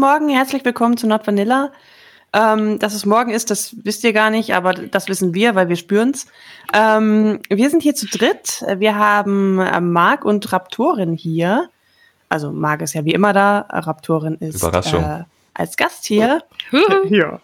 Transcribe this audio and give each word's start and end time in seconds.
Guten 0.00 0.12
Morgen, 0.12 0.28
herzlich 0.30 0.64
willkommen 0.64 0.96
zu 0.96 1.06
Not 1.06 1.26
Vanilla. 1.26 1.72
Ähm, 2.32 2.78
dass 2.78 2.94
es 2.94 3.04
morgen 3.04 3.32
ist, 3.32 3.50
das 3.50 3.76
wisst 3.84 4.02
ihr 4.02 4.14
gar 4.14 4.30
nicht, 4.30 4.54
aber 4.54 4.72
das 4.72 5.08
wissen 5.08 5.34
wir, 5.34 5.54
weil 5.54 5.68
wir 5.68 5.76
spüren's. 5.76 6.26
Ähm, 6.72 7.40
wir 7.50 7.68
sind 7.68 7.82
hier 7.82 7.94
zu 7.94 8.06
dritt. 8.06 8.64
Wir 8.78 8.96
haben 8.96 9.58
äh, 9.58 9.78
Marc 9.82 10.24
und 10.24 10.50
Raptorin 10.54 11.12
hier. 11.12 11.68
Also 12.30 12.50
Marc 12.50 12.80
ist 12.80 12.94
ja 12.94 13.04
wie 13.04 13.12
immer 13.12 13.34
da, 13.34 13.66
Raptorin 13.68 14.36
ist 14.36 14.62
äh, 14.62 15.24
als 15.52 15.76
Gast 15.76 16.06
hier. 16.06 16.44
ja. 17.10 17.38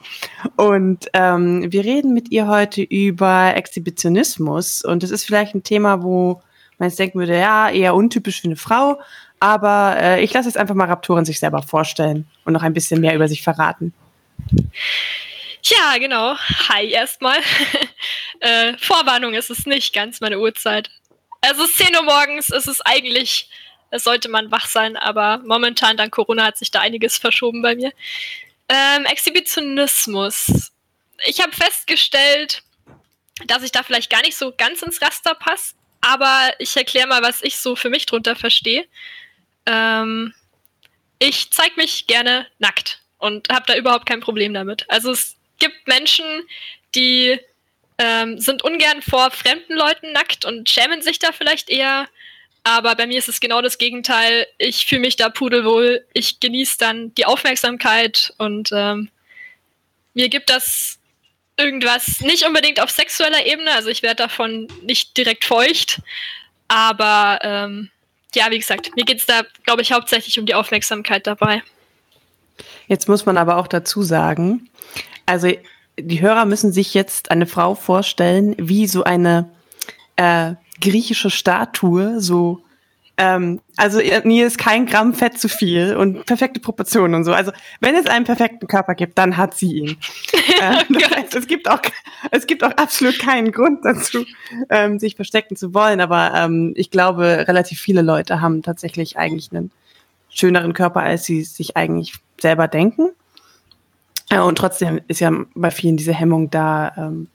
Und 0.56 1.10
ähm, 1.12 1.70
wir 1.70 1.84
reden 1.84 2.14
mit 2.14 2.30
ihr 2.30 2.46
heute 2.46 2.80
über 2.80 3.54
Exhibitionismus. 3.54 4.82
Und 4.82 5.04
es 5.04 5.10
ist 5.10 5.24
vielleicht 5.24 5.54
ein 5.54 5.62
Thema, 5.62 6.02
wo 6.02 6.40
man 6.78 6.88
jetzt 6.88 6.98
denken 6.98 7.18
würde, 7.18 7.38
ja, 7.38 7.68
eher 7.68 7.94
untypisch 7.94 8.40
für 8.40 8.48
eine 8.48 8.56
Frau. 8.56 8.98
Aber 9.40 9.96
äh, 10.00 10.24
ich 10.24 10.32
lasse 10.32 10.48
jetzt 10.48 10.56
einfach 10.56 10.74
mal 10.74 10.86
Raptoren 10.86 11.24
sich 11.24 11.38
selber 11.38 11.62
vorstellen 11.62 12.26
und 12.44 12.52
noch 12.52 12.62
ein 12.62 12.72
bisschen 12.72 13.00
mehr 13.00 13.14
über 13.14 13.28
sich 13.28 13.42
verraten. 13.42 13.92
Ja, 15.62 15.98
genau. 15.98 16.36
Hi 16.68 16.88
erstmal. 16.90 17.38
äh, 18.40 18.76
Vorwarnung 18.78 19.34
ist 19.34 19.66
nicht 19.66 19.92
ganz 19.92 20.20
meine 20.20 20.38
Uhrzeit. 20.38 20.90
Es 21.40 21.58
ist 21.58 21.76
10 21.76 21.94
Uhr 21.96 22.02
morgens, 22.02 22.50
es 22.50 22.66
ist 22.66 22.80
eigentlich, 22.86 23.50
es 23.90 24.04
sollte 24.04 24.28
man 24.28 24.50
wach 24.50 24.66
sein, 24.66 24.96
aber 24.96 25.38
momentan 25.44 25.96
dank 25.96 26.12
Corona 26.12 26.44
hat 26.46 26.56
sich 26.56 26.70
da 26.70 26.80
einiges 26.80 27.18
verschoben 27.18 27.62
bei 27.62 27.74
mir. 27.74 27.92
Ähm, 28.68 29.04
Exhibitionismus. 29.04 30.72
Ich 31.26 31.40
habe 31.40 31.52
festgestellt, 31.52 32.62
dass 33.46 33.62
ich 33.62 33.72
da 33.72 33.82
vielleicht 33.82 34.10
gar 34.10 34.22
nicht 34.22 34.36
so 34.36 34.52
ganz 34.56 34.82
ins 34.82 35.00
Raster 35.02 35.34
passe, 35.34 35.74
aber 36.00 36.52
ich 36.58 36.76
erkläre 36.76 37.06
mal, 37.06 37.22
was 37.22 37.42
ich 37.42 37.58
so 37.58 37.76
für 37.76 37.90
mich 37.90 38.06
drunter 38.06 38.36
verstehe. 38.36 38.86
Ähm, 39.66 40.34
ich 41.18 41.50
zeige 41.50 41.76
mich 41.76 42.06
gerne 42.06 42.46
nackt 42.58 43.00
und 43.18 43.48
habe 43.48 43.64
da 43.66 43.76
überhaupt 43.76 44.06
kein 44.06 44.20
Problem 44.20 44.54
damit. 44.54 44.84
Also 44.88 45.12
es 45.12 45.36
gibt 45.58 45.86
Menschen, 45.86 46.24
die 46.94 47.38
ähm, 47.98 48.38
sind 48.38 48.62
ungern 48.62 49.02
vor 49.02 49.30
fremden 49.30 49.74
Leuten 49.74 50.12
nackt 50.12 50.44
und 50.44 50.68
schämen 50.68 51.02
sich 51.02 51.18
da 51.18 51.32
vielleicht 51.32 51.70
eher. 51.70 52.08
Aber 52.64 52.96
bei 52.96 53.06
mir 53.06 53.18
ist 53.18 53.28
es 53.28 53.40
genau 53.40 53.62
das 53.62 53.78
Gegenteil. 53.78 54.46
Ich 54.58 54.86
fühle 54.86 55.02
mich 55.02 55.16
da 55.16 55.28
pudelwohl. 55.28 56.04
Ich 56.12 56.40
genieße 56.40 56.78
dann 56.78 57.14
die 57.14 57.24
Aufmerksamkeit 57.24 58.34
und 58.38 58.70
ähm, 58.72 59.08
mir 60.14 60.28
gibt 60.28 60.50
das 60.50 60.98
irgendwas 61.56 62.20
nicht 62.20 62.44
unbedingt 62.44 62.80
auf 62.80 62.90
sexueller 62.90 63.46
Ebene. 63.46 63.72
Also 63.72 63.88
ich 63.88 64.02
werde 64.02 64.16
davon 64.16 64.68
nicht 64.82 65.16
direkt 65.16 65.44
feucht. 65.44 66.00
Aber 66.68 67.38
ähm, 67.42 67.90
ja, 68.36 68.50
wie 68.50 68.58
gesagt, 68.58 68.94
mir 68.94 69.04
geht 69.04 69.18
es 69.18 69.26
da, 69.26 69.42
glaube 69.64 69.82
ich, 69.82 69.92
hauptsächlich 69.92 70.38
um 70.38 70.46
die 70.46 70.54
Aufmerksamkeit 70.54 71.26
dabei. 71.26 71.62
Jetzt 72.86 73.08
muss 73.08 73.26
man 73.26 73.36
aber 73.36 73.56
auch 73.56 73.66
dazu 73.66 74.02
sagen, 74.02 74.68
also 75.26 75.50
die 75.98 76.20
Hörer 76.20 76.44
müssen 76.44 76.72
sich 76.72 76.94
jetzt 76.94 77.30
eine 77.30 77.46
Frau 77.46 77.74
vorstellen, 77.74 78.54
wie 78.58 78.86
so 78.86 79.02
eine 79.02 79.50
äh, 80.16 80.54
griechische 80.80 81.30
Statue, 81.30 82.20
so 82.20 82.62
ähm, 83.18 83.60
also 83.76 84.00
mir 84.24 84.46
ist 84.46 84.58
kein 84.58 84.86
Gramm 84.86 85.14
Fett 85.14 85.38
zu 85.38 85.48
viel 85.48 85.96
und 85.96 86.26
perfekte 86.26 86.60
Proportionen 86.60 87.14
und 87.14 87.24
so. 87.24 87.32
Also 87.32 87.52
wenn 87.80 87.94
es 87.94 88.06
einen 88.06 88.24
perfekten 88.24 88.66
Körper 88.66 88.94
gibt, 88.94 89.16
dann 89.16 89.36
hat 89.36 89.54
sie 89.54 89.72
ihn. 89.72 89.96
äh, 90.60 90.84
das 90.88 91.10
heißt, 91.10 91.34
es 91.36 91.46
gibt 91.46 91.68
auch 91.68 91.80
es 92.30 92.46
gibt 92.46 92.62
auch 92.62 92.72
absolut 92.72 93.18
keinen 93.18 93.52
Grund 93.52 93.84
dazu, 93.84 94.24
ähm, 94.70 94.98
sich 94.98 95.16
verstecken 95.16 95.56
zu 95.56 95.74
wollen. 95.74 96.00
Aber 96.00 96.32
ähm, 96.34 96.72
ich 96.76 96.90
glaube, 96.90 97.44
relativ 97.48 97.80
viele 97.80 98.02
Leute 98.02 98.40
haben 98.40 98.62
tatsächlich 98.62 99.16
eigentlich 99.16 99.50
einen 99.52 99.70
schöneren 100.28 100.72
Körper, 100.74 101.00
als 101.00 101.24
sie 101.24 101.42
sich 101.42 101.76
eigentlich 101.76 102.14
selber 102.38 102.68
denken. 102.68 103.10
Äh, 104.28 104.40
und 104.40 104.58
trotzdem 104.58 105.00
ist 105.08 105.20
ja 105.20 105.32
bei 105.54 105.70
vielen 105.70 105.96
diese 105.96 106.12
Hemmung 106.12 106.50
da, 106.50 106.92
ähm, 106.96 107.28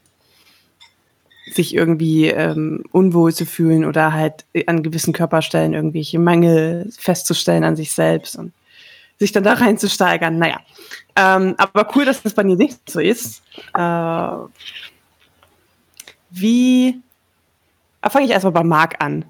sich 1.54 1.74
irgendwie 1.74 2.28
ähm, 2.28 2.84
unwohl 2.92 3.32
zu 3.32 3.46
fühlen 3.46 3.84
oder 3.84 4.12
halt 4.12 4.44
an 4.66 4.82
gewissen 4.82 5.12
Körperstellen 5.12 5.74
irgendwelche 5.74 6.18
Mangel 6.18 6.90
festzustellen 6.98 7.64
an 7.64 7.76
sich 7.76 7.92
selbst 7.92 8.36
und 8.36 8.52
sich 9.18 9.32
dann 9.32 9.44
da 9.44 9.54
reinzusteigern. 9.54 10.38
Naja, 10.38 10.60
ähm, 11.16 11.54
aber 11.58 11.88
cool, 11.94 12.04
dass 12.04 12.22
das 12.22 12.34
bei 12.34 12.42
dir 12.42 12.56
nicht 12.56 12.88
so 12.88 13.00
ist. 13.00 13.42
Äh, 13.74 14.32
wie 16.30 17.00
ah, 18.00 18.10
fange 18.10 18.26
ich 18.26 18.30
erstmal 18.32 18.52
bei 18.52 18.64
Marc 18.64 18.96
an. 19.02 19.24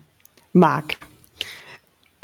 Marc. 0.53 0.97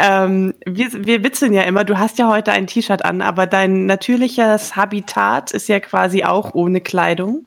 Ähm, 0.00 0.54
wir, 0.64 1.06
wir 1.06 1.24
witzeln 1.24 1.52
ja 1.52 1.62
immer, 1.62 1.84
du 1.84 1.98
hast 1.98 2.18
ja 2.18 2.28
heute 2.28 2.52
ein 2.52 2.68
T-Shirt 2.68 3.04
an, 3.04 3.20
aber 3.20 3.46
dein 3.46 3.86
natürliches 3.86 4.76
Habitat 4.76 5.50
ist 5.50 5.68
ja 5.68 5.80
quasi 5.80 6.22
auch 6.22 6.54
ohne 6.54 6.80
Kleidung. 6.80 7.46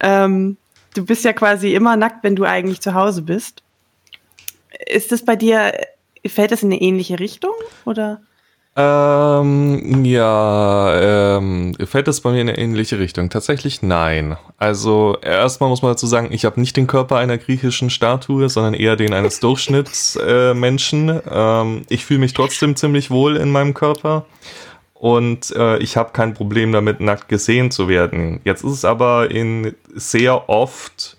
Ähm, 0.00 0.56
du 0.98 1.04
bist 1.04 1.24
ja 1.24 1.32
quasi 1.32 1.74
immer 1.74 1.96
nackt, 1.96 2.24
wenn 2.24 2.34
du 2.34 2.44
eigentlich 2.44 2.80
zu 2.80 2.94
Hause 2.94 3.22
bist. 3.22 3.62
Ist 4.86 5.12
das 5.12 5.24
bei 5.24 5.36
dir, 5.36 5.72
fällt 6.26 6.50
das 6.50 6.62
in 6.62 6.72
eine 6.72 6.80
ähnliche 6.80 7.20
Richtung 7.20 7.52
oder? 7.84 8.20
Ähm, 8.76 10.04
ja, 10.04 11.38
ähm, 11.38 11.74
fällt 11.84 12.06
das 12.06 12.20
bei 12.20 12.30
mir 12.30 12.42
in 12.42 12.48
eine 12.48 12.58
ähnliche 12.58 12.98
Richtung? 12.98 13.28
Tatsächlich 13.28 13.82
nein. 13.82 14.36
Also 14.56 15.18
erstmal 15.20 15.68
muss 15.68 15.82
man 15.82 15.92
dazu 15.92 16.06
sagen, 16.06 16.28
ich 16.30 16.44
habe 16.44 16.60
nicht 16.60 16.76
den 16.76 16.86
Körper 16.86 17.16
einer 17.16 17.38
griechischen 17.38 17.90
Statue, 17.90 18.48
sondern 18.48 18.74
eher 18.74 18.94
den 18.94 19.14
eines 19.14 19.40
Durchschnittsmenschen. 19.40 21.08
Äh, 21.08 21.22
ähm, 21.30 21.82
ich 21.88 22.04
fühle 22.06 22.20
mich 22.20 22.34
trotzdem 22.34 22.76
ziemlich 22.76 23.10
wohl 23.10 23.36
in 23.36 23.50
meinem 23.50 23.74
Körper 23.74 24.26
und 24.98 25.54
äh, 25.54 25.78
ich 25.78 25.96
habe 25.96 26.10
kein 26.12 26.34
Problem 26.34 26.72
damit, 26.72 27.00
nackt 27.00 27.28
gesehen 27.28 27.70
zu 27.70 27.88
werden. 27.88 28.40
Jetzt 28.44 28.64
ist 28.64 28.72
es 28.72 28.84
aber 28.84 29.30
in 29.30 29.74
sehr 29.94 30.48
oft 30.48 31.16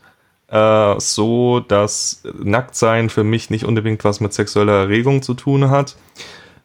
äh, 0.49 0.99
so, 0.99 1.61
dass 1.61 2.23
Nacktsein 2.37 3.09
für 3.09 3.23
mich 3.23 3.49
nicht 3.49 3.63
unbedingt 3.63 4.03
was 4.03 4.19
mit 4.19 4.33
sexueller 4.33 4.81
Erregung 4.81 5.21
zu 5.21 5.33
tun 5.33 5.69
hat, 5.69 5.95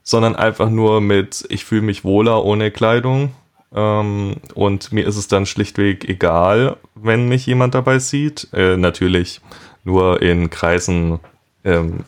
sondern 0.03 0.35
einfach 0.35 0.71
nur 0.71 1.01
mit, 1.01 1.45
ich 1.51 1.65
fühle 1.65 1.83
mich 1.83 2.03
wohler 2.03 2.45
ohne 2.45 2.73
Kleidung. 2.73 3.33
Ähm, 3.73 4.35
und 4.55 4.93
mir 4.93 5.07
ist 5.07 5.17
es 5.17 5.29
dann 5.29 5.47
schlichtweg 5.47 6.09
egal, 6.09 6.79
wenn 6.97 7.29
mich 7.29 7.47
jemand 7.47 7.77
dabei 7.77 8.01
sieht. 8.01 8.49
Äh, 8.53 8.77
natürlich 8.77 9.41
nur 9.85 10.21
in 10.21 10.51
Kreisen, 10.51 11.21
ähm, 11.63 12.01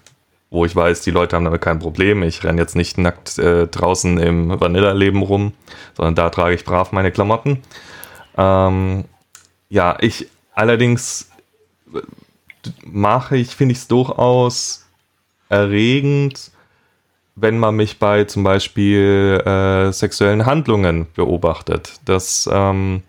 wo 0.57 0.65
ich 0.65 0.75
weiß, 0.75 1.03
die 1.03 1.11
Leute 1.11 1.37
haben 1.37 1.45
damit 1.45 1.61
kein 1.61 1.79
Problem. 1.79 2.23
Ich 2.23 2.43
renne 2.43 2.61
jetzt 2.61 2.75
nicht 2.75 2.97
nackt 2.97 3.39
äh, 3.39 3.67
draußen 3.67 4.19
im 4.19 4.59
Vanilla-Leben 4.59 5.23
rum, 5.23 5.53
sondern 5.95 6.15
da 6.15 6.31
trage 6.31 6.55
ich 6.55 6.65
brav 6.65 6.93
meine 6.93 7.13
Klamotten. 7.13 7.63
Ähm, 8.39 9.05
ja, 9.69 9.99
ich 10.01 10.29
allerdings 10.55 11.31
äh, 11.95 12.01
mache 12.85 13.37
ich, 13.37 13.55
finde 13.55 13.73
ich 13.73 13.79
es 13.79 13.89
durchaus 13.89 14.87
erregend, 15.51 16.51
wenn 17.35 17.59
man 17.59 17.77
mich 17.77 17.99
bei 17.99 18.25
zum 18.25 18.43
Beispiel 18.43 19.43
äh, 19.45 19.93
sexuellen 19.93 20.47
Handlungen 20.47 21.07
beobachtet. 21.15 22.01
Das 22.07 22.49
ähm, 22.51 23.03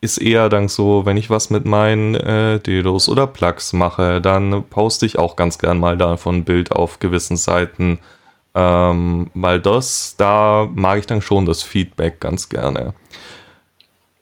ist 0.00 0.18
eher 0.18 0.48
dann 0.48 0.68
so, 0.68 1.06
wenn 1.06 1.16
ich 1.16 1.30
was 1.30 1.50
mit 1.50 1.64
meinen 1.64 2.14
äh, 2.14 2.60
Dedos 2.60 3.08
oder 3.08 3.26
Plugs 3.26 3.72
mache, 3.72 4.20
dann 4.20 4.64
poste 4.68 5.06
ich 5.06 5.18
auch 5.18 5.36
ganz 5.36 5.58
gern 5.58 5.78
mal 5.78 5.96
davon 5.96 6.36
ein 6.36 6.44
Bild 6.44 6.72
auf 6.72 6.98
gewissen 6.98 7.36
Seiten. 7.36 7.98
Ähm, 8.54 9.30
weil 9.34 9.60
das, 9.60 10.14
da 10.16 10.68
mag 10.74 10.98
ich 10.98 11.06
dann 11.06 11.20
schon 11.20 11.44
das 11.44 11.62
Feedback 11.62 12.20
ganz 12.20 12.48
gerne. 12.48 12.94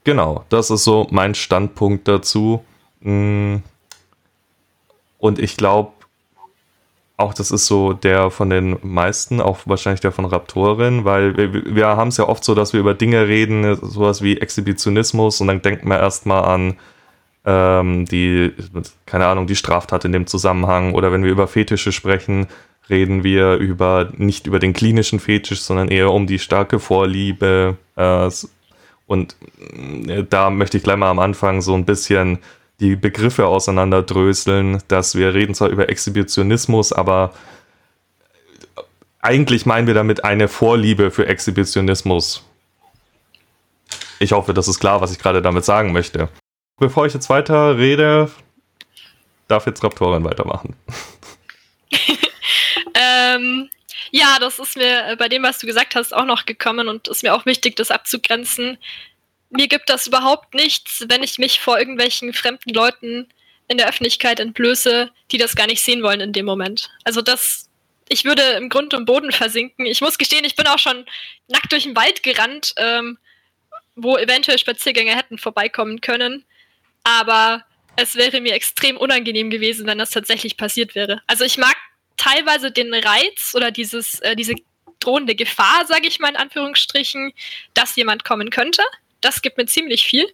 Genau, 0.04 0.44
das 0.48 0.70
ist 0.70 0.84
so 0.84 1.06
mein 1.10 1.34
Standpunkt 1.34 2.08
dazu. 2.08 2.64
Mm. 3.00 3.56
Und 5.18 5.38
ich 5.38 5.56
glaube, 5.56 5.92
auch 7.16 7.32
das 7.32 7.50
ist 7.50 7.66
so 7.66 7.92
der 7.92 8.30
von 8.30 8.50
den 8.50 8.76
meisten, 8.82 9.40
auch 9.40 9.60
wahrscheinlich 9.66 10.00
der 10.00 10.12
von 10.12 10.24
Raptorin, 10.24 11.04
weil 11.04 11.36
wir, 11.36 11.74
wir 11.74 11.86
haben 11.86 12.08
es 12.08 12.16
ja 12.16 12.28
oft 12.28 12.42
so, 12.42 12.54
dass 12.54 12.72
wir 12.72 12.80
über 12.80 12.94
Dinge 12.94 13.28
reden, 13.28 13.76
sowas 13.76 14.22
wie 14.22 14.38
Exhibitionismus 14.38 15.40
und 15.40 15.46
dann 15.46 15.62
denkt 15.62 15.84
man 15.84 16.00
erstmal 16.00 16.44
an 16.44 16.76
ähm, 17.44 18.06
die, 18.06 18.52
keine 19.06 19.26
Ahnung, 19.26 19.46
die 19.46 19.56
Straftat 19.56 20.04
in 20.04 20.12
dem 20.12 20.26
Zusammenhang 20.26 20.94
oder 20.94 21.12
wenn 21.12 21.22
wir 21.22 21.30
über 21.30 21.46
Fetische 21.46 21.92
sprechen, 21.92 22.48
reden 22.90 23.22
wir 23.22 23.54
über 23.54 24.10
nicht 24.16 24.46
über 24.46 24.58
den 24.58 24.72
klinischen 24.72 25.20
Fetisch, 25.20 25.62
sondern 25.62 25.88
eher 25.88 26.10
um 26.10 26.26
die 26.26 26.40
starke 26.40 26.80
Vorliebe 26.80 27.76
äh, 27.96 28.30
und 29.06 29.36
äh, 30.08 30.24
da 30.28 30.50
möchte 30.50 30.78
ich 30.78 30.82
gleich 30.82 30.96
mal 30.96 31.10
am 31.10 31.18
Anfang 31.20 31.62
so 31.62 31.74
ein 31.74 31.84
bisschen 31.84 32.38
die 32.80 32.96
Begriffe 32.96 33.46
auseinanderdröseln, 33.46 34.82
dass 34.88 35.14
wir 35.14 35.34
reden 35.34 35.54
zwar 35.54 35.68
über 35.68 35.88
Exhibitionismus, 35.88 36.92
aber 36.92 37.32
eigentlich 39.20 39.64
meinen 39.64 39.86
wir 39.86 39.94
damit 39.94 40.24
eine 40.24 40.48
Vorliebe 40.48 41.10
für 41.10 41.26
Exhibitionismus. 41.26 42.44
Ich 44.18 44.32
hoffe, 44.32 44.54
das 44.54 44.68
ist 44.68 44.80
klar, 44.80 45.00
was 45.00 45.12
ich 45.12 45.18
gerade 45.18 45.42
damit 45.42 45.64
sagen 45.64 45.92
möchte. 45.92 46.28
Bevor 46.78 47.06
ich 47.06 47.14
jetzt 47.14 47.30
weiter 47.30 47.78
rede, 47.78 48.30
darf 49.48 49.66
jetzt 49.66 49.82
Raptorin 49.82 50.24
weitermachen. 50.24 50.76
ähm, 52.94 53.70
Ja, 54.16 54.38
das 54.38 54.60
ist 54.60 54.76
mir 54.76 55.08
äh, 55.08 55.16
bei 55.16 55.28
dem, 55.28 55.42
was 55.42 55.58
du 55.58 55.66
gesagt 55.66 55.96
hast, 55.96 56.14
auch 56.14 56.24
noch 56.24 56.46
gekommen 56.46 56.86
und 56.86 57.08
ist 57.08 57.24
mir 57.24 57.34
auch 57.34 57.46
wichtig, 57.46 57.74
das 57.74 57.90
abzugrenzen. 57.90 58.78
Mir 59.56 59.68
gibt 59.68 59.88
das 59.88 60.08
überhaupt 60.08 60.52
nichts, 60.54 61.04
wenn 61.08 61.22
ich 61.22 61.38
mich 61.38 61.60
vor 61.60 61.78
irgendwelchen 61.78 62.32
fremden 62.32 62.74
Leuten 62.74 63.28
in 63.68 63.78
der 63.78 63.88
Öffentlichkeit 63.88 64.40
entblöße, 64.40 65.10
die 65.30 65.38
das 65.38 65.54
gar 65.54 65.68
nicht 65.68 65.80
sehen 65.80 66.02
wollen 66.02 66.20
in 66.20 66.32
dem 66.32 66.44
Moment. 66.44 66.90
Also 67.04 67.22
das, 67.22 67.70
ich 68.08 68.24
würde 68.24 68.42
im 68.42 68.68
Grund 68.68 68.94
und 68.94 69.04
Boden 69.04 69.30
versinken. 69.30 69.86
Ich 69.86 70.00
muss 70.00 70.18
gestehen, 70.18 70.44
ich 70.44 70.56
bin 70.56 70.66
auch 70.66 70.80
schon 70.80 71.06
nackt 71.46 71.70
durch 71.70 71.84
den 71.84 71.94
Wald 71.94 72.24
gerannt, 72.24 72.74
ähm, 72.78 73.16
wo 73.94 74.16
eventuell 74.16 74.58
Spaziergänger 74.58 75.16
hätten 75.16 75.38
vorbeikommen 75.38 76.00
können. 76.00 76.44
Aber 77.04 77.64
es 77.94 78.16
wäre 78.16 78.40
mir 78.40 78.54
extrem 78.54 78.96
unangenehm 78.96 79.50
gewesen, 79.50 79.86
wenn 79.86 79.98
das 79.98 80.10
tatsächlich 80.10 80.56
passiert 80.56 80.96
wäre. 80.96 81.22
Also 81.28 81.44
ich 81.44 81.58
mag 81.58 81.76
teilweise 82.16 82.72
den 82.72 82.92
Reiz 82.92 83.52
oder 83.54 83.70
dieses, 83.70 84.18
äh, 84.18 84.34
diese 84.34 84.54
drohende 84.98 85.36
Gefahr, 85.36 85.86
sage 85.86 86.08
ich 86.08 86.18
mal 86.18 86.30
in 86.30 86.36
Anführungsstrichen, 86.36 87.32
dass 87.72 87.94
jemand 87.94 88.24
kommen 88.24 88.50
könnte. 88.50 88.82
Das 89.24 89.42
gibt 89.42 89.56
mir 89.56 89.66
ziemlich 89.66 90.04
viel. 90.04 90.26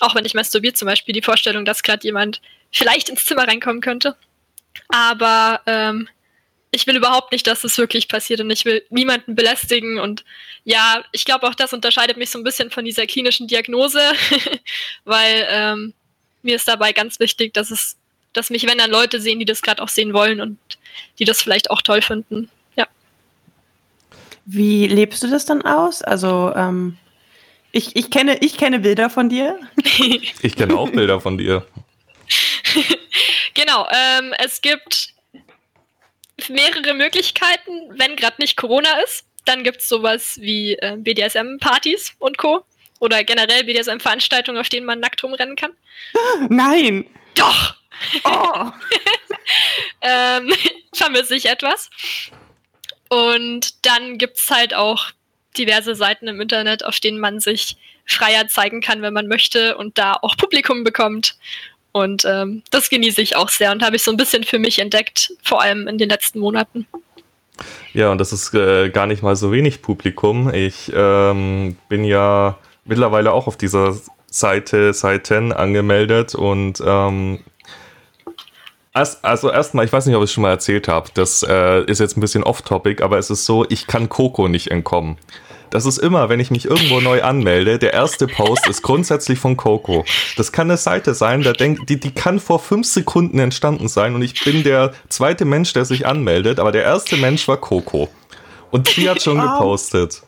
Auch 0.00 0.14
wenn 0.14 0.24
ich 0.24 0.34
masturbiere, 0.34 0.74
zum 0.74 0.86
Beispiel 0.86 1.12
die 1.12 1.22
Vorstellung, 1.22 1.64
dass 1.64 1.82
gerade 1.82 2.04
jemand 2.04 2.40
vielleicht 2.70 3.08
ins 3.08 3.24
Zimmer 3.24 3.46
reinkommen 3.46 3.80
könnte. 3.80 4.16
Aber 4.88 5.60
ähm, 5.66 6.08
ich 6.70 6.86
will 6.86 6.96
überhaupt 6.96 7.32
nicht, 7.32 7.46
dass 7.46 7.62
das 7.62 7.76
wirklich 7.78 8.08
passiert 8.08 8.40
und 8.40 8.50
ich 8.50 8.64
will 8.64 8.84
niemanden 8.90 9.34
belästigen. 9.34 9.98
Und 9.98 10.24
ja, 10.64 11.02
ich 11.12 11.24
glaube 11.24 11.48
auch, 11.48 11.54
das 11.54 11.72
unterscheidet 11.72 12.16
mich 12.16 12.30
so 12.30 12.38
ein 12.38 12.44
bisschen 12.44 12.70
von 12.70 12.84
dieser 12.84 13.06
klinischen 13.06 13.48
Diagnose, 13.48 14.00
weil 15.04 15.46
ähm, 15.50 15.94
mir 16.42 16.56
ist 16.56 16.68
dabei 16.68 16.92
ganz 16.92 17.18
wichtig, 17.18 17.54
dass 17.54 17.70
es, 17.70 17.96
dass 18.32 18.50
mich, 18.50 18.66
wenn 18.66 18.78
dann 18.78 18.90
Leute 18.90 19.20
sehen, 19.20 19.38
die 19.38 19.44
das 19.44 19.62
gerade 19.62 19.82
auch 19.82 19.88
sehen 19.88 20.12
wollen 20.12 20.40
und 20.40 20.58
die 21.18 21.24
das 21.24 21.42
vielleicht 21.42 21.70
auch 21.70 21.82
toll 21.82 22.02
finden. 22.02 22.48
Ja. 22.76 22.86
Wie 24.44 24.86
lebst 24.86 25.22
du 25.22 25.28
das 25.28 25.44
dann 25.44 25.62
aus? 25.62 26.02
Also 26.02 26.52
ähm, 26.54 26.96
ich, 27.72 27.96
ich, 27.96 28.10
kenne, 28.10 28.38
ich 28.38 28.56
kenne 28.56 28.80
Bilder 28.80 29.10
von 29.10 29.28
dir. 29.28 29.58
ich 30.42 30.56
kenne 30.56 30.76
auch 30.76 30.90
Bilder 30.90 31.20
von 31.20 31.38
dir. 31.38 31.66
genau, 33.54 33.86
ähm, 33.90 34.34
es 34.38 34.60
gibt 34.60 35.14
mehrere 36.48 36.94
Möglichkeiten, 36.94 37.72
wenn 37.98 38.16
gerade 38.16 38.36
nicht 38.38 38.56
Corona 38.56 39.00
ist. 39.00 39.24
Dann 39.44 39.64
gibt 39.64 39.80
es 39.80 39.88
sowas 39.88 40.38
wie 40.40 40.74
äh, 40.74 40.96
BDSM-Partys 40.96 42.14
und 42.18 42.38
Co. 42.38 42.64
Oder 42.98 43.24
generell 43.24 43.64
BDSM-Veranstaltungen, 43.64 44.60
auf 44.60 44.68
denen 44.68 44.86
man 44.86 45.00
nackt 45.00 45.22
rumrennen 45.22 45.56
kann. 45.56 45.72
Nein! 46.48 47.06
Doch! 47.34 47.74
Oh. 48.24 48.70
ähm, 50.02 50.52
vermisse 50.92 51.34
ich 51.34 51.46
etwas. 51.46 51.90
Und 53.08 53.86
dann 53.86 54.18
gibt 54.18 54.36
es 54.36 54.50
halt 54.50 54.74
auch 54.74 55.10
diverse 55.56 55.94
Seiten 55.94 56.28
im 56.28 56.40
Internet, 56.40 56.84
auf 56.84 57.00
denen 57.00 57.20
man 57.20 57.40
sich 57.40 57.76
freier 58.06 58.48
zeigen 58.48 58.80
kann, 58.80 59.02
wenn 59.02 59.12
man 59.12 59.28
möchte 59.28 59.76
und 59.76 59.98
da 59.98 60.14
auch 60.14 60.36
Publikum 60.36 60.84
bekommt. 60.84 61.36
Und 61.92 62.24
ähm, 62.24 62.62
das 62.70 62.88
genieße 62.88 63.20
ich 63.20 63.36
auch 63.36 63.48
sehr 63.48 63.72
und 63.72 63.82
habe 63.82 63.96
ich 63.96 64.02
so 64.02 64.10
ein 64.10 64.16
bisschen 64.16 64.44
für 64.44 64.58
mich 64.58 64.78
entdeckt, 64.78 65.32
vor 65.42 65.60
allem 65.60 65.88
in 65.88 65.98
den 65.98 66.08
letzten 66.08 66.38
Monaten. 66.38 66.86
Ja, 67.92 68.10
und 68.10 68.18
das 68.18 68.32
ist 68.32 68.54
äh, 68.54 68.90
gar 68.90 69.06
nicht 69.06 69.22
mal 69.22 69.36
so 69.36 69.52
wenig 69.52 69.82
Publikum. 69.82 70.52
Ich 70.54 70.90
ähm, 70.94 71.76
bin 71.88 72.04
ja 72.04 72.58
mittlerweile 72.84 73.32
auch 73.32 73.46
auf 73.46 73.56
dieser 73.56 73.96
Seite 74.30 74.94
Seiten 74.94 75.52
angemeldet 75.52 76.34
und 76.34 76.80
ähm, 76.84 77.40
also 78.92 79.50
erstmal, 79.50 79.84
ich 79.84 79.92
weiß 79.92 80.06
nicht, 80.06 80.16
ob 80.16 80.22
ich 80.22 80.30
es 80.30 80.32
schon 80.32 80.42
mal 80.42 80.50
erzählt 80.50 80.88
habe, 80.88 81.10
das 81.14 81.44
äh, 81.48 81.84
ist 81.84 82.00
jetzt 82.00 82.16
ein 82.16 82.20
bisschen 82.20 82.42
off-topic, 82.42 83.02
aber 83.02 83.18
es 83.18 83.30
ist 83.30 83.44
so, 83.44 83.64
ich 83.68 83.86
kann 83.86 84.08
Coco 84.08 84.48
nicht 84.48 84.70
entkommen. 84.70 85.16
Das 85.70 85.86
ist 85.86 85.98
immer, 85.98 86.28
wenn 86.28 86.40
ich 86.40 86.50
mich 86.50 86.64
irgendwo 86.64 87.00
neu 87.00 87.22
anmelde, 87.22 87.78
der 87.78 87.92
erste 87.92 88.26
Post 88.26 88.66
ist 88.68 88.82
grundsätzlich 88.82 89.38
von 89.38 89.56
Coco. 89.56 90.04
Das 90.36 90.50
kann 90.50 90.68
eine 90.68 90.76
Seite 90.76 91.14
sein, 91.14 91.42
da 91.42 91.52
denk, 91.52 91.86
die, 91.86 92.00
die 92.00 92.10
kann 92.10 92.40
vor 92.40 92.58
fünf 92.58 92.88
Sekunden 92.88 93.38
entstanden 93.38 93.88
sein 93.88 94.16
und 94.16 94.22
ich 94.22 94.44
bin 94.44 94.64
der 94.64 94.92
zweite 95.08 95.44
Mensch, 95.44 95.72
der 95.72 95.84
sich 95.84 96.06
anmeldet, 96.06 96.58
aber 96.58 96.72
der 96.72 96.82
erste 96.82 97.16
Mensch 97.16 97.46
war 97.46 97.56
Coco. 97.56 98.08
Und 98.72 98.88
sie 98.88 99.08
hat 99.08 99.22
schon 99.22 99.40
gepostet. 99.40 100.22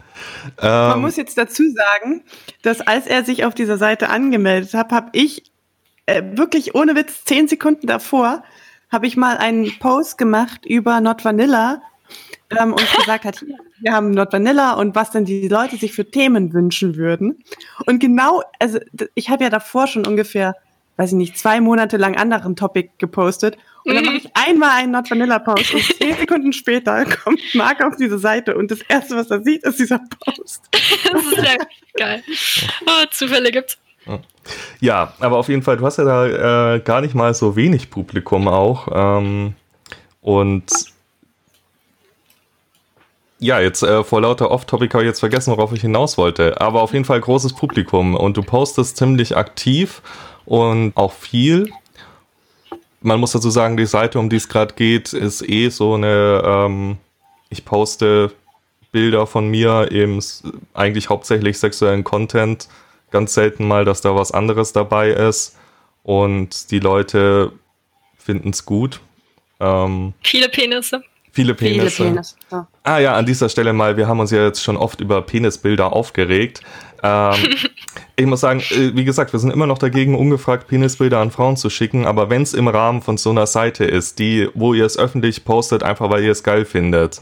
Man 0.61 0.97
ähm, 0.97 1.01
muss 1.01 1.17
jetzt 1.17 1.37
dazu 1.37 1.65
sagen, 1.75 2.23
dass 2.63 2.81
als 2.81 3.09
er 3.09 3.25
sich 3.25 3.45
auf 3.45 3.55
dieser 3.55 3.79
Seite 3.79 4.09
angemeldet 4.09 4.75
hat, 4.75 4.93
habe 4.93 5.09
ich 5.13 5.52
äh, 6.07 6.23
wirklich 6.33 6.75
ohne 6.75 6.95
Witz 6.97 7.25
zehn 7.25 7.49
Sekunden 7.49 7.87
davor 7.87 8.43
habe 8.91 9.07
ich 9.07 9.17
mal 9.17 9.39
einen 9.39 9.79
Post 9.79 10.19
gemacht 10.19 10.67
über 10.67 11.01
Not 11.01 11.25
Vanilla 11.25 11.83
ähm, 12.51 12.73
und 12.73 12.93
gesagt 12.97 13.25
hat, 13.25 13.45
wir 13.81 13.93
haben 13.93 14.11
Not 14.11 14.33
Vanilla 14.33 14.75
und 14.75 14.95
was 14.95 15.11
denn 15.11 15.25
die 15.25 15.49
Leute 15.49 15.77
sich 15.77 15.93
für 15.93 16.11
Themen 16.11 16.53
wünschen 16.53 16.97
würden. 16.97 17.43
Und 17.87 18.01
genau, 18.01 18.43
also 18.59 18.79
ich 19.15 19.31
habe 19.31 19.45
ja 19.45 19.51
davor 19.51 19.87
schon 19.87 20.07
ungefähr, 20.07 20.55
weiß 20.99 21.13
ich 21.13 21.17
nicht, 21.17 21.39
zwei 21.39 21.61
Monate 21.61 21.97
lang 21.97 22.17
anderen 22.17 22.55
Topic 22.55 22.91
gepostet 22.99 23.57
und 23.85 23.95
dann 23.95 24.05
mache 24.05 24.17
ich 24.17 24.31
einmal 24.35 24.71
einen 24.71 24.93
Not 24.93 25.11
Vanilla 25.11 25.39
Post 25.39 25.75
und 25.75 25.83
zehn 25.83 26.17
Sekunden 26.17 26.53
später 26.53 27.05
kommt 27.25 27.41
Marc 27.55 27.83
auf 27.83 27.97
diese 27.97 28.19
Seite 28.19 28.57
und 28.57 28.71
das 28.71 28.83
erste, 28.83 29.17
was 29.17 29.31
er 29.31 29.43
sieht, 29.43 29.65
ist 29.65 29.79
dieser 29.79 30.01
Post. 30.21 30.63
das 31.13 31.25
ist 31.25 31.37
ja 31.39 31.57
geil. 31.97 32.23
Oh, 32.87 33.05
Zufälle 33.11 33.51
gibt's. 33.51 33.79
Ja, 34.81 35.13
aber 35.21 35.39
auf 35.39 35.49
jeden 35.49 35.63
Fall, 35.63 35.77
du 35.77 35.87
hast 35.87 35.99
ja 35.99 36.05
da 36.05 36.75
äh, 36.75 36.81
gar 36.81 37.01
nicht 37.01 37.15
mal 37.15 37.35
so 37.35 37.55
wenig 37.57 37.91
Publikum 37.91 38.49
auch. 38.49 38.89
Ähm, 38.93 39.55
und 40.21 40.65
ja, 43.39 43.61
jetzt 43.61 43.83
äh, 43.83 44.05
vor 44.05 44.21
lauter 44.21 44.51
Off-Topic 44.51 44.93
habe 44.93 45.05
ich 45.05 45.09
jetzt 45.09 45.21
vergessen, 45.21 45.51
worauf 45.53 45.73
ich 45.73 45.81
hinaus 45.81 46.17
wollte. 46.17 46.61
Aber 46.61 46.83
auf 46.83 46.93
jeden 46.93 47.05
Fall 47.05 47.21
großes 47.21 47.55
Publikum 47.55 48.15
und 48.15 48.37
du 48.37 48.43
postest 48.43 48.97
ziemlich 48.97 49.37
aktiv 49.37 50.03
und 50.45 50.93
auch 50.97 51.13
viel. 51.13 51.71
Man 53.01 53.19
muss 53.19 53.33
dazu 53.33 53.51
sagen, 53.51 53.77
die 53.77 53.87
Seite, 53.87 54.21
um 54.21 54.31
die 54.31 54.37
es 54.37 54.49
gerade 54.49 54.75
geht, 54.75 55.13
ist 55.13 55.49
eh 55.49 55.69
so 55.71 55.95
eine, 55.95 56.43
ähm, 56.45 56.99
ich 57.51 57.65
poste 57.65 58.33
Bilder 58.93 59.27
von 59.27 59.49
mir, 59.49 59.91
eben 59.91 60.21
eigentlich 60.73 61.09
hauptsächlich 61.09 61.59
sexuellen 61.59 62.05
Content 62.05 62.69
ganz 63.13 63.35
selten 63.35 63.69
mal, 63.69 63.85
dass 63.85 64.01
da 64.01 64.15
was 64.15 64.33
anderes 64.33 64.73
dabei 64.73 65.11
ist 65.11 65.57
und 66.03 66.71
die 66.71 66.81
Leute 66.81 67.53
finden 68.19 68.51
es 68.51 68.65
gut. 68.65 69.01
Ähm, 69.61 70.15
viele 70.23 70.49
Penisse. 70.49 71.03
Viele 71.31 71.55
Penisse. 71.55 71.91
Viele 71.91 72.11
Penisse 72.11 72.35
ja. 72.51 72.67
Ah 72.83 72.99
ja, 72.99 73.17
an 73.17 73.25
dieser 73.25 73.49
Stelle 73.49 73.73
mal, 73.73 73.97
wir 73.97 74.09
haben 74.09 74.21
uns 74.21 74.31
ja 74.31 74.45
jetzt 74.45 74.63
schon 74.63 74.77
oft 74.77 75.01
über 75.01 75.23
Penisbilder 75.23 75.93
aufgeregt. 75.93 76.63
Ähm, 77.03 77.35
ich 78.17 78.27
muss 78.27 78.41
sagen, 78.41 78.61
äh, 78.71 78.95
wie 78.95 79.05
gesagt, 79.05 79.33
wir 79.33 79.41
sind 79.41 79.51
immer 79.51 79.67
noch 79.67 79.79
dagegen, 79.79 80.15
ungefragt 80.15 80.69
Penisbilder 80.69 81.19
an 81.19 81.31
Frauen 81.31 81.57
zu 81.57 81.71
schicken, 81.71 82.07
aber 82.07 82.31
wenn 82.31 82.43
es 82.43 82.55
im 82.55 82.69
Rahmen 82.69 83.03
von 83.03 83.17
so 83.17 83.31
einer 83.31 83.47
Seite 83.47 83.85
ist, 83.85 84.19
die, 84.19 84.49
wo 84.55 84.75
ihr 84.75 84.85
es 84.85 84.99
öffentlich 84.99 85.45
postet, 85.45 85.83
einfach 85.83 86.11
weil 86.11 86.23
ihr 86.23 86.33
es 86.33 86.43
geil 86.43 86.65
findet, 86.65 87.21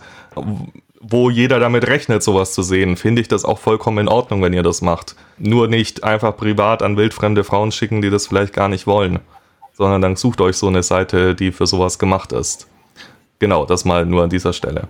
wo 1.00 1.30
jeder 1.30 1.58
damit 1.58 1.86
rechnet, 1.86 2.22
sowas 2.22 2.52
zu 2.52 2.62
sehen, 2.62 2.96
finde 2.96 3.22
ich 3.22 3.28
das 3.28 3.46
auch 3.46 3.58
vollkommen 3.58 3.98
in 3.98 4.08
Ordnung, 4.08 4.42
wenn 4.42 4.52
ihr 4.52 4.62
das 4.62 4.82
macht. 4.82 5.16
Nur 5.38 5.66
nicht 5.66 6.04
einfach 6.04 6.36
privat 6.36 6.82
an 6.82 6.98
wildfremde 6.98 7.42
Frauen 7.42 7.72
schicken, 7.72 8.02
die 8.02 8.10
das 8.10 8.26
vielleicht 8.26 8.52
gar 8.52 8.68
nicht 8.68 8.86
wollen, 8.86 9.18
sondern 9.72 10.02
dann 10.02 10.16
sucht 10.16 10.42
euch 10.42 10.56
so 10.56 10.68
eine 10.68 10.82
Seite, 10.82 11.34
die 11.34 11.52
für 11.52 11.66
sowas 11.66 11.98
gemacht 11.98 12.32
ist. 12.32 12.68
Genau, 13.38 13.64
das 13.64 13.86
mal 13.86 14.04
nur 14.04 14.24
an 14.24 14.30
dieser 14.30 14.52
Stelle. 14.52 14.88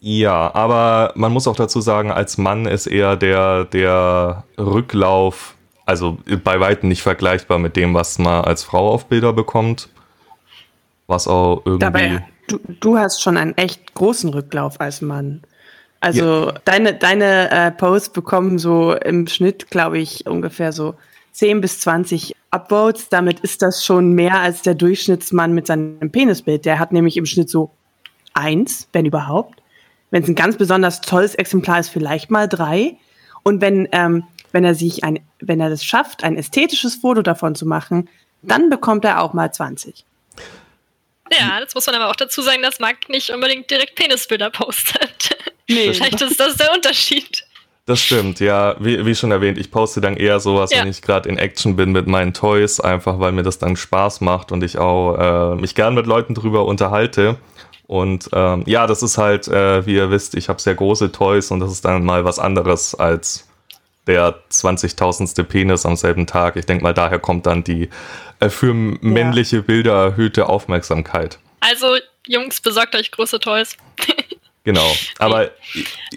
Ja, 0.00 0.54
aber 0.54 1.12
man 1.14 1.32
muss 1.32 1.48
auch 1.48 1.56
dazu 1.56 1.80
sagen, 1.80 2.10
als 2.10 2.36
Mann 2.36 2.66
ist 2.66 2.86
eher 2.86 3.16
der, 3.16 3.64
der 3.64 4.44
Rücklauf, 4.58 5.54
also 5.86 6.18
bei 6.44 6.60
weitem 6.60 6.90
nicht 6.90 7.02
vergleichbar 7.02 7.58
mit 7.58 7.76
dem, 7.76 7.94
was 7.94 8.18
man 8.18 8.44
als 8.44 8.64
Frau 8.64 8.90
auf 8.90 9.06
Bilder 9.06 9.32
bekommt. 9.32 9.88
Was 11.06 11.26
auch 11.26 11.62
irgendwie. 11.64 11.78
Dabei 11.78 12.24
Du, 12.48 12.58
du 12.80 12.98
hast 12.98 13.22
schon 13.22 13.36
einen 13.36 13.56
echt 13.56 13.94
großen 13.94 14.30
Rücklauf 14.30 14.80
als 14.80 15.00
Mann. 15.00 15.42
Also 16.00 16.46
ja. 16.46 16.54
deine, 16.64 16.94
deine 16.94 17.50
äh, 17.50 17.70
Posts 17.70 18.10
bekommen 18.10 18.58
so 18.58 18.92
im 18.92 19.28
Schnitt, 19.28 19.70
glaube 19.70 19.98
ich, 19.98 20.26
ungefähr 20.26 20.72
so 20.72 20.94
10 21.32 21.60
bis 21.60 21.78
20 21.80 22.34
Upvotes. 22.50 23.08
Damit 23.08 23.40
ist 23.40 23.62
das 23.62 23.84
schon 23.84 24.12
mehr 24.12 24.40
als 24.40 24.62
der 24.62 24.74
Durchschnittsmann 24.74 25.52
mit 25.52 25.68
seinem 25.68 26.10
Penisbild. 26.10 26.64
Der 26.64 26.80
hat 26.80 26.92
nämlich 26.92 27.16
im 27.16 27.26
Schnitt 27.26 27.48
so 27.48 27.70
eins, 28.34 28.88
wenn 28.92 29.06
überhaupt. 29.06 29.62
Wenn 30.10 30.24
es 30.24 30.28
ein 30.28 30.34
ganz 30.34 30.56
besonders 30.56 31.00
tolles 31.00 31.36
Exemplar 31.36 31.78
ist, 31.78 31.88
vielleicht 31.88 32.30
mal 32.30 32.48
drei. 32.48 32.96
Und 33.44 33.60
wenn, 33.60 33.88
ähm, 33.92 34.24
wenn 34.50 34.64
er 34.64 34.74
sich 34.74 35.04
ein, 35.04 35.20
wenn 35.40 35.60
er 35.60 35.70
das 35.70 35.84
schafft, 35.84 36.24
ein 36.24 36.36
ästhetisches 36.36 36.96
Foto 36.96 37.22
davon 37.22 37.54
zu 37.54 37.64
machen, 37.64 38.08
dann 38.42 38.70
bekommt 38.70 39.04
er 39.04 39.22
auch 39.22 39.32
mal 39.32 39.52
20. 39.52 40.04
Ja, 41.38 41.60
das 41.60 41.74
muss 41.74 41.86
man 41.86 41.94
aber 41.96 42.10
auch 42.10 42.16
dazu 42.16 42.42
sagen, 42.42 42.62
dass 42.62 42.78
Marc 42.78 43.08
nicht 43.08 43.30
unbedingt 43.30 43.70
direkt 43.70 43.94
Penisbilder 43.94 44.50
postet. 44.50 45.36
Nee. 45.68 45.94
Vielleicht 45.94 46.20
ist 46.20 46.38
das 46.38 46.56
der 46.56 46.72
Unterschied. 46.74 47.44
Das 47.86 48.00
stimmt, 48.00 48.40
ja. 48.40 48.76
Wie, 48.78 49.06
wie 49.06 49.14
schon 49.14 49.30
erwähnt, 49.30 49.56
ich 49.58 49.70
poste 49.70 50.00
dann 50.00 50.16
eher 50.16 50.38
sowas, 50.38 50.70
ja. 50.70 50.80
wenn 50.80 50.88
ich 50.88 51.00
gerade 51.00 51.28
in 51.28 51.38
Action 51.38 51.76
bin 51.76 51.92
mit 51.92 52.06
meinen 52.06 52.34
Toys, 52.34 52.78
einfach 52.78 53.20
weil 53.20 53.32
mir 53.32 53.42
das 53.42 53.58
dann 53.58 53.76
Spaß 53.76 54.20
macht 54.20 54.52
und 54.52 54.62
ich 54.62 54.78
auch 54.78 55.54
äh, 55.54 55.54
mich 55.54 55.74
gern 55.74 55.94
mit 55.94 56.06
Leuten 56.06 56.34
drüber 56.34 56.66
unterhalte. 56.66 57.38
Und 57.86 58.28
ähm, 58.32 58.64
ja, 58.66 58.86
das 58.86 59.02
ist 59.02 59.18
halt, 59.18 59.48
äh, 59.48 59.86
wie 59.86 59.94
ihr 59.94 60.10
wisst, 60.10 60.34
ich 60.34 60.48
habe 60.48 60.60
sehr 60.60 60.74
große 60.74 61.12
Toys 61.12 61.50
und 61.50 61.60
das 61.60 61.72
ist 61.72 61.84
dann 61.84 62.04
mal 62.04 62.24
was 62.24 62.38
anderes 62.38 62.94
als 62.94 63.48
der 64.06 64.34
20.000. 64.50 65.42
Penis 65.44 65.86
am 65.86 65.96
selben 65.96 66.26
Tag. 66.26 66.56
Ich 66.56 66.66
denke 66.66 66.82
mal, 66.82 66.94
daher 66.94 67.18
kommt 67.18 67.46
dann 67.46 67.62
die 67.64 67.88
für 68.50 68.74
männliche 68.74 69.56
ja. 69.56 69.62
Bilder 69.62 69.92
erhöhte 69.92 70.48
Aufmerksamkeit. 70.48 71.38
Also, 71.60 71.96
Jungs, 72.26 72.60
besorgt 72.60 72.94
euch 72.94 73.10
große 73.10 73.40
Toys. 73.40 73.76
genau, 74.64 74.90
aber 75.18 75.50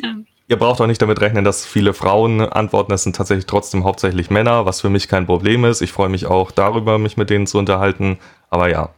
ähm. 0.04 0.26
ihr 0.48 0.58
braucht 0.58 0.82
auch 0.82 0.88
nicht 0.88 1.02
damit 1.02 1.22
rechnen, 1.22 1.44
dass 1.44 1.66
viele 1.66 1.94
Frauen 1.94 2.42
antworten. 2.42 2.94
Es 2.94 3.04
sind 3.04 3.16
tatsächlich 3.16 3.46
trotzdem 3.46 3.84
hauptsächlich 3.84 4.30
Männer, 4.30 4.66
was 4.66 4.82
für 4.82 4.90
mich 4.90 5.08
kein 5.08 5.26
Problem 5.26 5.66
ist. 5.66 5.82
Ich 5.82 5.92
freue 5.92 6.10
mich 6.10 6.26
auch 6.26 6.52
darüber, 6.52 6.98
mich 6.98 7.18
mit 7.18 7.30
denen 7.30 7.48
zu 7.48 7.58
unterhalten. 7.58 8.20
Aber 8.50 8.70
ja, 8.70 8.90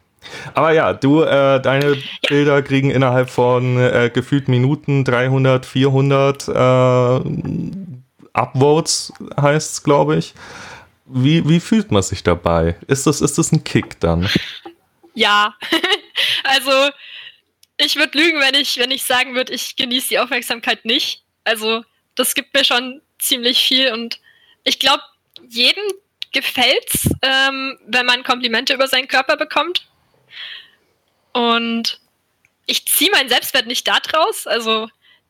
aber 0.54 0.72
ja, 0.72 0.94
du, 0.94 1.24
äh, 1.24 1.62
deine 1.62 1.94
ja. 1.94 2.02
Bilder 2.28 2.62
kriegen 2.62 2.92
innerhalb 2.92 3.30
von 3.30 3.78
äh, 3.78 4.12
gefühlt 4.14 4.48
Minuten 4.48 5.04
300, 5.04 5.66
400 5.66 6.48
äh, 6.48 6.52
Upvotes, 8.34 9.14
heißt 9.40 9.74
es, 9.74 9.84
glaube 9.84 10.18
ich. 10.18 10.34
Wie, 11.08 11.48
wie 11.48 11.60
fühlt 11.60 11.92
man 11.92 12.04
sich 12.04 12.24
dabei? 12.24 12.78
Ist 12.88 13.08
das, 13.08 13.22
ist 13.22 13.38
das 13.38 13.52
ein 13.52 13.64
Kick 13.64 14.00
dann? 14.00 14.30
Ja, 15.14 15.56
also 16.44 16.92
ich 17.78 17.96
würde 17.96 18.20
lügen, 18.20 18.40
wenn 18.40 18.54
ich, 18.54 18.78
wenn 18.78 18.92
ich 18.92 19.04
sagen 19.04 19.34
würde, 19.34 19.52
ich 19.52 19.76
genieße 19.76 20.10
die 20.10 20.20
Aufmerksamkeit 20.20 20.86
nicht. 20.86 21.24
Also 21.44 21.84
das 22.14 22.36
gibt 22.36 22.54
mir 22.54 22.64
schon 22.64 23.02
ziemlich 23.18 23.64
viel 23.64 23.92
und 23.94 24.20
ich 24.64 24.78
glaube, 24.78 25.02
jedem 25.50 25.84
gefällt's, 26.34 27.10
ähm, 27.24 27.80
wenn 27.88 28.06
man 28.06 28.24
Komplimente 28.24 28.76
über 28.76 28.88
seinen 28.88 29.08
Körper 29.08 29.38
bekommt. 29.38 29.88
Und 31.34 32.00
ich 32.68 32.86
ziehe 32.86 33.10
meinen 33.10 33.30
Selbstwert 33.30 33.66
nicht 33.66 33.88
da 33.88 34.00
draus. 34.00 34.46
Also 34.46 34.88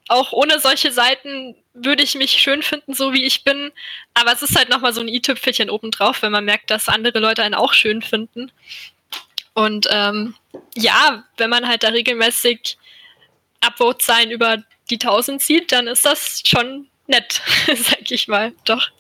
auch 0.08 0.32
ohne 0.32 0.60
solche 0.60 0.92
Seiten 0.92 1.56
würde 1.74 2.04
ich 2.04 2.16
mich 2.16 2.32
schön 2.32 2.64
finden, 2.64 2.94
so 2.94 3.14
wie 3.14 3.24
ich 3.24 3.44
bin. 3.44 3.72
Aber 4.14 4.32
es 4.32 4.42
ist 4.42 4.58
halt 4.58 4.70
nochmal 4.70 4.94
so 4.94 5.02
ein 5.02 5.08
i-Tüpfelchen 5.08 5.70
obendrauf, 5.70 6.22
wenn 6.22 6.32
man 6.32 6.46
merkt, 6.46 6.72
dass 6.72 6.90
andere 6.90 7.20
Leute 7.20 7.44
einen 7.44 7.56
auch 7.56 7.74
schön 7.74 8.02
finden. 8.02 8.52
Und 9.54 9.88
ähm, 9.92 10.36
ja, 10.76 11.24
wenn 11.38 11.50
man 11.50 11.68
halt 11.68 11.84
da 11.84 11.90
regelmäßig 11.90 12.78
Upvote-Zahlen 13.62 14.32
über 14.32 14.58
die 14.90 14.96
1000 14.96 15.42
zieht, 15.42 15.72
dann 15.72 15.88
ist 15.88 16.06
das 16.06 16.42
schon 16.46 16.88
nett, 17.08 17.42
sag 17.76 18.10
ich 18.12 18.28
mal. 18.28 18.54
Doch. 18.66 18.92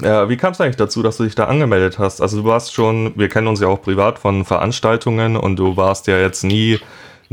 Ja, 0.00 0.28
wie 0.28 0.36
kam 0.36 0.52
es 0.52 0.60
eigentlich 0.60 0.76
dazu, 0.76 1.02
dass 1.02 1.18
du 1.18 1.24
dich 1.24 1.36
da 1.36 1.44
angemeldet 1.44 1.98
hast? 2.00 2.20
Also 2.20 2.42
du 2.42 2.44
warst 2.48 2.74
schon, 2.74 3.16
wir 3.16 3.28
kennen 3.28 3.46
uns 3.46 3.60
ja 3.60 3.68
auch 3.68 3.80
privat 3.80 4.18
von 4.18 4.44
Veranstaltungen 4.44 5.36
und 5.36 5.56
du 5.56 5.76
warst 5.76 6.08
ja 6.08 6.18
jetzt 6.18 6.42
nie, 6.42 6.80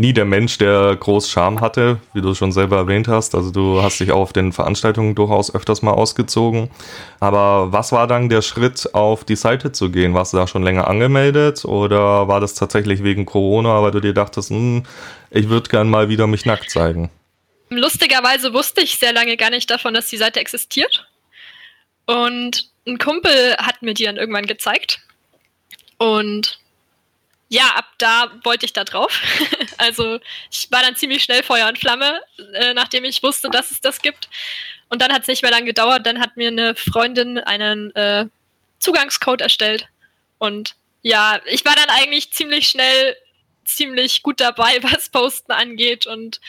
nie 0.01 0.11
der 0.11 0.25
Mensch, 0.25 0.57
der 0.57 0.97
groß 0.97 1.29
Charme 1.29 1.61
hatte, 1.61 2.01
wie 2.13 2.21
du 2.21 2.33
schon 2.33 2.51
selber 2.51 2.75
erwähnt 2.75 3.07
hast. 3.07 3.33
Also 3.35 3.51
du 3.51 3.81
hast 3.81 3.99
dich 3.99 4.11
auch 4.11 4.19
auf 4.19 4.33
den 4.33 4.51
Veranstaltungen 4.51 5.15
durchaus 5.15 5.55
öfters 5.55 5.81
mal 5.81 5.93
ausgezogen. 5.93 6.69
Aber 7.21 7.71
was 7.71 7.93
war 7.93 8.07
dann 8.07 8.27
der 8.27 8.41
Schritt, 8.41 8.93
auf 8.93 9.23
die 9.23 9.37
Seite 9.37 9.71
zu 9.71 9.89
gehen? 9.89 10.13
Warst 10.13 10.33
du 10.33 10.37
da 10.37 10.47
schon 10.47 10.63
länger 10.63 10.87
angemeldet 10.87 11.63
oder 11.63 12.27
war 12.27 12.41
das 12.41 12.55
tatsächlich 12.55 13.03
wegen 13.03 13.25
Corona, 13.25 13.81
weil 13.81 13.91
du 13.91 14.01
dir 14.01 14.13
dachtest, 14.13 14.49
hm, 14.49 14.83
ich 15.29 15.47
würde 15.47 15.69
gern 15.69 15.89
mal 15.89 16.09
wieder 16.09 16.27
mich 16.27 16.45
nackt 16.45 16.69
zeigen? 16.69 17.09
Lustigerweise 17.69 18.53
wusste 18.53 18.81
ich 18.81 18.97
sehr 18.97 19.13
lange 19.13 19.37
gar 19.37 19.49
nicht 19.49 19.69
davon, 19.69 19.93
dass 19.93 20.07
die 20.07 20.17
Seite 20.17 20.41
existiert. 20.41 21.07
Und 22.05 22.69
ein 22.85 22.97
Kumpel 22.97 23.55
hat 23.57 23.81
mir 23.81 23.93
die 23.93 24.03
dann 24.03 24.17
irgendwann 24.17 24.45
gezeigt. 24.45 24.99
Und 25.97 26.59
ja, 27.51 27.67
ab 27.75 27.85
da 27.97 28.31
wollte 28.45 28.65
ich 28.65 28.71
da 28.71 28.85
drauf. 28.85 29.21
also 29.77 30.21
ich 30.49 30.71
war 30.71 30.81
dann 30.81 30.95
ziemlich 30.95 31.21
schnell 31.21 31.43
Feuer 31.43 31.67
und 31.67 31.77
Flamme, 31.77 32.21
äh, 32.53 32.73
nachdem 32.73 33.03
ich 33.03 33.21
wusste, 33.23 33.49
dass 33.49 33.71
es 33.71 33.81
das 33.81 34.01
gibt. 34.01 34.29
Und 34.87 35.01
dann 35.01 35.11
hat 35.11 35.23
es 35.23 35.27
nicht 35.27 35.41
mehr 35.41 35.51
lange 35.51 35.65
gedauert. 35.65 36.05
Dann 36.05 36.21
hat 36.21 36.37
mir 36.37 36.47
eine 36.47 36.75
Freundin 36.75 37.39
einen 37.39 37.93
äh, 37.93 38.27
Zugangscode 38.79 39.41
erstellt. 39.41 39.89
Und 40.37 40.75
ja, 41.01 41.41
ich 41.45 41.65
war 41.65 41.75
dann 41.75 41.89
eigentlich 41.89 42.31
ziemlich 42.31 42.69
schnell 42.69 43.17
ziemlich 43.65 44.23
gut 44.23 44.39
dabei, 44.39 44.77
was 44.83 45.09
Posten 45.09 45.51
angeht. 45.51 46.07
Und 46.07 46.39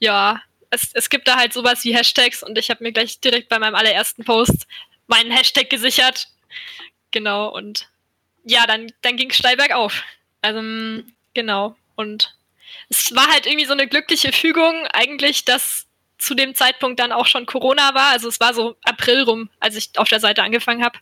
ja, 0.00 0.42
es, 0.70 0.90
es 0.94 1.10
gibt 1.10 1.28
da 1.28 1.36
halt 1.36 1.52
sowas 1.52 1.84
wie 1.84 1.94
Hashtags 1.96 2.42
und 2.42 2.58
ich 2.58 2.70
habe 2.70 2.82
mir 2.82 2.90
gleich 2.90 3.20
direkt 3.20 3.50
bei 3.50 3.60
meinem 3.60 3.76
allerersten 3.76 4.24
Post 4.24 4.66
meinen 5.06 5.30
Hashtag 5.30 5.70
gesichert. 5.70 6.26
Genau, 7.12 7.48
und 7.50 7.88
ja, 8.44 8.66
dann, 8.66 8.92
dann 9.02 9.16
ging 9.16 9.30
es 9.30 9.36
steil 9.36 9.56
bergauf. 9.56 10.02
Also, 10.42 11.02
genau. 11.34 11.76
Und 11.96 12.34
es 12.88 13.14
war 13.14 13.28
halt 13.28 13.46
irgendwie 13.46 13.66
so 13.66 13.72
eine 13.72 13.86
glückliche 13.86 14.32
Fügung, 14.32 14.86
eigentlich, 14.92 15.44
dass 15.44 15.86
zu 16.18 16.34
dem 16.34 16.54
Zeitpunkt 16.54 17.00
dann 17.00 17.12
auch 17.12 17.26
schon 17.26 17.46
Corona 17.46 17.94
war. 17.94 18.10
Also 18.10 18.28
es 18.28 18.40
war 18.40 18.54
so 18.54 18.76
April 18.84 19.22
rum, 19.22 19.50
als 19.58 19.76
ich 19.76 19.90
auf 19.96 20.08
der 20.08 20.20
Seite 20.20 20.42
angefangen 20.42 20.84
habe. 20.84 20.98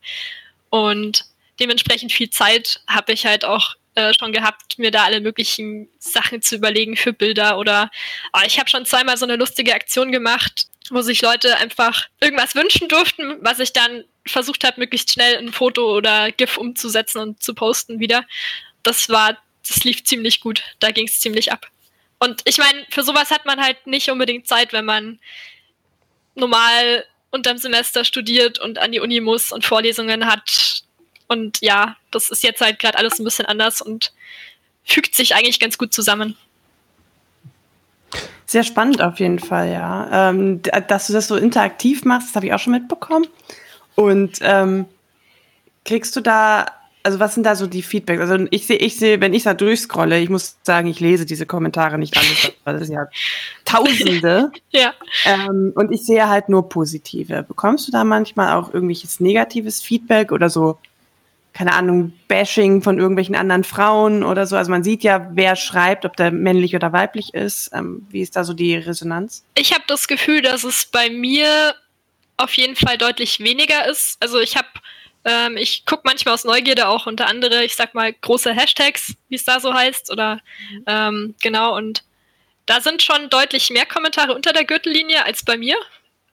Und 0.71 1.25
dementsprechend 1.61 2.13
viel 2.13 2.31
Zeit 2.31 2.81
habe 2.87 3.13
ich 3.13 3.27
halt 3.27 3.45
auch 3.45 3.75
äh, 3.95 4.13
schon 4.19 4.33
gehabt, 4.33 4.79
mir 4.79 4.93
da 4.93 5.05
alle 5.05 5.21
möglichen 5.21 5.89
Sachen 5.99 6.41
zu 6.41 6.55
überlegen 6.55 6.97
für 6.97 7.13
Bilder 7.13 7.59
oder 7.59 7.91
oh, 8.33 8.41
ich 8.47 8.59
habe 8.61 8.71
schon 8.71 8.87
zweimal 8.87 9.17
so 9.17 9.25
eine 9.25 9.37
lustige 9.37 9.75
Aktion 9.75 10.13
gemacht, 10.13 10.67
wo 10.91 11.03
sich 11.03 11.21
Leute 11.21 11.57
einfach 11.57 12.07
irgendwas 12.21 12.55
wünschen 12.55 12.89
durften, 12.89 13.39
was 13.41 13.59
ich 13.59 13.73
dann 13.73 14.05
versucht 14.25 14.63
habe, 14.65 14.81
möglichst 14.81 15.13
schnell 15.13 15.39
ein 15.39 15.53
Foto 15.53 15.97
oder 15.97 16.31
GIF 16.31 16.59
umzusetzen 16.59 17.19
und 17.19 17.43
zu 17.43 17.55
posten 17.55 17.99
wieder. 17.99 18.25
Das 18.83 19.09
war, 19.09 19.37
das 19.67 19.85
lief 19.85 20.05
ziemlich 20.05 20.41
gut. 20.41 20.63
Da 20.81 20.91
ging 20.91 21.07
es 21.07 21.21
ziemlich 21.21 21.53
ab. 21.53 21.67
Und 22.19 22.43
ich 22.45 22.59
meine, 22.59 22.85
für 22.91 23.03
sowas 23.03 23.31
hat 23.31 23.47
man 23.47 23.61
halt 23.61 23.87
nicht 23.87 24.11
unbedingt 24.11 24.47
Zeit, 24.47 24.73
wenn 24.73 24.85
man 24.85 25.19
normal 26.35 27.05
unterm 27.31 27.59
Semester 27.59 28.05
studiert 28.05 28.59
und 28.59 28.79
an 28.79 28.93
die 28.93 29.01
Uni 29.01 29.21
muss 29.21 29.53
und 29.53 29.65
Vorlesungen 29.65 30.27
hat. 30.27 30.83
Und 31.29 31.59
ja, 31.61 31.97
das 32.11 32.31
ist 32.31 32.43
jetzt 32.43 32.61
halt 32.61 32.79
gerade 32.79 32.99
alles 32.99 33.19
ein 33.19 33.25
bisschen 33.25 33.47
anders 33.47 33.83
und 33.83 34.13
fügt 34.85 35.15
sich 35.15 35.35
eigentlich 35.35 35.61
ganz 35.61 35.77
gut 35.77 35.93
zusammen. 35.93 36.37
Sehr 38.47 38.65
spannend 38.65 39.03
auf 39.03 39.21
jeden 39.21 39.39
Fall, 39.39 39.71
ja. 39.71 40.31
Ähm, 40.31 40.63
dass 40.63 41.09
du 41.09 41.13
das 41.13 41.29
so 41.29 41.37
interaktiv 41.37 42.05
machst, 42.07 42.29
das 42.29 42.37
habe 42.37 42.47
ich 42.47 42.55
auch 42.55 42.59
schon 42.59 42.73
mitbekommen. 42.73 43.27
Und 43.95 44.39
ähm, 44.41 44.87
kriegst 45.85 46.17
du 46.17 46.23
da, 46.23 46.65
also 47.09 47.21
was 47.21 47.33
sind 47.33 47.45
da 47.45 47.57
so 47.57 47.67
die 47.67 47.81
Feedbacks? 47.81 48.21
Also 48.21 48.47
ich 48.51 48.67
sehe, 48.67 48.77
ich 48.77 48.99
sehe, 48.99 49.19
wenn 49.23 49.33
ich 49.33 49.45
da 49.45 49.55
durchscrolle, 49.55 50.21
ich 50.21 50.29
muss 50.29 50.59
sagen, 50.63 50.89
ich 50.89 51.01
lese 51.01 51.25
diese 51.25 51.47
Kommentare 51.47 51.97
nicht 51.97 52.19
alles, 52.19 52.53
weil 52.65 52.79
das 52.79 52.87
sind 52.87 52.97
ja 52.97 53.09
Tausende. 53.65 54.53
ja. 54.73 54.93
Ähm, 55.25 55.73
und 55.75 55.91
ich 55.91 56.05
sehe 56.05 56.29
halt 56.29 56.51
nur 56.51 56.69
positive. 56.69 57.45
Bekommst 57.45 57.89
du 57.89 57.93
da 57.93 58.05
manchmal 58.05 58.53
auch 58.53 58.75
irgendwelches 58.75 59.21
negatives 59.21 59.81
Feedback 59.81 60.33
oder 60.33 60.51
so 60.51 60.77
keine 61.55 61.73
Ahnung, 61.73 62.13
Bashing 62.29 62.83
von 62.83 62.99
irgendwelchen 62.99 63.35
anderen 63.35 63.65
Frauen 63.65 64.23
oder 64.23 64.47
so. 64.47 64.55
Also 64.55 64.71
man 64.71 64.85
sieht 64.85 65.03
ja, 65.03 65.31
wer 65.33 65.57
schreibt, 65.57 66.05
ob 66.05 66.15
der 66.15 66.31
männlich 66.31 66.77
oder 66.77 66.93
weiblich 66.93 67.33
ist. 67.33 67.71
Ähm, 67.73 68.07
wie 68.11 68.21
ist 68.21 68.37
da 68.37 68.45
so 68.45 68.53
die 68.53 68.77
Resonanz? 68.77 69.45
Ich 69.57 69.73
habe 69.73 69.83
das 69.89 70.07
Gefühl, 70.07 70.43
dass 70.43 70.63
es 70.63 70.87
bei 70.87 71.11
mir 71.11 71.75
auf 72.37 72.53
jeden 72.53 72.77
Fall 72.77 72.99
deutlich 72.99 73.41
weniger 73.41 73.89
ist. 73.89 74.19
Also 74.21 74.39
ich 74.39 74.57
habe, 74.57 74.69
ähm, 75.25 75.57
ich 75.57 75.85
gucke 75.85 76.03
manchmal 76.05 76.35
aus 76.35 76.45
Neugierde 76.45 76.89
auch 76.89 77.07
unter 77.07 77.27
andere, 77.27 77.65
ich 77.65 77.75
sag 77.75 77.95
mal, 77.95 78.13
große 78.13 78.53
Hashtags, 78.53 79.15
wie 79.29 79.37
es 79.37 79.45
da 79.45 79.61
so 79.61 79.75
heißt. 79.75 80.11
Oder 80.11 80.41
mhm. 80.71 80.85
ähm, 80.87 81.35
genau, 81.41 81.77
und 81.77 82.05
da 82.67 82.81
sind 82.81 83.03
schon 83.03 83.31
deutlich 83.31 83.71
mehr 83.71 83.87
Kommentare 83.87 84.35
unter 84.35 84.53
der 84.53 84.65
Gürtellinie 84.65 85.25
als 85.25 85.45
bei 85.45 85.57
mir. 85.57 85.77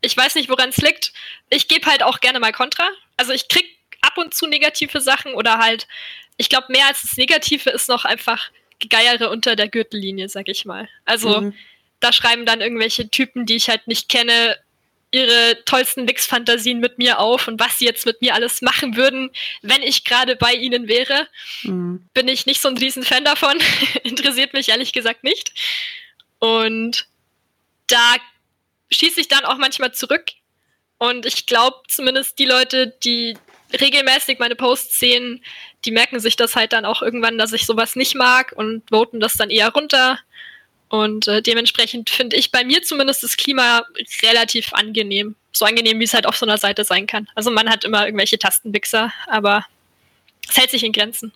Ich 0.02 0.16
weiß 0.16 0.36
nicht, 0.36 0.50
woran 0.50 0.70
es 0.70 0.78
liegt. 0.78 1.14
Ich 1.50 1.68
gebe 1.68 1.90
halt 1.90 2.04
auch 2.04 2.20
gerne 2.20 2.40
mal 2.40 2.52
Kontra. 2.52 2.88
Also 3.18 3.32
ich 3.32 3.48
krieg 3.48 3.66
ab 4.02 4.18
und 4.18 4.34
zu 4.34 4.46
negative 4.46 5.02
Sachen 5.02 5.34
oder 5.34 5.58
halt, 5.58 5.88
ich 6.38 6.50
glaube, 6.50 6.68
mehr 6.70 6.88
als 6.88 7.02
das 7.02 7.18
Negative 7.18 7.70
ist 7.70 7.90
noch 7.90 8.06
einfach 8.06 8.52
Gegeiere 8.80 9.30
unter 9.30 9.56
der 9.56 9.70
Gürtellinie, 9.70 10.30
sag 10.30 10.50
ich 10.50 10.66
mal. 10.66 10.90
Also 11.06 11.42
mhm. 11.42 11.54
da 12.02 12.12
schreiben 12.12 12.46
dann 12.46 12.62
irgendwelche 12.62 13.10
Typen, 13.10 13.46
die 13.46 13.56
ich 13.56 13.70
halt 13.70 13.88
nicht 13.88 14.10
kenne, 14.10 14.58
ihre 15.16 15.64
tollsten 15.64 16.08
Wix-Fantasien 16.08 16.80
mit 16.80 16.98
mir 16.98 17.20
auf 17.20 17.48
und 17.48 17.60
was 17.60 17.80
sie 17.80 17.86
jetzt 17.86 18.06
mit 18.06 18.22
mir 18.22 18.36
alles 18.36 18.62
machen 18.62 18.98
würden, 18.98 19.32
wenn 19.62 19.82
ich 19.82 20.04
gerade 20.04 20.36
bei 20.36 20.54
ihnen 20.54 20.90
wäre. 20.90 21.28
Mhm. 21.64 22.08
Bin 22.14 22.28
ich 22.28 22.46
nicht 22.46 22.62
so 22.62 22.68
ein 22.68 22.78
Riesenfan 22.78 23.24
davon. 23.24 23.58
Interessiert 24.04 24.54
mich 24.54 24.70
ehrlich 24.70 24.92
gesagt 24.92 25.24
nicht. 25.24 25.54
Und 26.40 27.08
da 27.88 28.16
schieße 28.92 29.22
ich 29.22 29.30
dann 29.30 29.46
auch 29.46 29.58
manchmal 29.58 29.94
zurück. 29.94 30.26
Und 30.98 31.26
ich 31.26 31.46
glaube, 31.46 31.78
zumindest 31.88 32.38
die 32.38 32.46
Leute, 32.46 32.94
die 33.04 33.38
regelmäßig 33.80 34.40
meine 34.40 34.56
Posts 34.56 35.00
sehen, 35.00 35.44
die 35.86 35.92
merken 35.92 36.20
sich 36.20 36.36
das 36.36 36.56
halt 36.56 36.74
dann 36.74 36.86
auch 36.86 37.02
irgendwann, 37.02 37.38
dass 37.38 37.54
ich 37.54 37.66
sowas 37.66 37.96
nicht 37.96 38.16
mag 38.16 38.54
und 38.56 38.84
voten 38.90 39.20
das 39.20 39.36
dann 39.36 39.50
eher 39.50 39.70
runter. 39.70 40.20
Und 40.90 41.28
äh, 41.28 41.42
dementsprechend 41.42 42.10
finde 42.10 42.36
ich 42.36 42.52
bei 42.52 42.64
mir 42.64 42.84
zumindest 42.84 43.24
das 43.24 43.38
Klima 43.38 43.84
relativ 44.24 44.74
angenehm. 44.74 45.36
So 45.52 45.66
angenehm, 45.66 46.00
wie 46.00 46.04
es 46.04 46.14
halt 46.14 46.26
auf 46.26 46.38
so 46.38 46.46
einer 46.46 46.58
Seite 46.58 46.84
sein 46.84 47.08
kann. 47.08 47.28
Also 47.36 47.50
man 47.50 47.70
hat 47.70 47.84
immer 47.84 48.06
irgendwelche 48.06 48.38
Tastenwichser, 48.38 49.12
aber 49.28 49.66
es 50.48 50.58
hält 50.58 50.70
sich 50.70 50.84
in 50.84 50.92
Grenzen. 50.92 51.32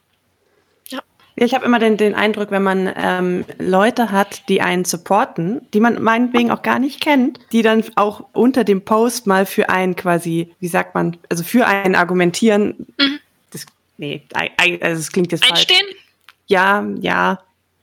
Ja. 0.90 1.00
Ich 1.36 1.54
habe 1.54 1.66
immer 1.66 1.80
den, 1.80 1.98
den 1.98 2.16
Eindruck, 2.16 2.52
wenn 2.52 2.64
man 2.64 2.94
ähm, 2.96 3.46
Leute 3.58 4.12
hat, 4.12 4.48
die 4.50 4.62
einen 4.62 4.86
supporten, 4.86 5.62
die 5.74 5.80
man 5.80 6.02
meinetwegen 6.02 6.52
auch 6.52 6.62
gar 6.62 6.80
nicht 6.80 7.02
kennt, 7.02 7.40
die 7.52 7.62
dann 7.62 7.84
auch 7.96 8.26
unter 8.34 8.64
dem 8.64 8.84
Post 8.84 9.26
mal 9.26 9.46
für 9.46 9.70
einen 9.70 9.96
quasi, 9.96 10.54
wie 10.60 10.68
sagt 10.68 10.96
man, 10.96 11.18
also 11.30 11.44
für 11.44 11.66
einen 11.66 11.96
argumentieren. 11.96 12.88
Mhm. 13.00 13.20
Das, 13.52 13.66
nee, 13.98 14.22
also 14.34 15.00
es 15.00 15.12
klingt 15.12 15.32
jetzt 15.32 15.50
Einstehen? 15.50 15.86
falsch. 15.86 16.06
Ja, 16.48 16.86
ja, 17.00 17.40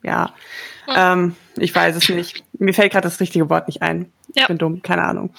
ja. 0.06 0.32
ja. 0.88 1.12
Ähm, 1.12 1.36
ich 1.56 1.74
weiß 1.74 1.96
es 1.96 2.08
nicht. 2.08 2.44
Mir 2.58 2.72
fällt 2.72 2.92
gerade 2.92 3.06
das 3.06 3.20
richtige 3.20 3.50
Wort 3.50 3.66
nicht 3.68 3.82
ein. 3.82 4.10
Ja. 4.34 4.42
Ich 4.42 4.48
bin 4.48 4.58
dumm, 4.58 4.82
keine 4.82 5.02
Ahnung. 5.02 5.34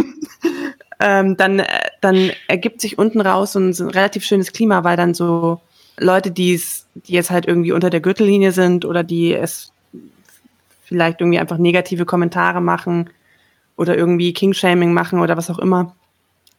ähm, 1.00 1.36
dann, 1.36 1.60
äh, 1.60 1.66
dann 2.00 2.30
ergibt 2.48 2.80
sich 2.80 2.98
unten 2.98 3.20
raus 3.20 3.52
so 3.52 3.60
ein, 3.60 3.72
so 3.72 3.84
ein 3.84 3.90
relativ 3.90 4.24
schönes 4.24 4.52
Klima, 4.52 4.84
weil 4.84 4.96
dann 4.96 5.14
so 5.14 5.60
Leute, 5.98 6.30
die 6.30 6.54
es, 6.54 6.86
die 6.94 7.12
jetzt 7.12 7.30
halt 7.30 7.46
irgendwie 7.46 7.72
unter 7.72 7.90
der 7.90 8.00
Gürtellinie 8.00 8.52
sind 8.52 8.84
oder 8.84 9.02
die 9.02 9.32
es 9.34 9.72
vielleicht 10.84 11.20
irgendwie 11.20 11.38
einfach 11.38 11.58
negative 11.58 12.06
Kommentare 12.06 12.60
machen 12.60 13.10
oder 13.76 13.96
irgendwie 13.96 14.32
Kingshaming 14.32 14.92
machen 14.92 15.20
oder 15.20 15.36
was 15.36 15.50
auch 15.50 15.58
immer, 15.58 15.94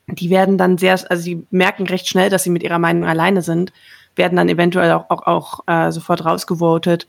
die 0.07 0.29
werden 0.29 0.57
dann 0.57 0.77
sehr, 0.77 0.99
also 1.09 1.21
sie 1.21 1.45
merken 1.51 1.87
recht 1.87 2.07
schnell, 2.07 2.29
dass 2.29 2.43
sie 2.43 2.49
mit 2.49 2.63
ihrer 2.63 2.79
Meinung 2.79 3.05
alleine 3.07 3.41
sind, 3.41 3.73
werden 4.15 4.35
dann 4.35 4.49
eventuell 4.49 4.91
auch, 4.91 5.09
auch, 5.09 5.27
auch 5.27 5.59
äh, 5.67 5.91
sofort 5.91 6.25
rausgevotet 6.25 7.07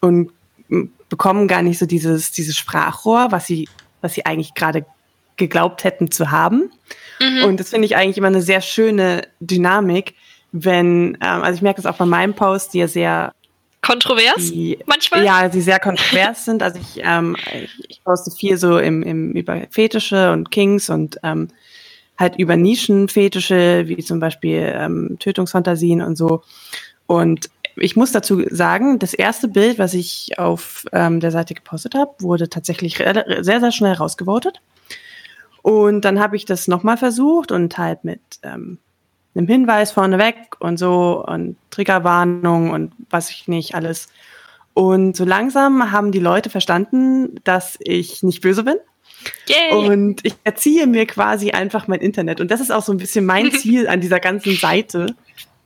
und 0.00 0.30
bekommen 1.08 1.48
gar 1.48 1.62
nicht 1.62 1.78
so 1.78 1.86
dieses, 1.86 2.32
dieses 2.32 2.56
Sprachrohr, 2.56 3.28
was 3.30 3.46
sie, 3.46 3.68
was 4.00 4.14
sie 4.14 4.26
eigentlich 4.26 4.54
gerade 4.54 4.84
geglaubt 5.36 5.84
hätten 5.84 6.10
zu 6.10 6.30
haben. 6.30 6.70
Mhm. 7.20 7.44
Und 7.44 7.60
das 7.60 7.70
finde 7.70 7.86
ich 7.86 7.96
eigentlich 7.96 8.18
immer 8.18 8.26
eine 8.26 8.42
sehr 8.42 8.60
schöne 8.60 9.22
Dynamik, 9.40 10.14
wenn, 10.52 11.16
ähm, 11.20 11.42
also 11.42 11.56
ich 11.56 11.62
merke 11.62 11.80
es 11.80 11.86
auch 11.86 11.96
bei 11.96 12.06
meinem 12.06 12.34
Post, 12.34 12.74
die 12.74 12.78
ja 12.78 12.88
sehr 12.88 13.32
kontrovers 13.80 14.50
die, 14.50 14.78
manchmal. 14.86 15.24
Ja, 15.24 15.48
die 15.48 15.60
sehr 15.60 15.78
kontrovers 15.78 16.44
sind. 16.44 16.62
Also 16.62 16.80
ich, 16.80 17.02
ähm, 17.04 17.36
ich, 17.54 17.90
ich, 17.90 18.04
poste 18.04 18.30
viel 18.30 18.56
so 18.58 18.78
im, 18.78 19.02
im 19.02 19.32
über 19.32 19.62
Fetische 19.70 20.32
und 20.32 20.50
Kings 20.50 20.90
und 20.90 21.18
ähm, 21.22 21.48
halt 22.18 22.36
über 22.36 22.56
Nischenfetische, 22.56 23.84
wie 23.86 24.02
zum 24.02 24.20
Beispiel 24.20 24.72
ähm, 24.74 25.16
Tötungsfantasien 25.20 26.02
und 26.02 26.16
so. 26.16 26.42
Und 27.06 27.48
ich 27.76 27.96
muss 27.96 28.12
dazu 28.12 28.42
sagen, 28.50 28.98
das 28.98 29.14
erste 29.14 29.48
Bild, 29.48 29.78
was 29.78 29.94
ich 29.94 30.38
auf 30.38 30.84
ähm, 30.92 31.20
der 31.20 31.30
Seite 31.30 31.54
gepostet 31.54 31.94
habe, 31.94 32.12
wurde 32.18 32.48
tatsächlich 32.48 32.96
sehr, 32.96 33.60
sehr 33.60 33.72
schnell 33.72 33.94
rausgevotet. 33.94 34.60
Und 35.62 36.04
dann 36.04 36.18
habe 36.20 36.36
ich 36.36 36.44
das 36.44 36.68
nochmal 36.68 36.96
versucht 36.96 37.52
und 37.52 37.78
halt 37.78 38.04
mit 38.04 38.20
ähm, 38.42 38.78
einem 39.34 39.46
Hinweis 39.46 39.92
vorneweg 39.92 40.56
und 40.60 40.78
so 40.78 41.24
und 41.26 41.56
Triggerwarnung 41.70 42.70
und 42.70 42.92
was 43.10 43.30
ich 43.30 43.48
nicht 43.48 43.74
alles. 43.74 44.08
Und 44.74 45.16
so 45.16 45.24
langsam 45.24 45.90
haben 45.90 46.12
die 46.12 46.20
Leute 46.20 46.50
verstanden, 46.50 47.36
dass 47.44 47.76
ich 47.80 48.22
nicht 48.22 48.40
böse 48.40 48.64
bin. 48.64 48.76
Yay. 49.46 49.72
Und 49.72 50.24
ich 50.24 50.34
erziehe 50.44 50.86
mir 50.86 51.06
quasi 51.06 51.50
einfach 51.50 51.88
mein 51.88 52.00
Internet. 52.00 52.40
Und 52.40 52.50
das 52.50 52.60
ist 52.60 52.70
auch 52.70 52.82
so 52.82 52.92
ein 52.92 52.98
bisschen 52.98 53.24
mein 53.24 53.52
Ziel 53.52 53.88
an 53.88 54.00
dieser 54.00 54.20
ganzen 54.20 54.56
Seite. 54.56 55.14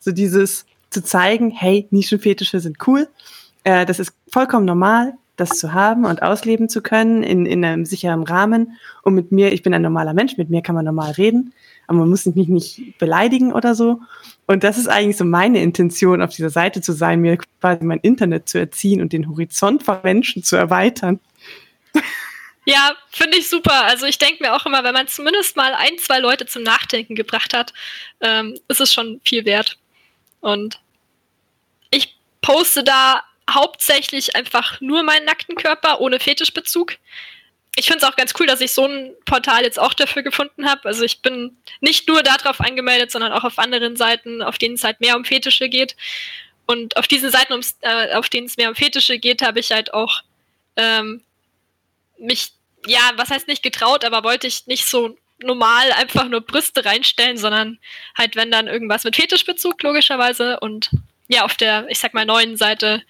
So 0.01 0.13
dieses 0.13 0.67
zu 0.91 1.03
zeigen, 1.03 1.51
hey, 1.51 1.87
Nischenfetische 1.91 2.61
sind 2.61 2.77
cool. 2.87 3.09
Äh, 3.65 3.87
das 3.87 3.99
ist 3.99 4.13
vollkommen 4.29 4.67
normal, 4.67 5.15
das 5.37 5.51
zu 5.51 5.73
haben 5.73 6.05
und 6.05 6.23
ausleben 6.23 6.69
zu 6.69 6.83
können 6.83 7.23
in, 7.23 7.47
in 7.47 7.65
einem 7.65 7.85
sicheren 7.85 8.23
Rahmen. 8.23 8.77
Und 9.03 9.15
mit 9.15 9.33
mir, 9.33 9.53
ich 9.53 9.63
bin 9.63 9.75
ein 9.75 9.83
normaler 9.83 10.15
Mensch, 10.15 10.37
mit 10.37 10.51
mir 10.51 10.63
kann 10.63 10.75
man 10.75 10.85
normal 10.85 11.13
reden 11.13 11.53
aber 11.87 11.99
man 11.99 12.09
muss 12.09 12.27
mich 12.27 12.49
nicht 12.49 12.99
beleidigen 12.99 13.53
oder 13.53 13.75
so. 13.75 14.01
Und 14.47 14.65
das 14.65 14.79
ist 14.79 14.89
eigentlich 14.89 15.17
so 15.17 15.25
meine 15.25 15.63
Intention, 15.63 16.23
auf 16.23 16.31
dieser 16.31 16.51
Seite 16.51 16.81
zu 16.81 16.93
sein, 16.93 17.21
mir 17.21 17.39
quasi 17.61 17.85
mein 17.85 17.99
Internet 17.99 18.49
zu 18.49 18.59
erziehen 18.59 19.01
und 19.01 19.13
den 19.13 19.29
Horizont 19.29 19.83
von 19.83 19.99
Menschen 20.03 20.43
zu 20.43 20.57
erweitern. 20.57 21.21
Ja, 22.65 22.97
finde 23.11 23.39
ich 23.39 23.49
super. 23.49 23.85
Also 23.85 24.07
ich 24.07 24.19
denke 24.19 24.43
mir 24.43 24.55
auch 24.55 24.67
immer, 24.67 24.85
wenn 24.85 24.95
man 24.95 25.09
zumindest 25.09 25.57
mal 25.57 25.75
ein, 25.75 25.99
zwei 25.99 26.19
Leute 26.21 26.47
zum 26.47 26.63
Nachdenken 26.63 27.15
gebracht 27.15 27.55
hat, 27.55 27.73
ähm, 28.21 28.59
ist 28.69 28.81
es 28.81 28.93
schon 28.93 29.21
viel 29.25 29.45
wert. 29.45 29.79
Und 30.41 30.79
ich 31.91 32.17
poste 32.41 32.85
da 32.85 33.25
hauptsächlich 33.51 34.37
einfach 34.37 34.81
nur 34.81 35.03
meinen 35.03 35.25
nackten 35.25 35.57
Körper 35.57 36.01
ohne 36.01 36.21
Fetischbezug 36.21 36.99
ich 37.77 37.87
finde 37.87 38.05
es 38.05 38.11
auch 38.11 38.17
ganz 38.17 38.35
cool, 38.39 38.47
dass 38.47 38.61
ich 38.61 38.73
so 38.73 38.87
ein 38.87 39.13
Portal 39.25 39.63
jetzt 39.63 39.79
auch 39.79 39.95
dafür 39.95 40.23
gefunden 40.23 40.69
habe. 40.69 40.85
Also 40.85 41.05
ich 41.05 41.23
bin 41.23 41.57
nicht 41.81 42.07
nur 42.07 42.23
darauf 42.23 42.61
angemeldet, 42.61 43.11
sondern 43.11 43.33
auch 43.33 43.45
auf 43.45 43.59
anderen 43.59 43.97
Seiten, 43.97 44.43
auf 44.43 44.59
denen 44.59 44.75
es 44.75 44.85
halt 44.85 45.01
mehr 45.01 45.17
um 45.17 45.25
Fetische 45.25 45.69
geht. 45.69 45.97
Und 46.67 46.97
auf 46.97 47.09
diesen 47.09 47.31
Seiten, 47.31 47.59
äh, 47.81 48.15
auf 48.15 48.29
denen 48.29 48.47
es 48.47 48.57
mehr 48.57 48.69
um 48.69 48.75
Fetische 48.75 49.19
geht, 49.19 49.43
habe 49.43 49.61
ich 49.61 49.73
halt 49.73 49.95
auch 49.95 50.23
ähm, 50.77 51.23
mich, 52.23 52.53
ja, 52.87 53.01
was 53.17 53.31
heißt 53.31 53.49
nicht 53.49 53.63
getraut, 53.63 54.05
aber 54.05 54.25
wollte 54.25 54.47
ich 54.47 54.67
nicht 54.67 54.87
so 54.87 55.17
normal 55.43 55.93
einfach 55.93 56.29
nur 56.29 56.41
Brüste 56.41 56.85
reinstellen, 56.85 57.37
sondern 57.37 57.79
halt, 58.17 58.37
wenn 58.37 58.51
dann 58.51 58.69
irgendwas 58.69 59.05
mit 59.05 59.17
Fetischbezug, 59.17 59.83
logischerweise. 59.83 60.61
Und 60.61 60.91
ja, 61.29 61.45
auf 61.45 61.55
der, 61.55 61.87
ich 61.89 61.99
sag 61.99 62.15
mal, 62.15 62.25
neuen 62.25 62.57
Seite 62.57 63.03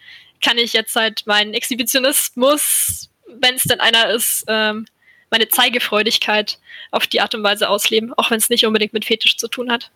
kann 0.42 0.58
ich 0.58 0.72
jetzt 0.72 0.96
halt 0.96 1.26
meinen 1.26 1.54
Exhibitionismus 1.54 3.10
wenn 3.40 3.54
es 3.54 3.64
denn 3.64 3.80
einer 3.80 4.10
ist, 4.10 4.44
ähm, 4.48 4.86
meine 5.30 5.48
Zeigefreudigkeit 5.48 6.58
auf 6.90 7.06
die 7.06 7.20
Art 7.20 7.34
und 7.34 7.42
Weise 7.42 7.68
ausleben, 7.68 8.12
auch 8.14 8.30
wenn 8.30 8.38
es 8.38 8.50
nicht 8.50 8.66
unbedingt 8.66 8.92
mit 8.92 9.04
Fetisch 9.04 9.36
zu 9.36 9.48
tun 9.48 9.70
hat. 9.70 9.90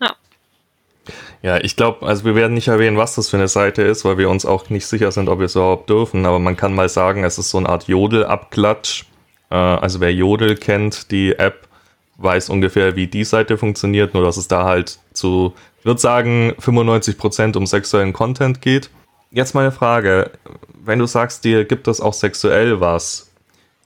Ja. 0.00 0.16
Ja, 1.42 1.58
ich 1.58 1.76
glaube, 1.76 2.06
also 2.06 2.24
wir 2.24 2.34
werden 2.34 2.54
nicht 2.54 2.68
erwähnen, 2.68 2.96
was 2.96 3.14
das 3.14 3.28
für 3.28 3.36
eine 3.36 3.48
Seite 3.48 3.82
ist, 3.82 4.04
weil 4.04 4.18
wir 4.18 4.30
uns 4.30 4.46
auch 4.46 4.70
nicht 4.70 4.86
sicher 4.86 5.12
sind, 5.12 5.28
ob 5.28 5.38
wir 5.38 5.46
es 5.46 5.54
überhaupt 5.54 5.88
dürfen. 5.90 6.26
Aber 6.26 6.38
man 6.38 6.56
kann 6.56 6.74
mal 6.74 6.88
sagen, 6.88 7.24
es 7.24 7.38
ist 7.38 7.50
so 7.50 7.58
eine 7.58 7.68
Art 7.68 7.88
Jodel-Abklatsch. 7.88 9.04
Äh, 9.50 9.54
also 9.54 10.00
wer 10.00 10.12
Jodel 10.12 10.56
kennt, 10.56 11.10
die 11.10 11.38
App, 11.38 11.68
weiß 12.18 12.48
ungefähr, 12.48 12.96
wie 12.96 13.06
die 13.06 13.24
Seite 13.24 13.58
funktioniert, 13.58 14.14
nur 14.14 14.22
dass 14.22 14.36
es 14.36 14.48
da 14.48 14.64
halt 14.64 14.98
zu, 15.12 15.52
ich 15.80 15.84
würde 15.84 16.00
sagen, 16.00 16.54
95% 16.58 17.56
um 17.56 17.66
sexuellen 17.66 18.12
Content 18.12 18.62
geht. 18.62 18.90
Jetzt 19.30 19.54
meine 19.54 19.72
Frage, 19.72 20.30
wenn 20.84 20.98
du 20.98 21.06
sagst, 21.06 21.44
dir 21.44 21.64
gibt 21.64 21.88
es 21.88 22.00
auch 22.00 22.14
sexuell 22.14 22.80
was, 22.80 23.25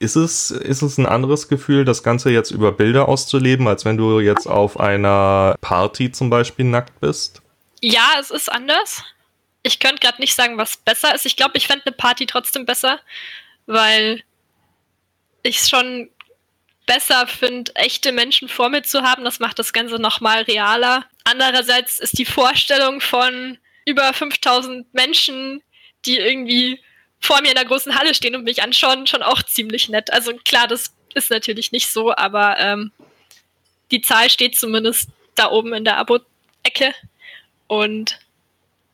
ist 0.00 0.16
es, 0.16 0.50
ist 0.50 0.80
es 0.80 0.96
ein 0.96 1.04
anderes 1.04 1.46
Gefühl, 1.48 1.84
das 1.84 2.02
Ganze 2.02 2.30
jetzt 2.30 2.50
über 2.50 2.72
Bilder 2.72 3.06
auszuleben, 3.06 3.68
als 3.68 3.84
wenn 3.84 3.98
du 3.98 4.18
jetzt 4.18 4.46
auf 4.46 4.80
einer 4.80 5.56
Party 5.60 6.10
zum 6.10 6.30
Beispiel 6.30 6.64
nackt 6.64 6.98
bist? 7.00 7.42
Ja, 7.82 8.16
es 8.18 8.30
ist 8.30 8.50
anders. 8.50 9.04
Ich 9.62 9.78
könnte 9.78 10.00
gerade 10.00 10.20
nicht 10.20 10.34
sagen, 10.34 10.56
was 10.56 10.78
besser 10.78 11.14
ist. 11.14 11.26
Ich 11.26 11.36
glaube, 11.36 11.58
ich 11.58 11.66
fände 11.66 11.84
eine 11.84 11.94
Party 11.94 12.24
trotzdem 12.24 12.64
besser, 12.64 12.98
weil 13.66 14.22
ich 15.42 15.58
es 15.58 15.68
schon 15.68 16.08
besser 16.86 17.26
finde, 17.26 17.74
echte 17.76 18.10
Menschen 18.10 18.48
vor 18.48 18.70
mir 18.70 18.82
zu 18.82 19.02
haben. 19.02 19.22
Das 19.24 19.38
macht 19.38 19.58
das 19.58 19.74
Ganze 19.74 19.96
nochmal 19.96 20.42
realer. 20.42 21.04
Andererseits 21.24 22.00
ist 22.00 22.18
die 22.18 22.24
Vorstellung 22.24 23.02
von 23.02 23.58
über 23.84 24.14
5000 24.14 24.92
Menschen, 24.94 25.62
die 26.06 26.16
irgendwie 26.16 26.80
vor 27.20 27.40
mir 27.42 27.50
in 27.50 27.54
der 27.54 27.64
großen 27.64 27.96
Halle 27.96 28.14
stehen 28.14 28.34
und 28.34 28.44
mich 28.44 28.62
anschauen, 28.62 29.06
schon 29.06 29.22
auch 29.22 29.42
ziemlich 29.42 29.88
nett. 29.88 30.12
Also 30.12 30.34
klar, 30.44 30.66
das 30.66 30.94
ist 31.14 31.30
natürlich 31.30 31.72
nicht 31.72 31.88
so, 31.88 32.14
aber 32.14 32.58
ähm, 32.58 32.92
die 33.90 34.00
Zahl 34.00 34.30
steht 34.30 34.58
zumindest 34.58 35.10
da 35.34 35.50
oben 35.50 35.74
in 35.74 35.84
der 35.84 35.98
Abo-Ecke. 35.98 36.94
Und 37.66 38.18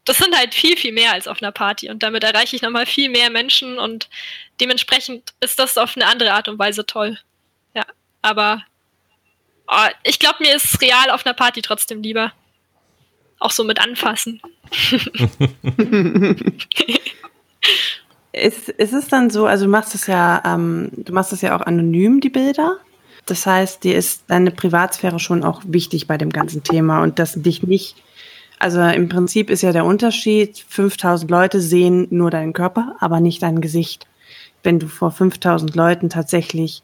das 0.05 0.19
sind 0.19 0.37
halt 0.37 0.55
viel, 0.55 0.77
viel 0.77 0.93
mehr 0.93 1.13
als 1.13 1.29
auf 1.29 1.43
einer 1.43 1.53
Party. 1.53 1.89
Und 1.89 2.03
damit 2.03 2.25
erreiche 2.25 2.57
ich 2.57 2.63
nochmal 2.63 2.87
viel 2.87 3.09
mehr 3.09 3.31
Menschen 3.31 3.79
und 3.79 4.09
dementsprechend 4.61 5.35
ist 5.41 5.59
das 5.59 5.79
auf 5.79 5.97
eine 5.97 6.07
andere 6.07 6.33
Art 6.33 6.49
und 6.49 6.59
Weise 6.59 6.85
toll. 6.87 7.19
Ja, 7.75 7.85
aber 8.23 8.65
oh, 9.69 9.89
ich 10.05 10.19
glaube, 10.19 10.39
mir 10.41 10.55
ist 10.55 10.81
real 10.81 11.11
auf 11.11 11.27
einer 11.27 11.35
Party 11.35 11.63
trotzdem 11.63 12.03
lieber. 12.03 12.33
Auch 13.39 13.51
so 13.51 13.65
mit 13.65 13.81
anfassen. 13.81 14.41
ist, 18.37 18.69
ist 18.69 18.93
es 18.93 19.09
dann 19.09 19.31
so, 19.31 19.47
also 19.47 19.65
du 19.65 19.71
machst 19.71 19.95
es 19.95 20.07
ja, 20.07 20.43
ähm, 20.45 20.91
du 20.97 21.13
machst 21.13 21.33
es 21.33 21.41
ja 21.41 21.57
auch 21.57 21.63
anonym, 21.63 22.21
die 22.21 22.29
Bilder. 22.29 22.79
Das 23.25 23.47
heißt, 23.47 23.83
dir 23.83 23.97
ist 23.97 24.25
deine 24.29 24.51
Privatsphäre 24.51 25.19
schon 25.19 25.43
auch 25.43 25.63
wichtig 25.67 26.07
bei 26.07 26.17
dem 26.17 26.31
ganzen 26.31 26.63
Thema 26.63 27.03
und 27.03 27.19
dass 27.19 27.35
dich 27.35 27.63
nicht, 27.63 27.97
also 28.59 28.81
im 28.81 29.09
Prinzip 29.09 29.51
ist 29.51 29.63
ja 29.63 29.73
der 29.73 29.85
Unterschied, 29.85 30.65
5000 30.69 31.31
Leute 31.31 31.61
sehen 31.61 32.07
nur 32.11 32.31
deinen 32.31 32.53
Körper, 32.53 32.95
aber 33.01 33.21
nicht 33.21 33.43
dein 33.43 33.61
Gesicht. 33.61 34.07
Wenn 34.63 34.79
du 34.79 34.87
vor 34.87 35.11
5000 35.11 35.75
Leuten 35.75 36.09
tatsächlich 36.09 36.83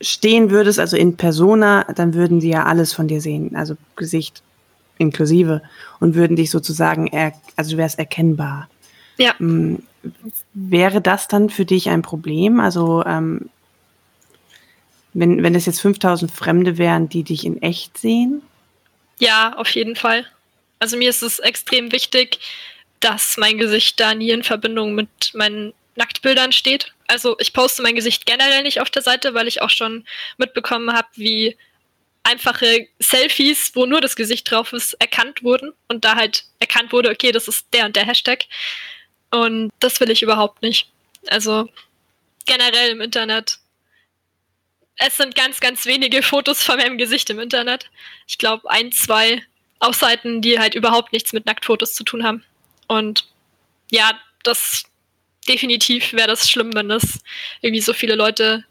stehen 0.00 0.50
würdest, 0.50 0.78
also 0.78 0.96
in 0.96 1.16
Persona, 1.16 1.84
dann 1.94 2.14
würden 2.14 2.40
sie 2.40 2.50
ja 2.50 2.64
alles 2.64 2.92
von 2.92 3.08
dir 3.08 3.20
sehen, 3.20 3.56
also 3.56 3.76
Gesicht 3.96 4.42
inklusive 4.98 5.62
und 6.00 6.14
würden 6.14 6.36
dich 6.36 6.50
sozusagen, 6.50 7.06
er, 7.06 7.32
also 7.56 7.72
du 7.72 7.76
wärst 7.78 7.98
erkennbar. 7.98 8.68
Ja. 9.16 9.34
Wäre 10.54 11.00
das 11.00 11.28
dann 11.28 11.50
für 11.50 11.64
dich 11.64 11.88
ein 11.88 12.02
Problem? 12.02 12.60
Also 12.60 13.04
ähm, 13.04 13.50
wenn, 15.12 15.42
wenn 15.42 15.54
es 15.54 15.66
jetzt 15.66 15.80
5000 15.80 16.30
Fremde 16.30 16.78
wären, 16.78 17.08
die 17.08 17.24
dich 17.24 17.44
in 17.44 17.60
echt 17.62 17.98
sehen? 17.98 18.42
Ja, 19.18 19.54
auf 19.56 19.68
jeden 19.70 19.96
Fall. 19.96 20.26
Also 20.78 20.96
mir 20.96 21.10
ist 21.10 21.22
es 21.22 21.38
extrem 21.38 21.92
wichtig, 21.92 22.38
dass 23.00 23.36
mein 23.36 23.58
Gesicht 23.58 24.00
da 24.00 24.14
nie 24.14 24.30
in 24.30 24.42
Verbindung 24.42 24.94
mit 24.94 25.08
meinen 25.34 25.74
Nacktbildern 25.96 26.52
steht. 26.52 26.92
Also 27.06 27.36
ich 27.38 27.52
poste 27.52 27.82
mein 27.82 27.96
Gesicht 27.96 28.24
generell 28.24 28.62
nicht 28.62 28.80
auf 28.80 28.90
der 28.90 29.02
Seite, 29.02 29.34
weil 29.34 29.48
ich 29.48 29.62
auch 29.62 29.70
schon 29.70 30.04
mitbekommen 30.38 30.92
habe, 30.92 31.08
wie 31.14 31.56
einfache 32.22 32.86
Selfies, 32.98 33.72
wo 33.74 33.86
nur 33.86 34.00
das 34.00 34.16
Gesicht 34.16 34.50
drauf 34.50 34.72
ist, 34.72 34.94
erkannt 34.94 35.42
wurden 35.42 35.72
und 35.88 36.04
da 36.04 36.16
halt 36.16 36.44
erkannt 36.58 36.92
wurde, 36.92 37.10
okay, 37.10 37.32
das 37.32 37.48
ist 37.48 37.66
der 37.72 37.86
und 37.86 37.96
der 37.96 38.06
Hashtag. 38.06 38.44
Und 39.30 39.70
das 39.80 40.00
will 40.00 40.10
ich 40.10 40.22
überhaupt 40.22 40.62
nicht. 40.62 40.90
Also 41.28 41.68
generell 42.46 42.90
im 42.90 43.00
Internet. 43.00 43.58
Es 44.96 45.16
sind 45.16 45.34
ganz, 45.34 45.60
ganz 45.60 45.86
wenige 45.86 46.22
Fotos 46.22 46.62
von 46.62 46.76
meinem 46.76 46.98
Gesicht 46.98 47.30
im 47.30 47.38
Internet. 47.38 47.90
Ich 48.26 48.38
glaube, 48.38 48.68
ein, 48.70 48.92
zwei 48.92 49.42
auf 49.78 49.94
Seiten, 49.96 50.42
die 50.42 50.58
halt 50.58 50.74
überhaupt 50.74 51.12
nichts 51.12 51.32
mit 51.32 51.46
Nacktfotos 51.46 51.94
zu 51.94 52.04
tun 52.04 52.24
haben. 52.24 52.44
Und 52.86 53.26
ja, 53.90 54.18
das 54.42 54.84
definitiv 55.48 56.12
wäre 56.12 56.28
das 56.28 56.50
schlimm, 56.50 56.74
wenn 56.74 56.88
das 56.88 57.20
irgendwie 57.62 57.80
so 57.80 57.92
viele 57.92 58.14
Leute 58.14 58.64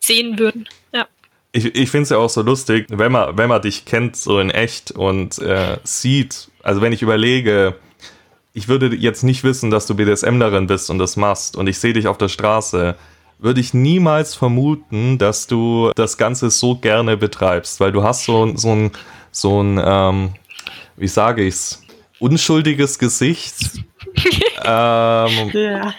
sehen 0.00 0.38
würden. 0.38 0.68
Ja. 0.92 1.06
Ich, 1.52 1.64
ich 1.64 1.90
finde 1.90 2.04
es 2.04 2.10
ja 2.10 2.18
auch 2.18 2.30
so 2.30 2.42
lustig, 2.42 2.86
wenn 2.88 3.12
man, 3.12 3.36
wenn 3.36 3.48
man 3.48 3.60
dich 3.60 3.84
kennt, 3.84 4.16
so 4.16 4.38
in 4.38 4.50
echt 4.50 4.90
und 4.90 5.38
äh, 5.38 5.78
sieht, 5.84 6.48
also 6.62 6.80
wenn 6.80 6.92
ich 6.92 7.02
überlege, 7.02 7.78
ich 8.58 8.66
würde 8.66 8.94
jetzt 8.96 9.22
nicht 9.22 9.44
wissen, 9.44 9.70
dass 9.70 9.86
du 9.86 9.94
BDSMlerin 9.94 10.66
bist 10.66 10.90
und 10.90 10.98
das 10.98 11.16
machst 11.16 11.56
und 11.56 11.68
ich 11.68 11.78
sehe 11.78 11.92
dich 11.92 12.08
auf 12.08 12.18
der 12.18 12.28
Straße, 12.28 12.96
würde 13.38 13.60
ich 13.60 13.72
niemals 13.72 14.34
vermuten, 14.34 15.16
dass 15.16 15.46
du 15.46 15.92
das 15.94 16.18
Ganze 16.18 16.50
so 16.50 16.74
gerne 16.74 17.16
betreibst, 17.16 17.78
weil 17.78 17.92
du 17.92 18.02
hast 18.02 18.24
so, 18.24 18.56
so 18.56 18.72
ein, 18.72 18.90
so 19.30 19.62
ein 19.62 19.80
ähm, 19.82 20.30
wie 20.96 21.06
sage 21.06 21.44
ich's, 21.44 21.84
unschuldiges 22.18 22.98
Gesicht, 22.98 23.54
ähm, 24.64 25.50
ja. 25.52 25.94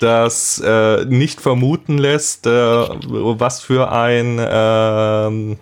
das 0.00 0.62
äh, 0.62 1.06
nicht 1.06 1.40
vermuten 1.40 1.96
lässt, 1.96 2.46
äh, 2.46 2.50
was 2.50 3.62
für 3.62 3.90
ein, 3.90 4.38
äh, 4.38 5.56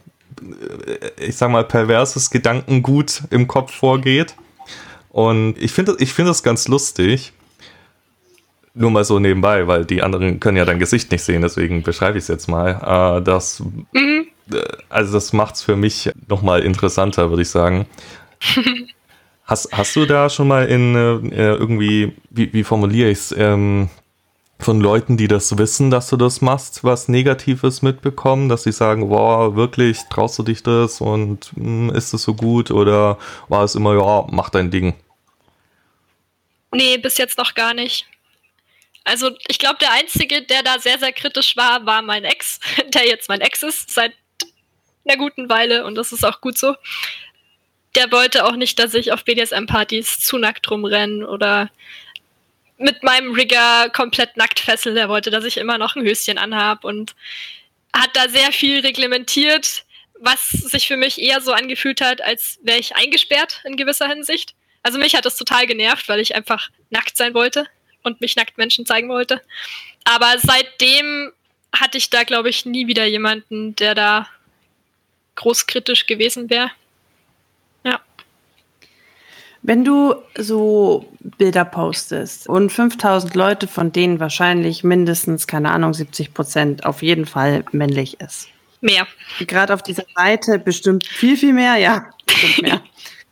ich 1.25 1.37
sag 1.37 1.53
mal, 1.53 1.62
perverses 1.62 2.31
Gedankengut 2.31 3.22
im 3.31 3.46
Kopf 3.46 3.72
vorgeht. 3.72 4.35
Und 5.17 5.57
ich 5.57 5.73
finde 5.73 5.97
ich 5.99 6.13
finde 6.13 6.33
das 6.33 6.43
ganz 6.43 6.69
lustig. 6.69 7.33
Nur 8.75 8.91
mal 8.91 9.03
so 9.03 9.19
nebenbei, 9.19 9.67
weil 9.67 9.87
die 9.87 10.03
anderen 10.03 10.41
können 10.41 10.59
ja 10.59 10.67
dein 10.67 10.79
Gesicht 10.79 11.11
nicht 11.11 11.23
sehen, 11.23 11.41
deswegen 11.41 11.83
beschreibe 11.83 12.19
ich 12.19 12.25
es 12.25 12.29
jetzt 12.29 12.49
mal. 12.49 13.17
Äh, 13.17 13.23
das, 13.23 13.63
mhm. 13.93 14.27
Äh, 14.53 14.61
also 14.91 15.15
das 15.15 15.33
macht 15.33 15.55
es 15.55 15.63
für 15.63 15.75
mich 15.75 16.11
nochmal 16.29 16.61
interessanter, 16.61 17.31
würde 17.31 17.41
ich 17.41 17.49
sagen. 17.49 17.87
hast, 19.45 19.73
hast 19.73 19.97
du 19.97 20.05
da 20.05 20.29
schon 20.29 20.49
mal 20.49 20.67
in 20.67 20.95
äh, 20.95 21.55
irgendwie, 21.55 22.13
wie, 22.29 22.53
wie 22.53 22.63
formuliere 22.63 23.09
ich 23.09 23.17
es, 23.17 23.35
ähm, 23.39 23.89
von 24.59 24.83
Leuten, 24.83 25.17
die 25.17 25.29
das 25.29 25.57
wissen, 25.57 25.91
dass 25.91 26.11
du 26.11 26.19
das 26.19 26.43
machst, 26.43 26.85
was 26.85 27.09
Negatives 27.09 27.81
mitbekommen, 27.81 28.51
dass 28.51 28.65
sie 28.65 28.73
sagen, 28.73 29.09
wow, 29.09 29.55
wirklich, 29.55 29.99
traust 30.11 30.39
du 30.39 30.43
dich 30.43 30.63
das 30.63 31.01
und 31.01 31.57
mh, 31.57 31.65
hm, 31.65 31.97
ist 31.97 32.13
es 32.13 32.23
so 32.23 32.35
gut 32.35 32.71
oder 32.71 33.17
war 33.49 33.65
es 33.65 33.77
immer, 33.77 33.95
ja, 33.95 34.27
mach 34.31 34.51
dein 34.51 34.71
Ding? 34.71 34.93
Nee, 36.77 36.99
bis 36.99 37.17
jetzt 37.17 37.39
noch 37.39 37.55
gar 37.55 37.73
nicht. 37.73 38.05
Also 39.03 39.31
ich 39.49 39.59
glaube, 39.59 39.79
der 39.81 39.93
Einzige, 39.93 40.43
der 40.43 40.62
da 40.62 40.79
sehr, 40.79 40.99
sehr 40.99 41.12
kritisch 41.12 41.57
war, 41.57 41.87
war 41.87 42.03
mein 42.03 42.25
Ex, 42.25 42.61
der 42.89 43.07
jetzt 43.07 43.31
mein 43.31 43.41
Ex 43.41 43.62
ist, 43.62 43.91
seit 43.91 44.12
einer 45.07 45.17
guten 45.17 45.49
Weile 45.49 45.87
und 45.87 45.95
das 45.95 46.12
ist 46.12 46.23
auch 46.23 46.43
gut 46.43 46.59
so. 46.59 46.77
Der 47.95 48.12
wollte 48.12 48.45
auch 48.45 48.57
nicht, 48.57 48.79
dass 48.79 48.93
ich 48.93 49.11
auf 49.11 49.25
BDSM-Partys 49.25 50.21
zu 50.21 50.37
nackt 50.37 50.71
rumrenne 50.71 51.27
oder 51.27 51.71
mit 52.77 53.03
meinem 53.03 53.33
Rigger 53.33 53.89
komplett 53.89 54.37
nackt 54.37 54.61
fessel. 54.61 54.93
Der 54.93 55.09
wollte, 55.09 55.31
dass 55.31 55.47
ich 55.47 55.57
immer 55.57 55.79
noch 55.79 55.97
ein 55.97 56.05
Höschen 56.05 56.37
anhab 56.37 56.85
und 56.85 57.15
hat 57.95 58.11
da 58.12 58.29
sehr 58.29 58.53
viel 58.53 58.81
reglementiert, 58.81 59.87
was 60.21 60.51
sich 60.51 60.87
für 60.87 60.99
mich 60.99 61.19
eher 61.23 61.41
so 61.41 61.53
angefühlt 61.53 62.03
hat, 62.03 62.21
als 62.21 62.59
wäre 62.62 62.79
ich 62.79 62.97
eingesperrt 62.97 63.62
in 63.65 63.79
gewisser 63.79 64.09
Hinsicht. 64.09 64.55
Also 64.87 65.01
mich 65.01 65.16
hat 65.16 65.25
das 65.25 65.35
total 65.35 65.66
genervt, 65.66 66.09
weil 66.09 66.20
ich 66.20 66.37
einfach 66.37 66.70
nackt 66.90 67.16
sein 67.16 67.35
wollte 67.35 67.66
und 68.05 68.20
mich 68.20 68.37
nackt 68.37 68.57
Menschen 68.57 68.87
zeigen 68.87 69.09
wollte. 69.09 69.42
Aber 70.05 70.33
seitdem 70.38 71.33
hatte 71.75 71.99
ich 71.99 72.09
da, 72.09 72.22
glaube 72.22 72.51
ich, 72.51 72.66
nie 72.66 72.87
wieder 72.87 73.05
jemanden, 73.05 73.75
der 73.75 73.96
da 73.96 74.29
großkritisch 75.35 76.07
gewesen 76.07 76.51
wäre. 76.51 76.70
Ja. 77.83 78.01
Wenn 79.62 79.85
du 79.85 80.14
so 80.38 81.12
Bilder 81.18 81.64
postest 81.64 82.49
und 82.49 82.70
5000 82.70 83.35
Leute, 83.35 83.66
von 83.66 83.90
denen 83.90 84.20
wahrscheinlich 84.20 84.85
mindestens, 84.85 85.49
keine 85.49 85.72
Ahnung, 85.72 85.94
70 85.94 86.33
Prozent 86.33 86.87
auf 86.87 87.03
jeden 87.03 87.27
Fall 87.27 87.64
männlich 87.72 88.20
ist. 88.20 88.51
Mehr. 88.81 89.09
Gerade 89.40 89.75
auf 89.75 89.83
dieser 89.83 90.05
Seite 90.14 90.61
bestimmt 90.61 91.09
viel, 91.09 91.37
viel 91.37 91.55
mehr, 91.55 91.75
ja, 91.75 92.09
bestimmt 92.25 92.62
mehr. 92.62 92.83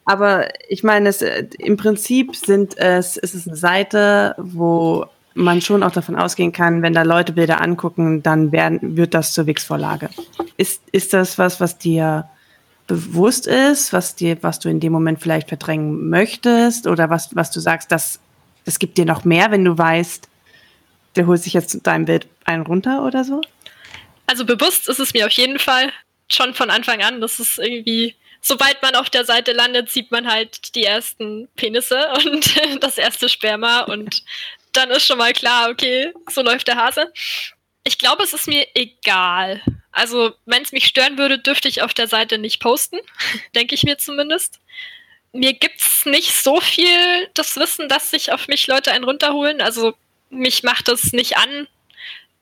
Aber 0.04 0.48
ich 0.68 0.82
meine, 0.82 1.08
es, 1.08 1.22
äh, 1.22 1.46
im 1.58 1.76
Prinzip 1.76 2.36
sind 2.36 2.76
es, 2.76 3.16
ist 3.16 3.34
es 3.34 3.48
eine 3.48 3.56
Seite, 3.56 4.34
wo 4.38 5.06
man 5.34 5.60
schon 5.60 5.82
auch 5.82 5.90
davon 5.90 6.16
ausgehen 6.16 6.52
kann, 6.52 6.82
wenn 6.82 6.92
da 6.92 7.02
Leute 7.02 7.32
Bilder 7.32 7.60
angucken, 7.60 8.22
dann 8.22 8.52
werden, 8.52 8.96
wird 8.96 9.14
das 9.14 9.32
zur 9.32 9.46
Wix-Vorlage. 9.46 10.10
Ist, 10.56 10.82
ist 10.92 11.12
das 11.12 11.38
was, 11.38 11.60
was 11.60 11.78
dir 11.78 12.28
bewusst 12.86 13.46
ist, 13.46 13.92
was 13.92 14.14
dir, 14.14 14.42
was 14.42 14.60
du 14.60 14.68
in 14.68 14.78
dem 14.78 14.92
Moment 14.92 15.20
vielleicht 15.20 15.48
verdrängen 15.48 16.08
möchtest 16.08 16.86
oder 16.86 17.10
was, 17.10 17.34
was 17.34 17.50
du 17.50 17.60
sagst, 17.60 17.90
das, 17.90 18.20
das 18.64 18.78
gibt 18.78 18.98
dir 18.98 19.06
noch 19.06 19.24
mehr, 19.24 19.50
wenn 19.50 19.64
du 19.64 19.76
weißt, 19.76 20.28
der 21.16 21.26
holt 21.26 21.42
sich 21.42 21.54
jetzt 21.54 21.78
dein 21.84 22.04
Bild 22.04 22.26
einen 22.44 22.62
runter 22.62 23.04
oder 23.04 23.24
so? 23.24 23.40
Also 24.26 24.44
bewusst 24.44 24.88
ist 24.88 25.00
es 25.00 25.14
mir 25.14 25.26
auf 25.26 25.32
jeden 25.32 25.58
Fall 25.58 25.92
schon 26.28 26.54
von 26.54 26.70
Anfang 26.70 27.02
an, 27.02 27.20
dass 27.20 27.38
es 27.38 27.58
irgendwie 27.58 28.14
sobald 28.44 28.82
man 28.82 28.94
auf 28.94 29.10
der 29.10 29.24
Seite 29.24 29.52
landet, 29.52 29.90
sieht 29.90 30.10
man 30.10 30.30
halt 30.30 30.74
die 30.74 30.84
ersten 30.84 31.48
Penisse 31.56 32.08
und 32.24 32.54
das 32.82 32.98
erste 32.98 33.28
Sperma 33.28 33.80
und 33.80 34.22
dann 34.72 34.90
ist 34.90 35.06
schon 35.06 35.18
mal 35.18 35.32
klar, 35.32 35.70
okay, 35.70 36.12
so 36.30 36.42
läuft 36.42 36.68
der 36.68 36.76
Hase. 36.76 37.12
Ich 37.84 37.98
glaube, 37.98 38.22
es 38.22 38.32
ist 38.32 38.48
mir 38.48 38.66
egal. 38.74 39.62
Also, 39.92 40.34
wenn 40.46 40.62
es 40.62 40.72
mich 40.72 40.86
stören 40.86 41.18
würde, 41.18 41.38
dürfte 41.38 41.68
ich 41.68 41.82
auf 41.82 41.94
der 41.94 42.08
Seite 42.08 42.38
nicht 42.38 42.60
posten, 42.60 42.98
denke 43.54 43.74
ich 43.74 43.84
mir 43.84 43.98
zumindest. 43.98 44.60
Mir 45.32 45.52
gibt 45.52 45.80
es 45.80 46.06
nicht 46.06 46.34
so 46.34 46.60
viel 46.60 47.28
das 47.34 47.56
Wissen, 47.56 47.88
dass 47.88 48.10
sich 48.10 48.32
auf 48.32 48.48
mich 48.48 48.66
Leute 48.66 48.92
einen 48.92 49.04
runterholen. 49.04 49.60
Also, 49.60 49.94
mich 50.30 50.62
macht 50.62 50.88
das 50.88 51.12
nicht 51.12 51.36
an. 51.36 51.68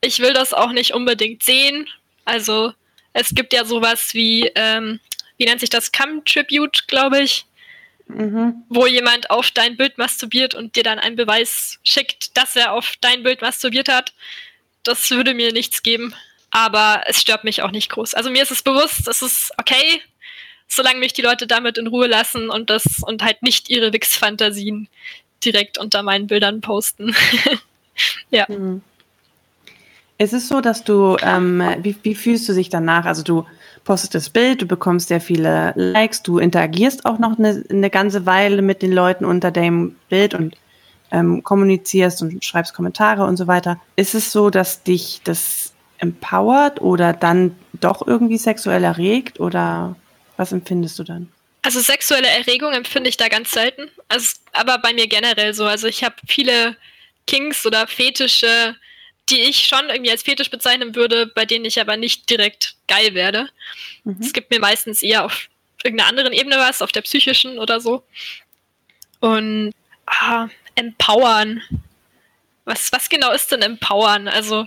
Ich 0.01 0.21
will 0.21 0.33
das 0.33 0.53
auch 0.53 0.73
nicht 0.73 0.95
unbedingt 0.95 1.43
sehen. 1.43 1.89
Also, 2.25 2.73
es 3.13 3.35
gibt 3.35 3.53
ja 3.53 3.65
sowas 3.65 4.15
wie 4.15 4.51
ähm, 4.55 5.01
wie 5.43 5.47
nennt 5.47 5.59
sich 5.59 5.71
das, 5.71 5.91
Cam-Tribute, 5.91 6.87
glaube 6.87 7.21
ich, 7.21 7.47
mhm. 8.07 8.63
wo 8.69 8.87
jemand 8.87 9.29
auf 9.29 9.51
dein 9.51 9.77
Bild 9.77 9.99
masturbiert 9.99 10.55
und 10.55 10.77
dir 10.77 10.85
dann 10.85 11.01
einen 11.01 11.17
Beweis 11.17 11.81
schickt, 11.83 12.37
dass 12.37 12.55
er 12.55 12.71
auf 12.73 12.95
dein 13.01 13.25
Bild 13.25 13.43
masturbiert 13.43 13.89
hat. 13.89 14.13
Das 14.85 15.11
würde 15.11 15.35
mir 15.35 15.53
nichts 15.53 15.83
geben, 15.83 16.15
aber 16.53 17.03
es 17.07 17.21
stört 17.21 17.43
mich 17.43 17.63
auch 17.63 17.73
nicht 17.73 17.91
groß. 17.91 18.15
Also 18.15 18.31
mir 18.31 18.45
ist 18.45 18.53
es 18.53 18.63
bewusst, 18.63 19.09
es 19.09 19.21
ist 19.21 19.51
okay, 19.59 20.01
solange 20.69 21.01
mich 21.01 21.13
die 21.13 21.23
Leute 21.23 21.49
damit 21.49 21.77
in 21.77 21.89
Ruhe 21.89 22.07
lassen 22.07 22.49
und 22.49 22.71
das 22.71 23.01
und 23.05 23.25
halt 23.25 23.43
nicht 23.43 23.69
ihre 23.69 23.93
Wix-Fantasien 23.93 24.87
direkt 25.45 25.77
unter 25.77 26.05
meinen 26.05 26.29
Bildern 26.29 26.61
posten. 26.61 27.17
ja. 28.31 28.47
Mhm. 28.49 28.81
Es 30.19 30.33
ist 30.33 30.47
so, 30.47 30.61
dass 30.61 30.85
du, 30.85 31.17
ähm, 31.21 31.61
wie, 31.81 31.97
wie 32.05 32.15
fühlst 32.15 32.49
du 32.49 32.53
dich 32.53 32.69
danach? 32.69 33.07
Also 33.07 33.25
du 33.25 33.45
postest 33.85 34.15
das 34.15 34.31
Bild, 34.31 34.63
du 34.63 34.67
bekommst 34.67 35.09
sehr 35.09 35.21
viele 35.21 35.73
Likes, 35.77 36.23
du 36.23 36.39
interagierst 36.39 37.05
auch 37.05 37.19
noch 37.19 37.39
eine, 37.39 37.65
eine 37.69 37.91
ganze 37.91 38.27
Weile 38.27 38.63
mit 38.63 38.83
den 38.83 38.93
Leuten 38.93 39.25
unter 39.25 39.51
dem 39.51 39.97
Bild 40.09 40.35
und 40.35 40.57
ähm, 41.11 41.43
kommunizierst 41.43 42.23
und 42.23 42.45
schreibst 42.45 42.75
Kommentare 42.75 43.25
und 43.25 43.37
so 43.37 43.47
weiter. 43.47 43.81
Ist 43.97 44.15
es 44.15 44.33
so, 44.33 44.51
dass 44.51 44.83
dich 44.83 45.21
das 45.25 45.73
empowert 45.99 46.81
oder 46.81 47.13
dann 47.13 47.55
doch 47.75 48.07
irgendwie 48.07 48.39
sexuell 48.39 48.83
erregt 48.83 49.39
oder 49.41 49.95
was 50.37 50.53
empfindest 50.53 50.99
du 50.99 51.05
dann? 51.05 51.29
Also 51.63 51.79
sexuelle 51.81 52.27
Erregung 52.27 52.73
empfinde 52.73 53.09
ich 53.09 53.17
da 53.17 53.29
ganz 53.29 53.53
selten. 53.53 53.89
Also, 54.09 54.37
aber 54.53 54.79
bei 54.79 54.93
mir 54.93 55.07
generell 55.07 55.55
so. 55.55 55.65
Also 55.65 55.87
ich 55.87 56.03
habe 56.03 56.17
viele 56.27 56.77
Kings 57.27 57.65
oder 57.65 57.87
Fetische, 57.87 58.75
die 59.29 59.41
ich 59.41 59.67
schon 59.67 59.89
irgendwie 59.89 60.11
als 60.11 60.23
Fetisch 60.23 60.51
bezeichnen 60.51 60.95
würde, 60.95 61.27
bei 61.27 61.45
denen 61.45 61.65
ich 61.65 61.81
aber 61.81 61.97
nicht 61.97 62.29
direkt 62.29 62.77
geil 62.89 63.15
werde. 63.15 63.49
Mhm. 64.05 64.19
Es 64.21 64.33
gibt 64.33 64.51
mir 64.51 64.61
meistens 64.61 65.03
eher 65.03 65.25
auf 65.25 65.49
irgendeiner 65.83 66.09
anderen 66.09 66.33
Ebene 66.33 66.57
was, 66.57 66.83
auf 66.83 66.93
der 66.93 67.03
psychischen 67.03 67.59
oder 67.59 67.81
so. 67.81 68.05
Und 69.21 69.73
ah, 70.07 70.49
empowern. 70.75 71.63
Was, 72.65 72.93
was 72.93 73.09
genau 73.09 73.33
ist 73.33 73.51
denn 73.51 73.63
empowern? 73.63 74.29
Also, 74.29 74.67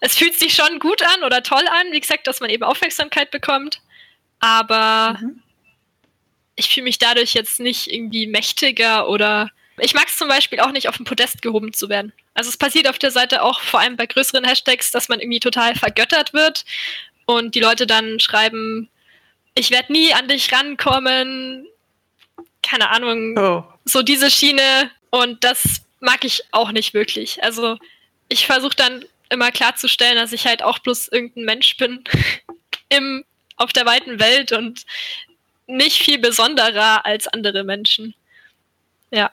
es 0.00 0.16
fühlt 0.16 0.38
sich 0.38 0.54
schon 0.54 0.78
gut 0.78 1.02
an 1.02 1.24
oder 1.24 1.42
toll 1.42 1.66
an, 1.68 1.92
wie 1.92 2.00
gesagt, 2.00 2.26
dass 2.26 2.40
man 2.40 2.50
eben 2.50 2.64
Aufmerksamkeit 2.64 3.30
bekommt. 3.30 3.80
Aber 4.40 5.18
mhm. 5.20 5.42
ich 6.56 6.70
fühle 6.70 6.84
mich 6.84 6.98
dadurch 6.98 7.34
jetzt 7.34 7.60
nicht 7.60 7.92
irgendwie 7.92 8.26
mächtiger 8.26 9.08
oder 9.08 9.50
Ich 9.80 9.94
mag 9.94 10.08
es 10.08 10.16
zum 10.16 10.28
Beispiel 10.28 10.60
auch 10.60 10.72
nicht, 10.72 10.88
auf 10.88 10.96
dem 10.96 11.04
Podest 11.04 11.42
gehoben 11.42 11.72
zu 11.72 11.88
werden. 11.88 12.12
Also 12.34 12.48
es 12.48 12.56
passiert 12.56 12.88
auf 12.88 12.98
der 12.98 13.10
Seite 13.10 13.42
auch 13.42 13.60
vor 13.60 13.80
allem 13.80 13.96
bei 13.96 14.06
größeren 14.06 14.44
Hashtags, 14.44 14.90
dass 14.90 15.08
man 15.08 15.20
irgendwie 15.20 15.40
total 15.40 15.74
vergöttert 15.74 16.32
wird 16.32 16.64
und 17.26 17.54
die 17.54 17.60
Leute 17.60 17.86
dann 17.86 18.20
schreiben, 18.20 18.88
ich 19.54 19.70
werde 19.70 19.92
nie 19.92 20.12
an 20.14 20.28
dich 20.28 20.52
rankommen, 20.52 21.66
keine 22.62 22.90
Ahnung, 22.90 23.36
oh. 23.38 23.64
so 23.84 24.02
diese 24.02 24.30
Schiene 24.30 24.90
und 25.10 25.42
das 25.44 25.82
mag 26.00 26.24
ich 26.24 26.42
auch 26.52 26.72
nicht 26.72 26.94
wirklich. 26.94 27.42
Also 27.42 27.76
ich 28.28 28.46
versuche 28.46 28.76
dann 28.76 29.04
immer 29.28 29.50
klarzustellen, 29.50 30.16
dass 30.16 30.32
ich 30.32 30.46
halt 30.46 30.62
auch 30.62 30.78
bloß 30.78 31.08
irgendein 31.08 31.44
Mensch 31.44 31.76
bin 31.76 32.04
im, 32.88 33.24
auf 33.56 33.72
der 33.72 33.86
weiten 33.86 34.18
Welt 34.20 34.52
und 34.52 34.84
nicht 35.66 36.02
viel 36.02 36.18
besonderer 36.18 37.06
als 37.06 37.28
andere 37.28 37.64
Menschen. 37.64 38.14
Ja. 39.10 39.30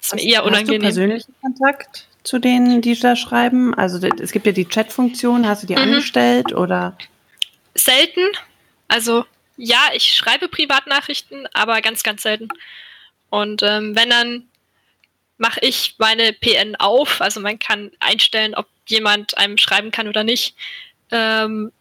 Ist 0.00 0.14
mir 0.14 0.22
eher 0.22 0.44
unangenehm. 0.44 0.82
Hast 0.82 0.96
du 0.96 1.00
persönlichen 1.00 1.34
Kontakt 1.40 2.06
zu 2.22 2.38
denen, 2.38 2.80
die 2.80 2.98
da 2.98 3.16
schreiben? 3.16 3.74
Also 3.74 4.06
es 4.06 4.32
gibt 4.32 4.46
ja 4.46 4.52
die 4.52 4.66
Chat-Funktion, 4.66 5.46
hast 5.46 5.62
du 5.62 5.66
die 5.66 5.74
mhm. 5.74 5.82
angestellt 5.82 6.52
oder? 6.52 6.96
Selten. 7.74 8.22
Also 8.88 9.24
ja, 9.56 9.90
ich 9.94 10.14
schreibe 10.14 10.48
Privatnachrichten, 10.48 11.46
aber 11.52 11.80
ganz, 11.82 12.02
ganz 12.02 12.22
selten. 12.22 12.48
Und 13.28 13.62
ähm, 13.62 13.94
wenn 13.94 14.10
dann 14.10 14.48
mache 15.38 15.60
ich 15.62 15.94
meine 15.98 16.32
PN 16.32 16.76
auf, 16.76 17.20
also 17.20 17.40
man 17.40 17.58
kann 17.58 17.90
einstellen, 18.00 18.54
ob 18.54 18.66
jemand 18.86 19.38
einem 19.38 19.56
schreiben 19.56 19.90
kann 19.90 20.08
oder 20.08 20.24
nicht. 20.24 20.54
Ähm, 21.10 21.72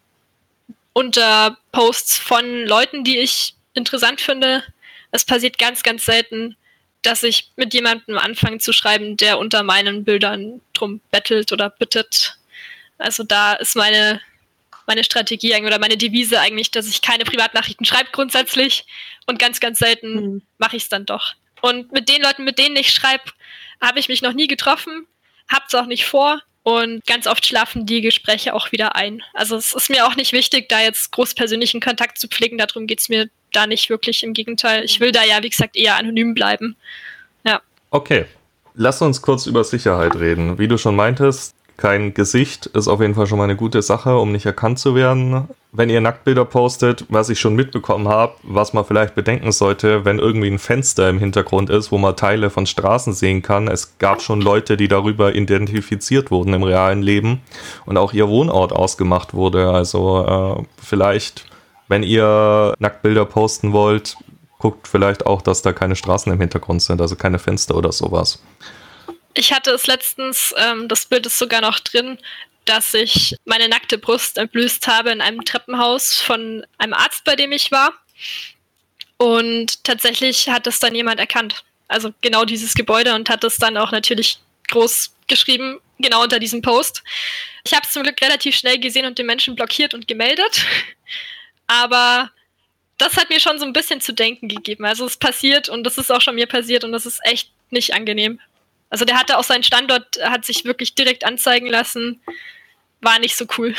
unter 0.94 1.58
Posts 1.72 2.18
von 2.18 2.66
Leuten, 2.66 3.04
die 3.04 3.20
ich 3.20 3.56
interessant 3.74 4.22
finde. 4.22 4.64
Es 5.12 5.26
passiert 5.26 5.58
ganz, 5.58 5.84
ganz 5.84 6.06
selten, 6.06 6.56
dass 7.02 7.24
ich 7.24 7.52
mit 7.56 7.74
jemandem 7.74 8.18
anfange 8.18 8.60
zu 8.60 8.74
schreiben, 8.74 9.18
der 9.18 9.40
unter 9.40 9.64
meinen 9.64 10.04
Bildern 10.04 10.62
drum 10.74 11.02
bettelt 11.12 11.52
oder 11.52 11.70
bittet. 11.70 12.38
Also 12.98 13.24
da 13.24 13.54
ist 13.54 13.76
meine, 13.76 14.22
meine 14.86 15.04
Strategie 15.04 15.56
oder 15.56 15.80
meine 15.80 15.98
Devise 15.98 16.40
eigentlich, 16.40 16.72
dass 16.72 16.88
ich 16.88 17.02
keine 17.02 17.24
Privatnachrichten 17.24 17.86
schreibe 17.86 18.10
grundsätzlich 18.12 18.86
und 19.28 19.40
ganz, 19.40 19.60
ganz 19.60 19.80
selten 19.80 20.14
mhm. 20.14 20.42
mache 20.58 20.76
ich 20.76 20.84
es 20.84 20.90
dann 20.90 21.06
doch. 21.06 21.34
Und 21.62 21.92
mit 21.92 22.10
den 22.10 22.22
Leuten, 22.22 22.44
mit 22.44 22.58
denen 22.58 22.76
ich 22.76 22.92
schreibe, 22.92 23.24
habe 23.82 24.00
ich 24.00 24.10
mich 24.10 24.22
noch 24.22 24.34
nie 24.34 24.48
getroffen, 24.48 25.08
hab's 25.50 25.76
auch 25.76 25.86
nicht 25.86 26.06
vor 26.06 26.42
und 26.78 27.06
ganz 27.06 27.28
oft 27.28 27.46
schlafen 27.46 27.86
die 27.86 28.02
Gespräche 28.02 28.54
auch 28.54 28.72
wieder 28.72 28.96
ein. 28.96 29.24
Also 29.34 29.56
es 29.56 29.74
ist 29.74 29.90
mir 29.90 30.06
auch 30.08 30.16
nicht 30.16 30.34
wichtig, 30.34 30.70
da 30.70 30.82
jetzt 30.82 31.12
groß 31.12 31.34
persönlichen 31.34 31.80
Kontakt 31.80 32.20
zu 32.20 32.28
pflegen. 32.28 32.58
Darum 32.58 32.88
geht's 32.88 33.10
mir 33.10 33.30
da 33.54 33.68
nicht 33.68 33.90
wirklich. 33.90 34.24
Im 34.24 34.34
Gegenteil, 34.34 34.84
ich 34.84 35.00
will 35.00 35.12
da 35.12 35.24
ja, 35.24 35.42
wie 35.44 35.50
gesagt, 35.50 35.76
eher 35.76 35.98
anonym 35.98 36.34
bleiben. 36.34 36.76
Ja. 37.44 37.62
Okay. 37.92 38.26
Lass 38.76 39.02
uns 39.02 39.22
kurz 39.22 39.46
über 39.46 39.64
Sicherheit 39.64 40.16
reden. 40.16 40.58
Wie 40.58 40.68
du 40.68 40.78
schon 40.78 40.96
meintest, 40.96 41.54
kein 41.76 42.14
Gesicht 42.14 42.68
ist 42.68 42.88
auf 42.88 43.02
jeden 43.02 43.16
Fall 43.16 43.28
schon 43.28 43.38
mal 43.38 43.46
eine 43.46 43.56
gute 43.56 43.82
Sache, 43.82 44.18
um 44.18 44.32
nicht 44.32 44.46
erkannt 44.46 44.80
zu 44.80 44.96
werden. 44.96 45.48
Wenn 45.72 45.90
ihr 45.90 46.02
Nacktbilder 46.02 46.46
postet, 46.46 47.06
was 47.10 47.30
ich 47.30 47.40
schon 47.40 47.56
mitbekommen 47.56 48.08
habe, 48.08 48.34
was 48.42 48.74
man 48.74 48.86
vielleicht 48.86 49.14
bedenken 49.14 49.52
sollte, 49.52 50.04
wenn 50.04 50.18
irgendwie 50.18 50.50
ein 50.50 50.58
Fenster 50.58 51.10
im 51.10 51.20
Hintergrund 51.20 51.70
ist, 51.70 51.92
wo 51.92 52.00
man 52.00 52.16
Teile 52.16 52.50
von 52.50 52.66
Straßen 52.66 53.14
sehen 53.14 53.44
kann. 53.44 53.68
Es 53.68 54.00
gab 54.00 54.22
schon 54.24 54.42
Leute, 54.42 54.78
die 54.78 54.88
darüber 54.88 55.36
identifiziert 55.36 56.32
wurden 56.32 56.54
im 56.54 56.64
realen 56.64 57.04
Leben 57.04 57.42
und 57.86 57.98
auch 57.98 58.14
ihr 58.14 58.28
Wohnort 58.28 58.74
ausgemacht 58.74 59.36
wurde. 59.36 59.70
Also 59.70 60.26
äh, 60.60 60.84
vielleicht 60.84 61.46
wenn 61.90 62.04
ihr 62.04 62.76
Nacktbilder 62.78 63.26
posten 63.26 63.74
wollt, 63.74 64.16
guckt 64.60 64.88
vielleicht 64.88 65.26
auch, 65.26 65.42
dass 65.42 65.64
da 65.64 65.74
keine 65.74 65.96
Straßen 65.96 66.32
im 66.32 66.40
Hintergrund 66.40 66.82
sind, 66.82 67.02
also 67.02 67.16
keine 67.16 67.40
Fenster 67.40 67.76
oder 67.76 67.92
sowas. 67.92 68.42
Ich 69.34 69.52
hatte 69.52 69.72
es 69.72 69.88
letztens, 69.88 70.54
ähm, 70.58 70.88
das 70.88 71.06
Bild 71.06 71.26
ist 71.26 71.40
sogar 71.40 71.62
noch 71.62 71.80
drin, 71.80 72.20
dass 72.70 72.94
ich 72.94 73.36
meine 73.46 73.68
nackte 73.68 73.98
Brust 73.98 74.38
entblößt 74.38 74.88
habe 74.88 75.10
in 75.10 75.22
einem 75.22 75.44
Treppenhaus 75.44 76.20
von 76.20 76.66
einem 76.78 76.94
Arzt, 76.94 77.24
bei 77.24 77.36
dem 77.36 77.52
ich 77.52 77.72
war. 77.72 77.94
Und 79.18 79.84
tatsächlich 79.84 80.50
hat 80.50 80.68
es 80.68 80.80
dann 80.80 80.96
jemand 80.96 81.20
erkannt. 81.20 81.64
Also 81.88 82.14
genau 82.22 82.46
dieses 82.46 82.76
Gebäude 82.76 83.16
und 83.16 83.30
hat 83.30 83.44
es 83.44 83.58
dann 83.58 83.76
auch 83.76 83.92
natürlich 83.92 84.40
groß 84.70 85.16
geschrieben, 85.28 85.80
genau 85.98 86.24
unter 86.24 86.40
diesem 86.40 86.62
Post. 86.62 87.04
Ich 87.66 87.74
habe 87.74 87.86
es 87.86 87.92
zum 87.92 88.04
Glück 88.04 88.22
relativ 88.22 88.56
schnell 88.56 88.80
gesehen 88.80 89.06
und 89.06 89.18
den 89.18 89.26
Menschen 89.26 89.56
blockiert 89.56 89.94
und 89.94 90.08
gemeldet. 90.08 90.64
Aber 91.68 92.32
das 93.00 93.18
hat 93.18 93.30
mir 93.30 93.40
schon 93.40 93.58
so 93.58 93.66
ein 93.66 93.74
bisschen 93.74 94.00
zu 94.00 94.14
denken 94.14 94.48
gegeben. 94.48 94.86
Also 94.86 95.06
es 95.06 95.18
passiert 95.18 95.70
und 95.70 95.84
das 95.84 95.98
ist 95.98 96.12
auch 96.12 96.22
schon 96.22 96.36
mir 96.36 96.48
passiert 96.48 96.84
und 96.84 96.92
das 96.92 97.08
ist 97.08 97.20
echt 97.24 97.52
nicht 97.72 97.96
angenehm. 97.96 98.40
Also 98.92 99.06
der 99.06 99.20
hatte 99.20 99.38
auch 99.38 99.44
seinen 99.44 99.64
Standort, 99.64 100.20
hat 100.22 100.46
sich 100.46 100.66
wirklich 100.66 100.96
direkt 100.96 101.26
anzeigen 101.26 101.68
lassen. 101.68 102.22
War 103.02 103.20
nicht 103.20 103.36
so 103.36 103.46
cool. 103.58 103.74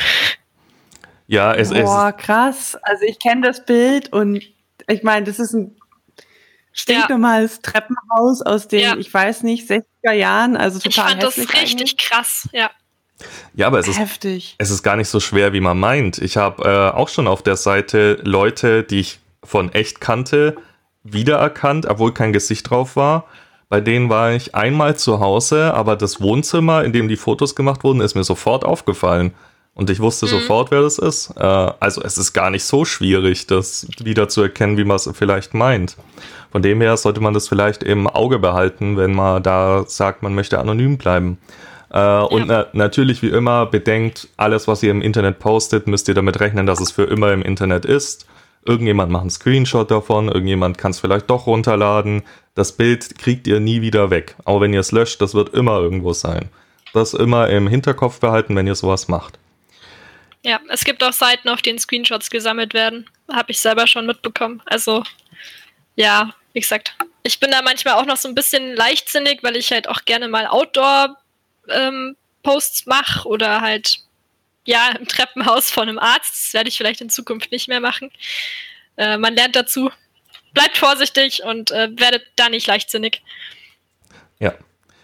Ja, 1.27 1.53
es 1.53 1.71
ist. 1.71 1.83
Boah, 1.83 2.11
krass. 2.11 2.77
Also 2.81 3.03
ich 3.05 3.19
kenne 3.19 3.47
das 3.47 3.65
Bild 3.65 4.11
und 4.11 4.43
ich 4.87 5.03
meine, 5.03 5.25
das 5.25 5.39
ist 5.39 5.53
ein 5.53 5.75
stinknormales 6.73 7.59
ja. 7.63 7.71
Treppenhaus 7.71 8.41
aus 8.41 8.67
den, 8.67 8.79
ja. 8.79 8.97
ich 8.97 9.13
weiß 9.13 9.43
nicht, 9.43 9.69
60er 9.69 10.11
Jahren. 10.11 10.57
Also 10.57 10.79
total 10.79 10.89
Ich 10.89 11.09
fand 11.11 11.23
das 11.23 11.37
richtig 11.37 11.71
eigentlich. 11.71 11.97
krass, 11.97 12.49
ja. 12.51 12.69
Ja, 13.53 13.67
aber 13.67 13.79
es 13.79 13.87
ist, 13.87 13.99
Heftig. 13.99 14.55
es 14.57 14.71
ist 14.71 14.81
gar 14.81 14.95
nicht 14.95 15.07
so 15.07 15.19
schwer, 15.19 15.53
wie 15.53 15.59
man 15.59 15.79
meint. 15.79 16.17
Ich 16.17 16.37
habe 16.37 16.63
äh, 16.63 16.97
auch 16.97 17.07
schon 17.07 17.27
auf 17.27 17.43
der 17.43 17.55
Seite 17.55 18.19
Leute, 18.23 18.83
die 18.83 18.99
ich 18.99 19.19
von 19.43 19.71
echt 19.73 20.01
kannte, 20.01 20.55
wiedererkannt, 21.03 21.85
obwohl 21.85 22.13
kein 22.13 22.33
Gesicht 22.33 22.69
drauf 22.69 22.95
war. 22.95 23.27
Bei 23.71 23.79
denen 23.79 24.09
war 24.09 24.33
ich 24.33 24.53
einmal 24.53 24.97
zu 24.97 25.21
Hause, 25.21 25.73
aber 25.73 25.95
das 25.95 26.19
Wohnzimmer, 26.19 26.83
in 26.83 26.91
dem 26.91 27.07
die 27.07 27.15
Fotos 27.15 27.55
gemacht 27.55 27.85
wurden, 27.85 28.01
ist 28.01 28.15
mir 28.15 28.25
sofort 28.25 28.65
aufgefallen. 28.65 29.31
Und 29.75 29.89
ich 29.89 30.01
wusste 30.01 30.25
mhm. 30.25 30.31
sofort, 30.31 30.71
wer 30.71 30.81
das 30.81 30.97
ist. 30.97 31.31
Äh, 31.37 31.41
also 31.79 32.01
es 32.01 32.17
ist 32.17 32.33
gar 32.33 32.49
nicht 32.49 32.65
so 32.65 32.83
schwierig, 32.83 33.47
das 33.47 33.87
wieder 34.03 34.27
zu 34.27 34.41
erkennen, 34.41 34.75
wie 34.75 34.83
man 34.83 34.97
es 34.97 35.09
vielleicht 35.13 35.53
meint. 35.53 35.95
Von 36.51 36.61
dem 36.61 36.81
her 36.81 36.97
sollte 36.97 37.21
man 37.21 37.33
das 37.33 37.47
vielleicht 37.47 37.81
im 37.81 38.07
Auge 38.07 38.39
behalten, 38.39 38.97
wenn 38.97 39.13
man 39.13 39.41
da 39.41 39.85
sagt, 39.87 40.21
man 40.21 40.35
möchte 40.35 40.59
anonym 40.59 40.97
bleiben. 40.97 41.37
Äh, 41.91 42.23
und 42.23 42.47
na 42.47 42.65
natürlich, 42.73 43.21
wie 43.21 43.29
immer, 43.29 43.67
bedenkt, 43.67 44.27
alles, 44.35 44.67
was 44.67 44.83
ihr 44.83 44.91
im 44.91 45.01
Internet 45.01 45.39
postet, 45.39 45.87
müsst 45.87 46.09
ihr 46.09 46.13
damit 46.13 46.41
rechnen, 46.41 46.65
dass 46.65 46.81
es 46.81 46.91
für 46.91 47.03
immer 47.03 47.31
im 47.31 47.41
Internet 47.41 47.85
ist. 47.85 48.27
Irgendjemand 48.63 49.11
macht 49.11 49.21
einen 49.21 49.29
Screenshot 49.31 49.89
davon, 49.89 50.27
irgendjemand 50.27 50.77
kann 50.77 50.91
es 50.91 50.99
vielleicht 50.99 51.29
doch 51.29 51.47
runterladen. 51.47 52.23
Das 52.53 52.73
Bild 52.73 53.17
kriegt 53.17 53.47
ihr 53.47 53.59
nie 53.59 53.81
wieder 53.81 54.09
weg. 54.09 54.35
Auch 54.45 54.61
wenn 54.61 54.73
ihr 54.73 54.81
es 54.81 54.91
löscht, 54.91 55.21
das 55.21 55.33
wird 55.33 55.53
immer 55.53 55.79
irgendwo 55.79 56.13
sein. 56.13 56.49
Das 56.93 57.13
immer 57.13 57.49
im 57.49 57.67
Hinterkopf 57.67 58.19
behalten, 58.19 58.55
wenn 58.55 58.67
ihr 58.67 58.75
sowas 58.75 59.07
macht. 59.07 59.39
Ja, 60.43 60.59
es 60.69 60.83
gibt 60.83 61.03
auch 61.03 61.13
Seiten, 61.13 61.49
auf 61.49 61.61
denen 61.61 61.79
Screenshots 61.79 62.29
gesammelt 62.29 62.73
werden. 62.73 63.09
Habe 63.31 63.51
ich 63.51 63.61
selber 63.61 63.87
schon 63.87 64.05
mitbekommen. 64.05 64.61
Also, 64.65 65.03
ja, 65.95 66.33
wie 66.53 66.59
gesagt, 66.59 66.95
ich 67.23 67.39
bin 67.39 67.51
da 67.51 67.61
manchmal 67.61 67.95
auch 67.95 68.05
noch 68.05 68.17
so 68.17 68.27
ein 68.27 68.35
bisschen 68.35 68.75
leichtsinnig, 68.75 69.43
weil 69.43 69.55
ich 69.55 69.71
halt 69.71 69.87
auch 69.87 70.03
gerne 70.05 70.27
mal 70.27 70.47
Outdoor 70.47 71.17
ähm, 71.69 72.15
mache 72.85 73.27
oder 73.27 73.61
halt 73.61 73.99
ja 74.65 74.89
im 74.97 75.07
Treppenhaus 75.07 75.69
von 75.71 75.89
einem 75.89 75.99
Arzt. 75.99 76.45
Das 76.45 76.53
werde 76.53 76.69
ich 76.69 76.77
vielleicht 76.77 77.01
in 77.01 77.09
Zukunft 77.09 77.51
nicht 77.51 77.67
mehr 77.67 77.79
machen. 77.79 78.11
Äh, 78.97 79.17
man 79.17 79.35
lernt 79.35 79.55
dazu. 79.55 79.91
Bleibt 80.53 80.77
vorsichtig 80.77 81.43
und 81.43 81.71
äh, 81.71 81.89
werdet 81.97 82.23
da 82.35 82.49
nicht 82.49 82.67
leichtsinnig. 82.67 83.21
Ja, 84.39 84.53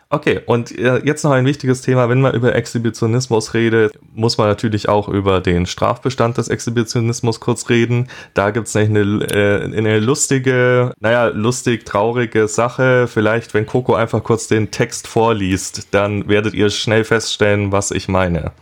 Okay, 0.09 0.39
und 0.45 0.71
äh, 0.77 1.01
jetzt 1.03 1.23
noch 1.23 1.31
ein 1.31 1.45
wichtiges 1.45 1.81
Thema. 1.81 2.07
Wenn 2.07 2.21
man 2.21 2.33
über 2.33 2.55
Exhibitionismus 2.55 3.53
redet, 3.53 3.99
muss 4.13 4.37
man 4.37 4.47
natürlich 4.47 4.87
auch 4.87 5.09
über 5.09 5.41
den 5.41 5.65
Strafbestand 5.65 6.37
des 6.37 6.47
Exhibitionismus 6.47 7.41
kurz 7.41 7.67
reden. 7.67 8.07
Da 8.33 8.51
gibt's 8.51 8.73
es 8.73 8.77
eine, 8.77 9.01
äh, 9.01 9.63
eine 9.65 9.99
lustige, 9.99 10.93
naja, 11.01 11.27
lustig, 11.27 11.85
traurige 11.85 12.47
Sache. 12.47 13.07
Vielleicht, 13.07 13.53
wenn 13.53 13.65
Coco 13.65 13.95
einfach 13.95 14.23
kurz 14.23 14.47
den 14.47 14.71
Text 14.71 15.07
vorliest, 15.07 15.93
dann 15.93 16.29
werdet 16.29 16.53
ihr 16.53 16.69
schnell 16.69 17.03
feststellen, 17.03 17.73
was 17.73 17.91
ich 17.91 18.07
meine. 18.07 18.53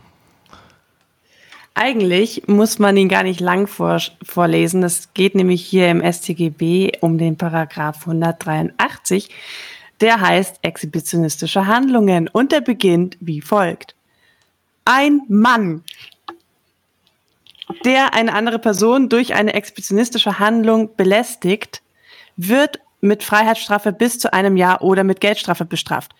Eigentlich 1.78 2.48
muss 2.48 2.78
man 2.78 2.96
ihn 2.96 3.08
gar 3.08 3.22
nicht 3.22 3.38
lang 3.38 3.66
vor, 3.66 4.00
vorlesen. 4.24 4.82
Es 4.82 5.12
geht 5.14 5.34
nämlich 5.34 5.64
hier 5.64 5.90
im 5.90 6.00
StGB 6.00 6.92
um 7.00 7.18
den 7.18 7.36
Paragraph 7.36 8.00
183 8.00 9.28
der 10.00 10.20
heißt 10.20 10.58
exhibitionistische 10.62 11.66
Handlungen 11.66 12.28
und 12.28 12.52
der 12.52 12.60
beginnt 12.60 13.16
wie 13.20 13.40
folgt. 13.40 13.94
Ein 14.84 15.22
Mann, 15.28 15.82
der 17.84 18.14
eine 18.14 18.32
andere 18.34 18.58
Person 18.58 19.08
durch 19.08 19.34
eine 19.34 19.54
exhibitionistische 19.54 20.38
Handlung 20.38 20.94
belästigt, 20.96 21.82
wird 22.36 22.80
mit 23.00 23.24
Freiheitsstrafe 23.24 23.92
bis 23.92 24.18
zu 24.18 24.32
einem 24.32 24.56
Jahr 24.56 24.82
oder 24.82 25.04
mit 25.04 25.20
Geldstrafe 25.20 25.64
bestraft. 25.64 26.14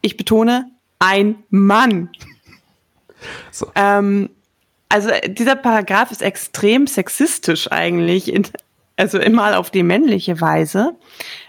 Ich 0.00 0.16
betone, 0.16 0.70
ein 0.98 1.42
Mann. 1.50 2.10
So. 3.50 3.70
Ähm, 3.74 4.30
also 4.90 5.10
dieser 5.26 5.56
Paragraph 5.56 6.10
ist 6.10 6.20
extrem 6.20 6.86
sexistisch 6.86 7.70
eigentlich, 7.72 8.32
in, 8.32 8.46
also 8.96 9.18
immer 9.18 9.58
auf 9.58 9.70
die 9.70 9.82
männliche 9.82 10.40
Weise. 10.40 10.94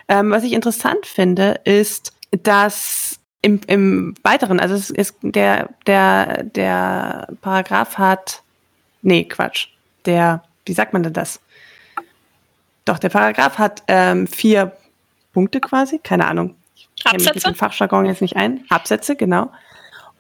Ähm, 0.08 0.32
was 0.32 0.44
ich 0.44 0.54
interessant 0.54 1.06
finde, 1.06 1.60
ist, 1.66 2.14
dass 2.44 3.20
im, 3.42 3.60
im 3.68 4.14
Weiteren, 4.24 4.60
also 4.60 4.76
es 4.76 4.92
ist 4.92 5.16
der, 5.22 5.70
der, 5.88 6.44
der 6.44 7.28
Paragraph 7.42 7.98
hat, 7.98 8.44
nee, 9.02 9.26
Quatsch, 9.26 9.68
der, 10.06 10.44
wie 10.66 10.74
sagt 10.74 10.94
man 10.94 11.04
denn 11.04 11.14
das? 11.14 11.42
Doch, 12.86 13.00
der 13.00 13.10
Paragraph 13.10 13.58
hat 13.58 13.84
ähm, 13.88 14.28
vier 14.28 14.78
Punkte 15.34 15.60
quasi, 15.60 16.00
keine 16.00 16.28
Ahnung. 16.28 16.56
Ich 16.76 17.12
mich 17.14 17.34
mit 17.34 17.46
dem 17.46 17.56
Fachjargon 17.56 18.06
jetzt 18.06 18.22
nicht 18.22 18.36
ein. 18.36 18.66
Absätze, 18.70 19.16
genau. 19.16 19.52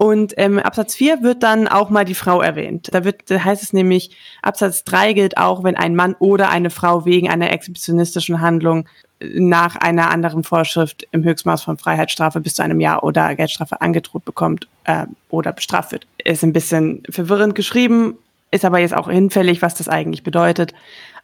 Und 0.01 0.33
im 0.33 0.53
ähm, 0.53 0.59
Absatz 0.59 0.95
4 0.95 1.21
wird 1.21 1.43
dann 1.43 1.67
auch 1.67 1.91
mal 1.91 2.05
die 2.05 2.15
Frau 2.15 2.41
erwähnt. 2.41 2.89
Da, 2.91 3.03
wird, 3.03 3.29
da 3.29 3.43
heißt 3.43 3.61
es 3.61 3.71
nämlich, 3.71 4.17
Absatz 4.41 4.83
3 4.83 5.13
gilt 5.13 5.37
auch, 5.37 5.63
wenn 5.63 5.77
ein 5.77 5.95
Mann 5.95 6.15
oder 6.17 6.49
eine 6.49 6.71
Frau 6.71 7.05
wegen 7.05 7.29
einer 7.29 7.51
exhibitionistischen 7.51 8.41
Handlung 8.41 8.89
nach 9.19 9.75
einer 9.75 10.09
anderen 10.09 10.43
Vorschrift 10.43 11.07
im 11.11 11.23
Höchstmaß 11.23 11.61
von 11.61 11.77
Freiheitsstrafe 11.77 12.39
bis 12.41 12.55
zu 12.55 12.63
einem 12.63 12.79
Jahr 12.79 13.03
oder 13.03 13.35
Geldstrafe 13.35 13.79
angedroht 13.79 14.25
bekommt 14.25 14.67
äh, 14.85 15.05
oder 15.29 15.53
bestraft 15.53 15.91
wird. 15.91 16.07
Ist 16.25 16.43
ein 16.43 16.51
bisschen 16.51 17.03
verwirrend 17.07 17.53
geschrieben, 17.53 18.17
ist 18.49 18.65
aber 18.65 18.79
jetzt 18.79 18.95
auch 18.95 19.07
hinfällig, 19.07 19.61
was 19.61 19.75
das 19.75 19.87
eigentlich 19.87 20.23
bedeutet. 20.23 20.73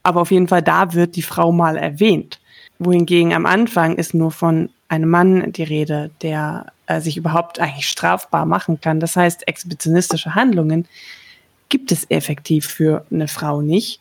Aber 0.03 0.21
auf 0.21 0.29
jeden 0.29 0.47
Fall, 0.47 0.61
da 0.61 0.93
wird 0.93 1.15
die 1.15 1.23
Frau 1.23 1.51
mal 1.51 1.77
erwähnt. 1.77 2.39
Wohingegen 2.79 3.33
am 3.33 3.45
Anfang 3.45 3.95
ist 3.95 4.13
nur 4.13 4.31
von 4.31 4.69
einem 4.87 5.09
Mann 5.09 5.51
die 5.51 5.63
Rede, 5.63 6.11
der 6.21 6.67
äh, 6.85 7.01
sich 7.01 7.17
überhaupt 7.17 7.59
eigentlich 7.59 7.87
strafbar 7.87 8.45
machen 8.45 8.79
kann. 8.79 8.99
Das 8.99 9.15
heißt, 9.15 9.47
exhibitionistische 9.47 10.35
Handlungen 10.35 10.87
gibt 11.69 11.91
es 11.91 12.09
effektiv 12.09 12.67
für 12.67 13.05
eine 13.11 13.27
Frau 13.27 13.61
nicht. 13.61 13.99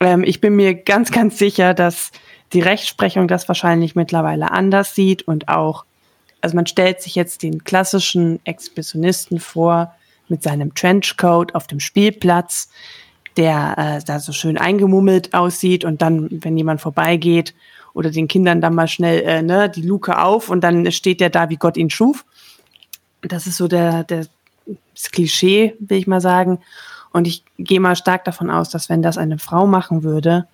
Ähm, 0.00 0.24
ich 0.24 0.40
bin 0.40 0.56
mir 0.56 0.74
ganz, 0.74 1.10
ganz 1.10 1.38
sicher, 1.38 1.74
dass 1.74 2.10
die 2.52 2.60
Rechtsprechung 2.60 3.28
das 3.28 3.48
wahrscheinlich 3.48 3.94
mittlerweile 3.94 4.50
anders 4.50 4.94
sieht 4.94 5.22
und 5.22 5.48
auch, 5.48 5.84
also 6.40 6.56
man 6.56 6.66
stellt 6.66 7.00
sich 7.00 7.14
jetzt 7.14 7.42
den 7.42 7.64
klassischen 7.64 8.40
Exhibitionisten 8.44 9.40
vor 9.40 9.94
mit 10.28 10.42
seinem 10.42 10.74
Trenchcoat 10.74 11.54
auf 11.54 11.66
dem 11.66 11.80
Spielplatz, 11.80 12.68
der 13.36 13.74
äh, 13.78 14.04
da 14.04 14.20
so 14.20 14.32
schön 14.32 14.58
eingemummelt 14.58 15.34
aussieht 15.34 15.84
und 15.84 16.02
dann, 16.02 16.28
wenn 16.30 16.56
jemand 16.56 16.80
vorbeigeht 16.80 17.54
oder 17.94 18.10
den 18.10 18.28
Kindern 18.28 18.60
dann 18.60 18.74
mal 18.74 18.88
schnell 18.88 19.22
äh, 19.22 19.42
ne, 19.42 19.68
die 19.68 19.82
Luke 19.82 20.18
auf 20.18 20.48
und 20.48 20.62
dann 20.62 20.90
steht 20.92 21.20
der 21.20 21.30
da, 21.30 21.50
wie 21.50 21.56
Gott 21.56 21.76
ihn 21.76 21.90
schuf. 21.90 22.24
Das 23.22 23.46
ist 23.46 23.56
so 23.56 23.68
der, 23.68 24.04
der 24.04 24.26
das 24.94 25.10
Klischee, 25.10 25.74
will 25.78 25.98
ich 25.98 26.06
mal 26.06 26.20
sagen. 26.20 26.60
Und 27.12 27.26
ich 27.26 27.44
gehe 27.58 27.80
mal 27.80 27.96
stark 27.96 28.24
davon 28.24 28.50
aus, 28.50 28.70
dass 28.70 28.88
wenn 28.88 29.02
das 29.02 29.18
eine 29.18 29.38
Frau 29.38 29.66
machen 29.66 30.02
würde, 30.02 30.46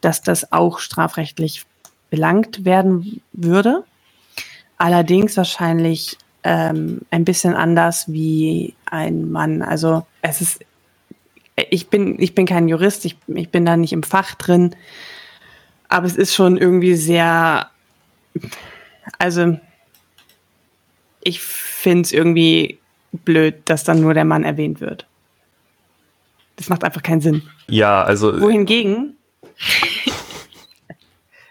dass 0.00 0.22
das 0.22 0.52
auch 0.52 0.78
strafrechtlich 0.78 1.64
belangt 2.10 2.64
werden 2.64 3.20
würde. 3.32 3.84
Allerdings 4.78 5.36
wahrscheinlich 5.36 6.16
ähm, 6.44 7.02
ein 7.10 7.24
bisschen 7.24 7.54
anders 7.54 8.10
wie 8.10 8.74
ein 8.86 9.30
Mann. 9.30 9.60
Also 9.60 10.06
es 10.22 10.40
ist, 10.40 10.64
ich 11.56 11.88
bin, 11.88 12.20
ich 12.20 12.34
bin 12.34 12.46
kein 12.46 12.68
Jurist, 12.68 13.04
ich, 13.04 13.16
ich 13.26 13.50
bin 13.50 13.66
da 13.66 13.76
nicht 13.76 13.92
im 13.92 14.02
Fach 14.02 14.34
drin, 14.36 14.74
aber 15.88 16.06
es 16.06 16.16
ist 16.16 16.34
schon 16.34 16.56
irgendwie 16.56 16.94
sehr, 16.94 17.70
also 19.18 19.58
ich 21.22 21.40
finde 21.40 22.02
es 22.02 22.12
irgendwie 22.12 22.78
blöd, 23.12 23.56
dass 23.66 23.84
dann 23.84 24.00
nur 24.00 24.14
der 24.14 24.24
Mann 24.24 24.44
erwähnt 24.44 24.80
wird. 24.80 25.06
Das 26.56 26.68
macht 26.68 26.84
einfach 26.84 27.02
keinen 27.02 27.20
Sinn. 27.20 27.42
Ja, 27.68 28.02
also. 28.02 28.40
Wohingegen, 28.40 29.16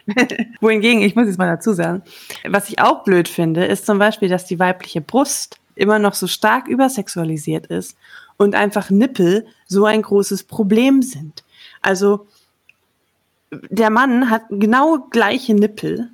Wohingegen, 0.62 1.02
ich 1.02 1.16
muss 1.16 1.28
jetzt 1.28 1.38
mal 1.38 1.48
dazu 1.48 1.74
sagen, 1.74 2.04
was 2.48 2.70
ich 2.70 2.80
auch 2.80 3.04
blöd 3.04 3.28
finde, 3.28 3.66
ist 3.66 3.86
zum 3.86 4.00
Beispiel, 4.00 4.30
dass 4.30 4.46
die 4.46 4.60
weibliche 4.60 5.02
Brust 5.02 5.60
immer 5.76 6.00
noch 6.00 6.14
so 6.14 6.28
stark 6.28 6.68
übersexualisiert 6.68 7.68
ist 7.68 7.98
und 8.38 8.56
einfach 8.56 8.90
Nippel 8.90 9.46
so 9.68 9.86
ein 9.86 10.02
großes 10.02 10.44
Problem 10.46 11.02
sind. 11.02 11.44
Also 11.82 12.28
der 13.52 13.90
Mann 13.90 14.30
hat 14.30 14.44
genau 14.50 15.00
gleiche 15.10 15.54
Nippel 15.54 16.10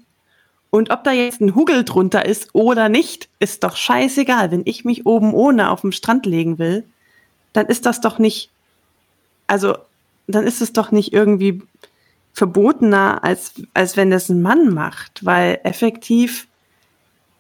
und 0.70 0.90
ob 0.90 1.04
da 1.04 1.12
jetzt 1.12 1.40
ein 1.40 1.54
Hugel 1.56 1.84
drunter 1.84 2.26
ist 2.26 2.50
oder 2.54 2.90
nicht, 2.90 3.30
ist 3.40 3.64
doch 3.64 3.76
scheißegal. 3.76 4.50
Wenn 4.50 4.64
ich 4.66 4.86
mich 4.86 5.06
oben 5.06 5.34
ohne 5.34 5.70
auf 5.70 5.82
dem 5.82 5.92
Strand 5.92 6.26
legen 6.26 6.58
will, 6.58 6.84
dann 7.54 7.68
ist 7.68 7.86
das 7.86 8.02
doch 8.02 8.18
nicht, 8.18 8.50
also 9.46 9.78
dann 10.26 10.48
ist 10.48 10.62
es 10.62 10.74
doch 10.74 10.92
nicht 10.92 11.14
irgendwie 11.14 11.62
verbotener, 12.34 13.24
als, 13.24 13.54
als 13.76 13.98
wenn 13.98 14.10
das 14.10 14.30
ein 14.30 14.42
Mann 14.42 14.74
macht, 14.74 15.24
weil 15.24 15.60
effektiv 15.64 16.48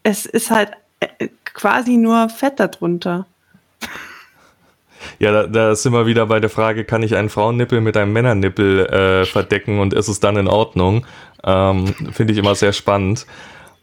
es 0.03 0.25
ist 0.25 0.51
halt 0.51 0.73
äh, 0.99 1.29
quasi 1.45 1.97
nur 1.97 2.29
Fett 2.29 2.60
darunter. 2.60 3.25
Ja, 5.20 5.32
da, 5.32 5.48
da 5.48 5.76
sind 5.76 5.94
wir 5.94 6.06
wieder 6.06 6.26
bei 6.28 6.39
der 6.39 6.50
Frage, 6.50 6.86
kann 6.86 7.04
ich 7.04 7.16
einen 7.16 7.30
Frauennippel 7.30 7.82
mit 7.82 7.98
einem 7.98 8.13
Männernippel 8.13 8.86
äh, 8.86 9.26
verdecken 9.26 9.80
und 9.80 9.94
ist 9.94 10.08
es 10.08 10.20
dann 10.20 10.38
in 10.38 10.48
Ordnung? 10.48 11.06
Ähm, 11.44 11.88
Finde 12.12 12.34
ich 12.34 12.39
immer 12.39 12.56
sehr 12.56 12.74
spannend. 12.74 13.26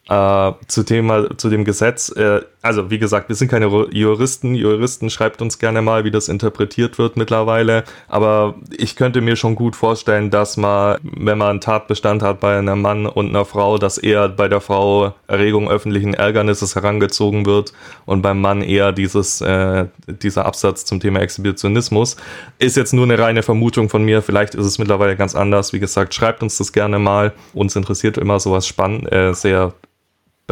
Äh, 0.09 0.53
zu, 0.67 0.83
Thema, 0.83 1.37
zu 1.37 1.51
dem 1.51 1.65
Gesetz, 1.65 2.09
äh, 2.17 2.41
also 2.63 2.91
wie 2.91 2.99
gesagt, 2.99 3.29
wir 3.29 3.37
sind 3.37 3.49
keine 3.49 3.67
Juristen. 3.93 4.55
Juristen 4.55 5.09
schreibt 5.09 5.41
uns 5.41 5.59
gerne 5.59 5.83
mal, 5.83 6.05
wie 6.05 6.11
das 6.11 6.29
interpretiert 6.29 6.99
wird 6.99 7.17
mittlerweile. 7.17 7.85
Aber 8.09 8.57
ich 8.77 8.97
könnte 8.97 9.21
mir 9.21 9.37
schon 9.37 9.55
gut 9.55 9.77
vorstellen, 9.77 10.31
dass 10.31 10.57
man, 10.57 10.99
wenn 11.03 11.39
man 11.39 11.51
einen 11.51 11.61
Tatbestand 11.61 12.23
hat 12.23 12.41
bei 12.41 12.59
einem 12.59 12.83
Mann 12.83 13.07
und 13.07 13.29
einer 13.29 13.45
Frau, 13.45 13.79
dass 13.79 13.99
eher 13.99 14.29
bei 14.29 14.49
der 14.49 14.61
Frau 14.61 15.15
Erregung 15.29 15.71
öffentlichen 15.71 16.15
Ärgernisses 16.15 16.75
herangezogen 16.75 17.47
wird 17.47 17.73
und 18.05 18.21
beim 18.21 18.41
Mann 18.41 18.63
eher 18.63 18.93
dieses, 18.93 19.41
äh, 19.41 19.87
dieser 20.07 20.45
Absatz 20.45 20.85
zum 20.85 20.99
Thema 20.99 21.21
Exhibitionismus. 21.21 22.17
Ist 22.59 22.77
jetzt 22.77 22.93
nur 22.93 23.05
eine 23.05 23.19
reine 23.19 23.43
Vermutung 23.43 23.89
von 23.89 24.03
mir. 24.03 24.23
Vielleicht 24.23 24.55
ist 24.55 24.67
es 24.67 24.79
mittlerweile 24.79 25.17
ganz 25.17 25.35
anders. 25.35 25.73
Wie 25.73 25.81
gesagt, 25.81 26.15
schreibt 26.15 26.43
uns 26.43 26.59
das 26.59 26.73
gerne 26.73 26.99
mal. 26.99 27.33
Uns 27.55 27.77
interessiert 27.77 28.19
immer 28.19 28.41
sowas 28.41 28.67
spannend, 28.67 29.11
äh, 29.13 29.35
sehr 29.35 29.73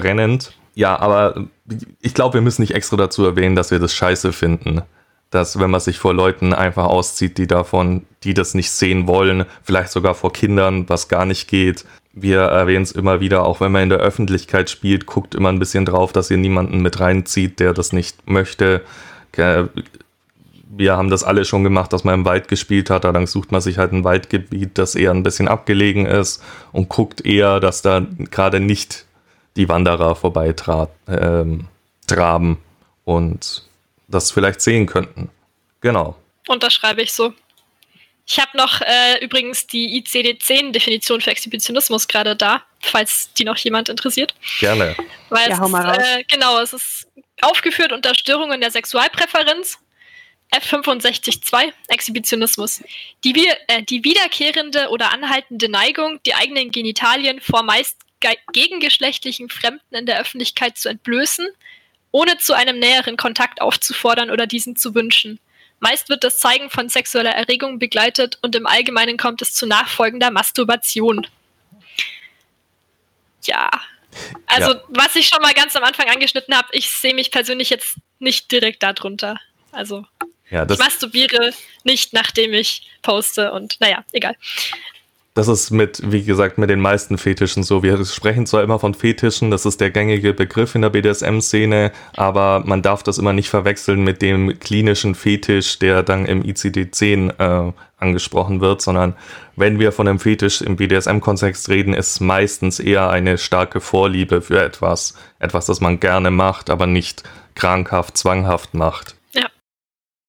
brennend. 0.00 0.52
Ja, 0.74 0.98
aber 0.98 1.46
ich 2.00 2.14
glaube, 2.14 2.34
wir 2.34 2.40
müssen 2.40 2.62
nicht 2.62 2.74
extra 2.74 2.96
dazu 2.96 3.24
erwähnen, 3.24 3.56
dass 3.56 3.70
wir 3.70 3.78
das 3.78 3.94
scheiße 3.94 4.32
finden. 4.32 4.82
Dass, 5.30 5.58
wenn 5.58 5.70
man 5.70 5.80
sich 5.80 5.98
vor 5.98 6.14
Leuten 6.14 6.54
einfach 6.54 6.86
auszieht, 6.86 7.36
die 7.36 7.46
davon, 7.46 8.06
die 8.22 8.32
das 8.32 8.54
nicht 8.54 8.70
sehen 8.70 9.06
wollen, 9.06 9.44
vielleicht 9.62 9.90
sogar 9.90 10.14
vor 10.14 10.32
Kindern, 10.32 10.88
was 10.88 11.08
gar 11.08 11.26
nicht 11.26 11.48
geht. 11.48 11.84
Wir 12.14 12.40
erwähnen 12.40 12.84
es 12.84 12.92
immer 12.92 13.20
wieder, 13.20 13.44
auch 13.44 13.60
wenn 13.60 13.72
man 13.72 13.82
in 13.82 13.88
der 13.90 13.98
Öffentlichkeit 13.98 14.70
spielt, 14.70 15.04
guckt 15.04 15.34
immer 15.34 15.50
ein 15.50 15.58
bisschen 15.58 15.84
drauf, 15.84 16.12
dass 16.12 16.30
ihr 16.30 16.38
niemanden 16.38 16.80
mit 16.80 16.98
reinzieht, 16.98 17.60
der 17.60 17.74
das 17.74 17.92
nicht 17.92 18.28
möchte. 18.30 18.82
Wir 19.32 20.96
haben 20.96 21.10
das 21.10 21.24
alle 21.24 21.44
schon 21.44 21.64
gemacht, 21.64 21.92
dass 21.92 22.04
man 22.04 22.14
im 22.14 22.24
Wald 22.24 22.48
gespielt 22.48 22.88
hat, 22.88 23.04
dann 23.04 23.26
sucht 23.26 23.52
man 23.52 23.60
sich 23.60 23.78
halt 23.78 23.92
ein 23.92 24.04
Waldgebiet, 24.04 24.78
das 24.78 24.94
eher 24.94 25.10
ein 25.10 25.22
bisschen 25.22 25.48
abgelegen 25.48 26.06
ist 26.06 26.42
und 26.72 26.88
guckt 26.88 27.26
eher, 27.26 27.60
dass 27.60 27.82
da 27.82 28.06
gerade 28.30 28.60
nicht 28.60 29.04
die 29.56 29.68
Wanderer 29.68 30.14
vorbeitraben 30.16 30.88
ähm, 31.08 32.58
und 33.04 33.64
das 34.06 34.30
vielleicht 34.30 34.60
sehen 34.60 34.86
könnten. 34.86 35.30
Genau. 35.80 36.16
Unterschreibe 36.48 37.02
ich 37.02 37.12
so. 37.12 37.32
Ich 38.26 38.38
habe 38.38 38.56
noch 38.56 38.82
äh, 38.82 39.24
übrigens 39.24 39.66
die 39.66 40.02
ICD-10-Definition 40.02 41.20
für 41.22 41.30
Exhibitionismus 41.30 42.08
gerade 42.08 42.36
da, 42.36 42.62
falls 42.80 43.32
die 43.32 43.44
noch 43.44 43.56
jemand 43.56 43.88
interessiert. 43.88 44.34
Gerne. 44.60 44.94
Weil 45.30 45.48
ja, 45.48 45.64
es 45.64 45.70
ist, 45.70 45.98
äh, 45.98 46.24
genau, 46.30 46.60
es 46.60 46.72
ist 46.74 47.08
aufgeführt 47.40 47.92
unter 47.92 48.14
Störungen 48.14 48.60
der 48.60 48.70
Sexualpräferenz. 48.70 49.78
F65.2 50.52 51.72
Exhibitionismus. 51.88 52.82
Die, 53.24 53.48
äh, 53.66 53.82
die 53.82 54.02
wiederkehrende 54.04 54.88
oder 54.88 55.12
anhaltende 55.12 55.68
Neigung, 55.70 56.20
die 56.24 56.34
eigenen 56.34 56.70
Genitalien 56.70 57.40
vor 57.40 57.62
meist 57.62 57.98
gegengeschlechtlichen 58.52 59.48
Fremden 59.48 59.94
in 59.94 60.06
der 60.06 60.20
Öffentlichkeit 60.20 60.76
zu 60.78 60.88
entblößen, 60.88 61.46
ohne 62.10 62.38
zu 62.38 62.54
einem 62.54 62.78
näheren 62.78 63.16
Kontakt 63.16 63.60
aufzufordern 63.60 64.30
oder 64.30 64.46
diesen 64.46 64.76
zu 64.76 64.94
wünschen. 64.94 65.38
Meist 65.80 66.08
wird 66.08 66.24
das 66.24 66.38
Zeigen 66.38 66.70
von 66.70 66.88
sexueller 66.88 67.30
Erregung 67.30 67.78
begleitet 67.78 68.38
und 68.42 68.56
im 68.56 68.66
Allgemeinen 68.66 69.16
kommt 69.16 69.42
es 69.42 69.54
zu 69.54 69.66
nachfolgender 69.66 70.30
Masturbation. 70.30 71.26
Ja. 73.44 73.70
Also, 74.46 74.72
ja. 74.72 74.82
was 74.88 75.14
ich 75.14 75.28
schon 75.28 75.42
mal 75.42 75.54
ganz 75.54 75.76
am 75.76 75.84
Anfang 75.84 76.08
angeschnitten 76.08 76.56
habe, 76.56 76.68
ich 76.72 76.90
sehe 76.90 77.14
mich 77.14 77.30
persönlich 77.30 77.70
jetzt 77.70 77.96
nicht 78.18 78.50
direkt 78.50 78.82
darunter. 78.82 79.38
Also, 79.70 80.04
ja, 80.50 80.66
ich 80.68 80.78
masturbiere 80.78 81.52
nicht, 81.84 82.12
nachdem 82.12 82.54
ich 82.54 82.88
poste 83.02 83.52
und 83.52 83.76
naja, 83.80 84.04
egal. 84.12 84.34
Das 85.38 85.46
ist 85.46 85.70
mit, 85.70 86.02
wie 86.10 86.24
gesagt, 86.24 86.58
mit 86.58 86.68
den 86.68 86.80
meisten 86.80 87.16
Fetischen 87.16 87.62
so. 87.62 87.84
Wir 87.84 88.04
sprechen 88.04 88.44
zwar 88.44 88.64
immer 88.64 88.80
von 88.80 88.92
Fetischen, 88.92 89.52
das 89.52 89.66
ist 89.66 89.80
der 89.80 89.92
gängige 89.92 90.34
Begriff 90.34 90.74
in 90.74 90.82
der 90.82 90.90
BDSM-Szene, 90.90 91.92
aber 92.16 92.64
man 92.66 92.82
darf 92.82 93.04
das 93.04 93.18
immer 93.18 93.32
nicht 93.32 93.48
verwechseln 93.48 94.02
mit 94.02 94.20
dem 94.20 94.58
klinischen 94.58 95.14
Fetisch, 95.14 95.78
der 95.78 96.02
dann 96.02 96.26
im 96.26 96.42
ICD-10 96.42 97.68
äh, 97.68 97.72
angesprochen 97.98 98.60
wird, 98.60 98.82
sondern 98.82 99.14
wenn 99.54 99.78
wir 99.78 99.92
von 99.92 100.08
einem 100.08 100.18
Fetisch 100.18 100.60
im 100.60 100.74
BDSM-Kontext 100.74 101.68
reden, 101.68 101.94
ist 101.94 102.18
meistens 102.18 102.80
eher 102.80 103.08
eine 103.08 103.38
starke 103.38 103.80
Vorliebe 103.80 104.42
für 104.42 104.60
etwas. 104.60 105.14
Etwas, 105.38 105.66
das 105.66 105.80
man 105.80 106.00
gerne 106.00 106.32
macht, 106.32 106.68
aber 106.68 106.88
nicht 106.88 107.22
krankhaft, 107.54 108.16
zwanghaft 108.18 108.74
macht. 108.74 109.14
Ja. 109.34 109.46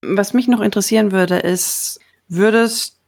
Was 0.06 0.36
mich 0.36 0.48
noch 0.48 0.62
interessieren 0.62 1.12
würde, 1.12 1.40
ist, 1.40 2.00
würdest 2.28 2.99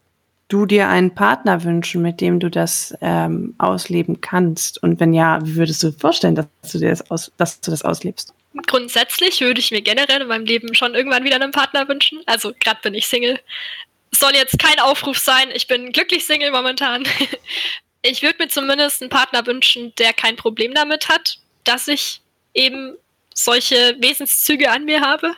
du 0.51 0.65
dir 0.65 0.89
einen 0.89 1.15
Partner 1.15 1.63
wünschen, 1.63 2.01
mit 2.01 2.19
dem 2.19 2.39
du 2.39 2.49
das 2.49 2.93
ähm, 3.01 3.55
ausleben 3.57 4.19
kannst? 4.21 4.81
Und 4.83 4.99
wenn 4.99 5.13
ja, 5.13 5.39
wie 5.43 5.55
würdest 5.55 5.81
du 5.83 5.91
vorstellen, 5.91 6.35
dass 6.35 6.47
du, 6.71 6.79
dir 6.79 6.89
das, 6.89 7.09
aus, 7.09 7.31
dass 7.37 7.61
du 7.61 7.71
das 7.71 7.83
auslebst? 7.83 8.33
Grundsätzlich 8.67 9.39
würde 9.39 9.61
ich 9.61 9.71
mir 9.71 9.81
generell 9.81 10.21
in 10.21 10.27
meinem 10.27 10.45
Leben 10.45 10.75
schon 10.75 10.93
irgendwann 10.93 11.23
wieder 11.23 11.35
einen 11.35 11.51
Partner 11.51 11.87
wünschen. 11.87 12.19
Also 12.25 12.51
gerade 12.59 12.81
bin 12.83 12.93
ich 12.93 13.07
Single. 13.07 13.39
Soll 14.13 14.33
jetzt 14.33 14.59
kein 14.59 14.79
Aufruf 14.79 15.17
sein, 15.17 15.49
ich 15.53 15.67
bin 15.67 15.93
glücklich 15.93 16.25
Single 16.25 16.51
momentan. 16.51 17.05
Ich 18.03 18.23
würde 18.23 18.37
mir 18.39 18.49
zumindest 18.49 19.03
einen 19.03 19.11
Partner 19.11 19.45
wünschen, 19.45 19.93
der 19.99 20.11
kein 20.11 20.35
Problem 20.35 20.73
damit 20.73 21.07
hat, 21.07 21.37
dass 21.65 21.87
ich 21.87 22.21
eben 22.55 22.97
solche 23.33 23.95
Wesenszüge 23.99 24.69
an 24.69 24.85
mir 24.85 25.01
habe. 25.01 25.35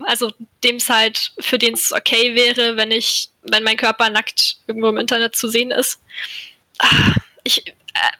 Also 0.00 0.32
dem 0.64 0.76
es 0.76 0.88
halt, 0.88 1.32
für 1.40 1.58
den 1.58 1.74
es 1.74 1.92
okay 1.92 2.34
wäre, 2.34 2.76
wenn 2.76 2.90
ich, 2.90 3.30
wenn 3.42 3.62
mein 3.62 3.76
Körper 3.76 4.10
nackt 4.10 4.58
irgendwo 4.66 4.88
im 4.88 4.98
Internet 4.98 5.36
zu 5.36 5.48
sehen 5.48 5.70
ist. 5.70 6.00
Ah, 6.78 7.14
ich, 7.44 7.64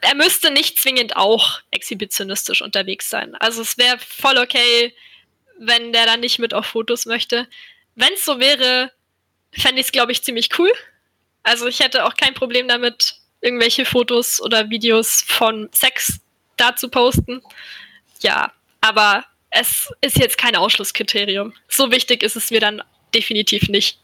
er 0.01 0.15
müsste 0.15 0.51
nicht 0.51 0.79
zwingend 0.79 1.15
auch 1.15 1.59
exhibitionistisch 1.71 2.61
unterwegs 2.61 3.09
sein. 3.09 3.35
Also 3.35 3.61
es 3.61 3.77
wäre 3.77 3.97
voll 3.99 4.37
okay, 4.37 4.93
wenn 5.59 5.93
der 5.93 6.05
dann 6.05 6.19
nicht 6.19 6.39
mit 6.39 6.53
auf 6.53 6.65
Fotos 6.65 7.05
möchte. 7.05 7.47
Wenn 7.95 8.13
es 8.13 8.25
so 8.25 8.39
wäre, 8.39 8.91
fände 9.51 9.81
ich 9.81 9.87
es, 9.87 9.91
glaube 9.91 10.11
ich, 10.11 10.23
ziemlich 10.23 10.57
cool. 10.59 10.71
Also 11.43 11.67
ich 11.67 11.79
hätte 11.79 12.05
auch 12.05 12.15
kein 12.15 12.33
Problem 12.33 12.67
damit, 12.67 13.15
irgendwelche 13.41 13.85
Fotos 13.85 14.41
oder 14.41 14.69
Videos 14.69 15.23
von 15.27 15.69
Sex 15.71 16.19
da 16.57 16.75
zu 16.75 16.89
posten. 16.89 17.41
Ja, 18.19 18.51
aber 18.81 19.23
es 19.49 19.91
ist 20.01 20.17
jetzt 20.17 20.37
kein 20.37 20.55
Ausschlusskriterium. 20.55 21.53
So 21.67 21.91
wichtig 21.91 22.23
ist 22.23 22.35
es 22.35 22.51
mir 22.51 22.59
dann 22.59 22.81
definitiv 23.13 23.69
nicht. 23.69 23.99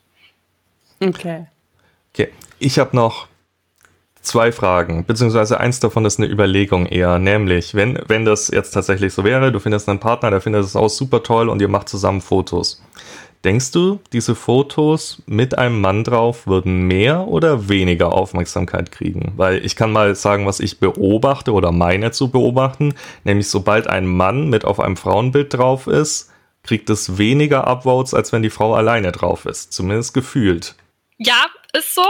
Okay. 0.99 1.47
Okay, 2.13 2.29
ich 2.59 2.79
habe 2.79 2.95
noch 2.95 3.27
zwei 4.21 4.51
Fragen, 4.51 5.05
beziehungsweise 5.05 5.59
eins 5.59 5.79
davon 5.79 6.05
ist 6.05 6.19
eine 6.19 6.29
Überlegung 6.29 6.85
eher, 6.85 7.19
nämlich, 7.19 7.75
wenn, 7.75 7.99
wenn 8.07 8.25
das 8.25 8.47
jetzt 8.47 8.71
tatsächlich 8.71 9.13
so 9.13 9.23
wäre, 9.23 9.51
du 9.51 9.59
findest 9.59 9.89
einen 9.89 9.99
Partner, 9.99 10.31
der 10.31 10.41
findet 10.41 10.63
es 10.63 10.75
auch 10.75 10.89
super 10.89 11.23
toll 11.23 11.49
und 11.49 11.61
ihr 11.61 11.67
macht 11.67 11.89
zusammen 11.89 12.21
Fotos. 12.21 12.81
Denkst 13.43 13.71
du, 13.71 13.99
diese 14.13 14.35
Fotos 14.35 15.21
mit 15.25 15.57
einem 15.57 15.81
Mann 15.81 16.05
drauf 16.05 16.47
würden 16.47 16.83
mehr 16.87 17.27
oder 17.27 17.67
weniger 17.67 18.13
Aufmerksamkeit 18.13 18.91
kriegen? 18.93 19.33
Weil 19.35 19.65
ich 19.65 19.75
kann 19.75 19.91
mal 19.91 20.15
sagen, 20.15 20.45
was 20.45 20.61
ich 20.61 20.79
beobachte 20.79 21.51
oder 21.51 21.73
meine 21.73 22.11
zu 22.11 22.29
beobachten, 22.29 22.95
nämlich 23.25 23.49
sobald 23.49 23.87
ein 23.87 24.05
Mann 24.05 24.49
mit 24.49 24.63
auf 24.63 24.79
einem 24.79 24.95
Frauenbild 24.95 25.53
drauf 25.53 25.87
ist, 25.87 26.31
kriegt 26.63 26.89
es 26.89 27.17
weniger 27.17 27.67
Upvotes, 27.67 28.13
als 28.13 28.31
wenn 28.31 28.43
die 28.43 28.49
Frau 28.49 28.75
alleine 28.75 29.11
drauf 29.11 29.45
ist. 29.45 29.73
Zumindest 29.73 30.13
gefühlt. 30.13 30.75
Ja, 31.17 31.45
ist 31.73 31.93
so. 31.93 32.05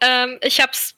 Ähm, 0.00 0.38
ich 0.42 0.60
habe 0.60 0.72
es 0.72 0.94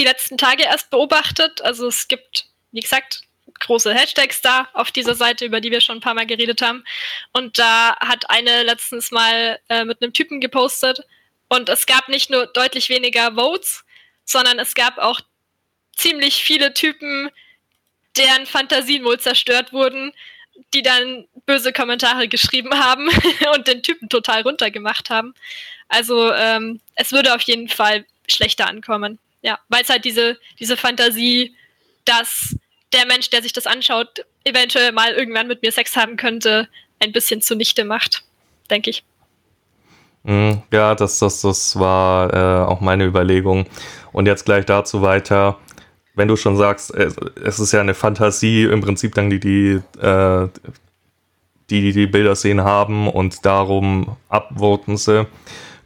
die 0.00 0.04
letzten 0.04 0.36
Tage 0.36 0.64
erst 0.64 0.90
beobachtet. 0.90 1.62
Also 1.62 1.86
es 1.86 2.08
gibt, 2.08 2.46
wie 2.72 2.80
gesagt, 2.80 3.22
große 3.62 3.92
Hashtags 3.94 4.40
da 4.40 4.68
auf 4.74 4.90
dieser 4.90 5.14
Seite, 5.14 5.44
über 5.44 5.60
die 5.60 5.70
wir 5.70 5.80
schon 5.80 5.98
ein 5.98 6.02
paar 6.02 6.14
Mal 6.14 6.26
geredet 6.26 6.62
haben. 6.62 6.84
Und 7.32 7.58
da 7.58 7.96
hat 8.00 8.28
eine 8.30 8.62
letztens 8.62 9.10
mal 9.10 9.58
äh, 9.68 9.84
mit 9.84 10.02
einem 10.02 10.12
Typen 10.12 10.40
gepostet 10.40 11.04
und 11.48 11.68
es 11.68 11.86
gab 11.86 12.08
nicht 12.08 12.30
nur 12.30 12.46
deutlich 12.46 12.88
weniger 12.88 13.34
Votes, 13.34 13.84
sondern 14.24 14.58
es 14.58 14.74
gab 14.74 14.98
auch 14.98 15.20
ziemlich 15.96 16.42
viele 16.42 16.72
Typen, 16.72 17.30
deren 18.16 18.46
Fantasien 18.46 19.04
wohl 19.04 19.20
zerstört 19.20 19.72
wurden, 19.72 20.12
die 20.72 20.82
dann 20.82 21.26
böse 21.46 21.72
Kommentare 21.72 22.28
geschrieben 22.28 22.72
haben 22.74 23.08
und 23.54 23.68
den 23.68 23.82
Typen 23.82 24.08
total 24.08 24.42
runtergemacht 24.42 25.10
haben. 25.10 25.34
Also 25.88 26.32
ähm, 26.32 26.80
es 26.94 27.12
würde 27.12 27.34
auf 27.34 27.42
jeden 27.42 27.68
Fall 27.68 28.06
schlechter 28.28 28.66
ankommen. 28.66 29.18
Ja, 29.42 29.58
weil 29.68 29.82
es 29.82 29.90
halt 29.90 30.04
diese, 30.04 30.38
diese 30.58 30.76
Fantasie, 30.76 31.54
dass 32.04 32.56
der 32.92 33.06
Mensch, 33.06 33.30
der 33.30 33.42
sich 33.42 33.52
das 33.52 33.66
anschaut, 33.66 34.24
eventuell 34.44 34.92
mal 34.92 35.12
irgendwann 35.12 35.48
mit 35.48 35.62
mir 35.62 35.72
Sex 35.72 35.96
haben 35.96 36.16
könnte, 36.16 36.68
ein 37.00 37.12
bisschen 37.12 37.40
zunichte 37.40 37.84
macht, 37.84 38.22
denke 38.70 38.90
ich. 38.90 39.04
Mhm, 40.24 40.62
ja, 40.72 40.94
das, 40.94 41.18
das, 41.18 41.40
das 41.40 41.78
war 41.78 42.32
äh, 42.32 42.66
auch 42.66 42.80
meine 42.80 43.04
Überlegung. 43.04 43.66
Und 44.12 44.26
jetzt 44.26 44.44
gleich 44.44 44.66
dazu 44.66 45.02
weiter. 45.02 45.58
Wenn 46.14 46.28
du 46.28 46.36
schon 46.36 46.56
sagst, 46.56 46.92
es 46.94 47.58
ist 47.58 47.72
ja 47.72 47.80
eine 47.80 47.94
Fantasie, 47.94 48.64
im 48.64 48.82
Prinzip 48.82 49.14
dann 49.14 49.30
die, 49.30 49.40
die, 49.40 49.80
äh, 49.98 50.48
die, 51.70 51.92
die 51.92 52.06
Bilder 52.06 52.36
sehen 52.36 52.62
haben 52.62 53.08
und 53.08 53.44
darum 53.46 54.16
upvoten 54.28 54.98
sie. 54.98 55.26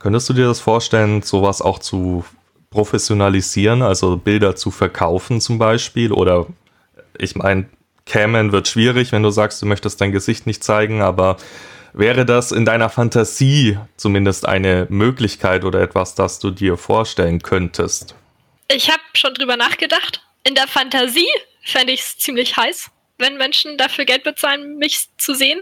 Könntest 0.00 0.28
du 0.28 0.32
dir 0.32 0.46
das 0.46 0.60
vorstellen, 0.60 1.22
sowas 1.22 1.62
auch 1.62 1.78
zu 1.78 2.24
professionalisieren, 2.70 3.82
also 3.82 4.16
Bilder 4.16 4.56
zu 4.56 4.70
verkaufen 4.70 5.40
zum 5.40 5.58
Beispiel 5.58 6.12
oder 6.12 6.46
ich 7.18 7.34
meine, 7.34 7.68
Camen 8.06 8.52
wird 8.52 8.68
schwierig, 8.68 9.12
wenn 9.12 9.22
du 9.22 9.30
sagst, 9.30 9.60
du 9.60 9.66
möchtest 9.66 10.00
dein 10.00 10.12
Gesicht 10.12 10.46
nicht 10.46 10.62
zeigen, 10.62 11.02
aber 11.02 11.36
wäre 11.92 12.24
das 12.24 12.52
in 12.52 12.64
deiner 12.64 12.88
Fantasie 12.88 13.78
zumindest 13.96 14.46
eine 14.46 14.86
Möglichkeit 14.90 15.64
oder 15.64 15.80
etwas, 15.80 16.14
das 16.14 16.38
du 16.38 16.50
dir 16.50 16.76
vorstellen 16.76 17.42
könntest? 17.42 18.14
Ich 18.68 18.90
habe 18.90 19.02
schon 19.14 19.34
drüber 19.34 19.56
nachgedacht. 19.56 20.22
In 20.44 20.54
der 20.54 20.68
Fantasie 20.68 21.28
fände 21.64 21.92
ich 21.92 22.00
es 22.00 22.18
ziemlich 22.18 22.56
heiß, 22.56 22.90
wenn 23.18 23.36
Menschen 23.36 23.78
dafür 23.78 24.04
Geld 24.04 24.22
bezahlen, 24.22 24.76
mich 24.78 25.08
zu 25.16 25.34
sehen. 25.34 25.60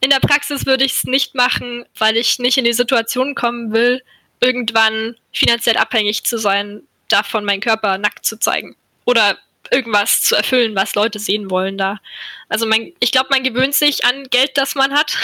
In 0.00 0.10
der 0.10 0.20
Praxis 0.20 0.66
würde 0.66 0.84
ich 0.84 0.92
es 0.92 1.04
nicht 1.04 1.34
machen, 1.34 1.84
weil 1.98 2.16
ich 2.16 2.38
nicht 2.38 2.58
in 2.58 2.64
die 2.64 2.72
Situation 2.72 3.34
kommen 3.34 3.72
will, 3.72 4.02
irgendwann 4.40 5.16
finanziell 5.32 5.76
abhängig 5.76 6.24
zu 6.24 6.38
sein, 6.38 6.82
davon 7.08 7.44
meinen 7.44 7.60
Körper 7.60 7.98
nackt 7.98 8.24
zu 8.24 8.38
zeigen. 8.38 8.76
Oder 9.04 9.38
irgendwas 9.70 10.22
zu 10.22 10.36
erfüllen, 10.36 10.74
was 10.74 10.94
Leute 10.94 11.18
sehen 11.18 11.50
wollen 11.50 11.78
da. 11.78 12.00
Also 12.48 12.66
man, 12.66 12.92
ich 13.00 13.12
glaube, 13.12 13.28
man 13.30 13.42
gewöhnt 13.42 13.74
sich 13.74 14.04
an 14.04 14.24
Geld, 14.30 14.56
das 14.56 14.74
man 14.74 14.92
hat. 14.92 15.16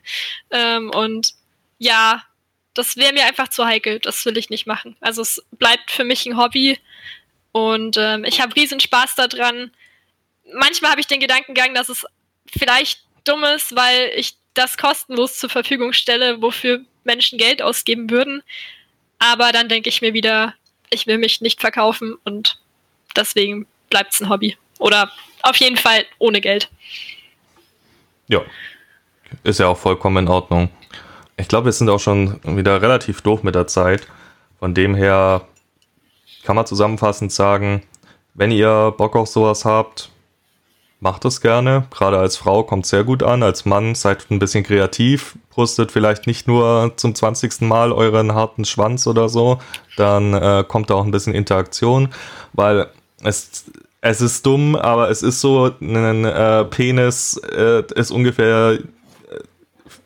ähm, 0.50 0.90
und 0.90 1.34
ja, 1.78 2.22
das 2.74 2.96
wäre 2.96 3.12
mir 3.12 3.24
einfach 3.24 3.48
zu 3.48 3.64
heikel. 3.64 4.00
Das 4.00 4.24
will 4.24 4.36
ich 4.36 4.50
nicht 4.50 4.66
machen. 4.66 4.96
Also 5.00 5.22
es 5.22 5.42
bleibt 5.52 5.90
für 5.90 6.04
mich 6.04 6.26
ein 6.26 6.36
Hobby 6.36 6.78
und 7.52 7.96
ähm, 7.96 8.24
ich 8.24 8.40
habe 8.40 8.54
riesen 8.56 8.80
Spaß 8.80 9.14
daran. 9.14 9.70
Manchmal 10.52 10.90
habe 10.90 11.00
ich 11.00 11.06
den 11.06 11.20
Gedankengang, 11.20 11.74
dass 11.74 11.88
es 11.88 12.04
vielleicht 12.50 13.00
dumm 13.24 13.44
ist, 13.44 13.74
weil 13.74 14.10
ich 14.16 14.34
das 14.54 14.76
kostenlos 14.76 15.38
zur 15.38 15.50
Verfügung 15.50 15.92
stelle, 15.92 16.42
wofür 16.42 16.84
Menschen 17.04 17.38
Geld 17.38 17.62
ausgeben 17.62 18.10
würden. 18.10 18.42
Aber 19.18 19.52
dann 19.52 19.68
denke 19.68 19.88
ich 19.88 20.02
mir 20.02 20.12
wieder, 20.12 20.54
ich 20.90 21.06
will 21.06 21.18
mich 21.18 21.40
nicht 21.40 21.60
verkaufen 21.60 22.16
und 22.24 22.60
deswegen 23.16 23.66
bleibt 23.94 24.12
es 24.12 24.20
ein 24.20 24.28
Hobby. 24.28 24.56
Oder 24.80 25.08
auf 25.42 25.54
jeden 25.56 25.76
Fall 25.76 26.04
ohne 26.18 26.40
Geld. 26.40 26.68
Ja, 28.26 28.40
ist 29.44 29.60
ja 29.60 29.68
auch 29.68 29.78
vollkommen 29.78 30.24
in 30.24 30.28
Ordnung. 30.28 30.68
Ich 31.36 31.46
glaube, 31.46 31.66
wir 31.66 31.72
sind 31.72 31.88
auch 31.88 32.00
schon 32.00 32.40
wieder 32.42 32.82
relativ 32.82 33.22
doof 33.22 33.44
mit 33.44 33.54
der 33.54 33.68
Zeit. 33.68 34.08
Von 34.58 34.74
dem 34.74 34.96
her 34.96 35.42
kann 36.42 36.56
man 36.56 36.66
zusammenfassend 36.66 37.30
sagen, 37.30 37.84
wenn 38.34 38.50
ihr 38.50 38.92
Bock 38.96 39.14
auf 39.14 39.28
sowas 39.28 39.64
habt, 39.64 40.10
macht 40.98 41.24
es 41.24 41.40
gerne. 41.40 41.86
Gerade 41.90 42.18
als 42.18 42.36
Frau 42.36 42.64
kommt 42.64 42.86
sehr 42.86 43.04
gut 43.04 43.22
an. 43.22 43.44
Als 43.44 43.64
Mann 43.64 43.94
seid 43.94 44.28
ein 44.28 44.40
bisschen 44.40 44.64
kreativ. 44.64 45.38
Brüstet 45.50 45.92
vielleicht 45.92 46.26
nicht 46.26 46.48
nur 46.48 46.94
zum 46.96 47.14
20. 47.14 47.60
Mal 47.60 47.92
euren 47.92 48.34
harten 48.34 48.64
Schwanz 48.64 49.06
oder 49.06 49.28
so. 49.28 49.60
Dann 49.96 50.34
äh, 50.34 50.64
kommt 50.66 50.90
da 50.90 50.94
auch 50.94 51.04
ein 51.04 51.12
bisschen 51.12 51.34
Interaktion, 51.34 52.12
weil 52.54 52.88
es 53.22 53.64
es 54.04 54.20
ist 54.20 54.44
dumm, 54.44 54.76
aber 54.76 55.08
es 55.08 55.22
ist 55.22 55.40
so, 55.40 55.72
ein 55.80 56.26
äh, 56.26 56.64
Penis 56.66 57.40
äh, 57.56 57.82
ist 57.94 58.10
ungefähr 58.10 58.72
äh, 58.72 58.78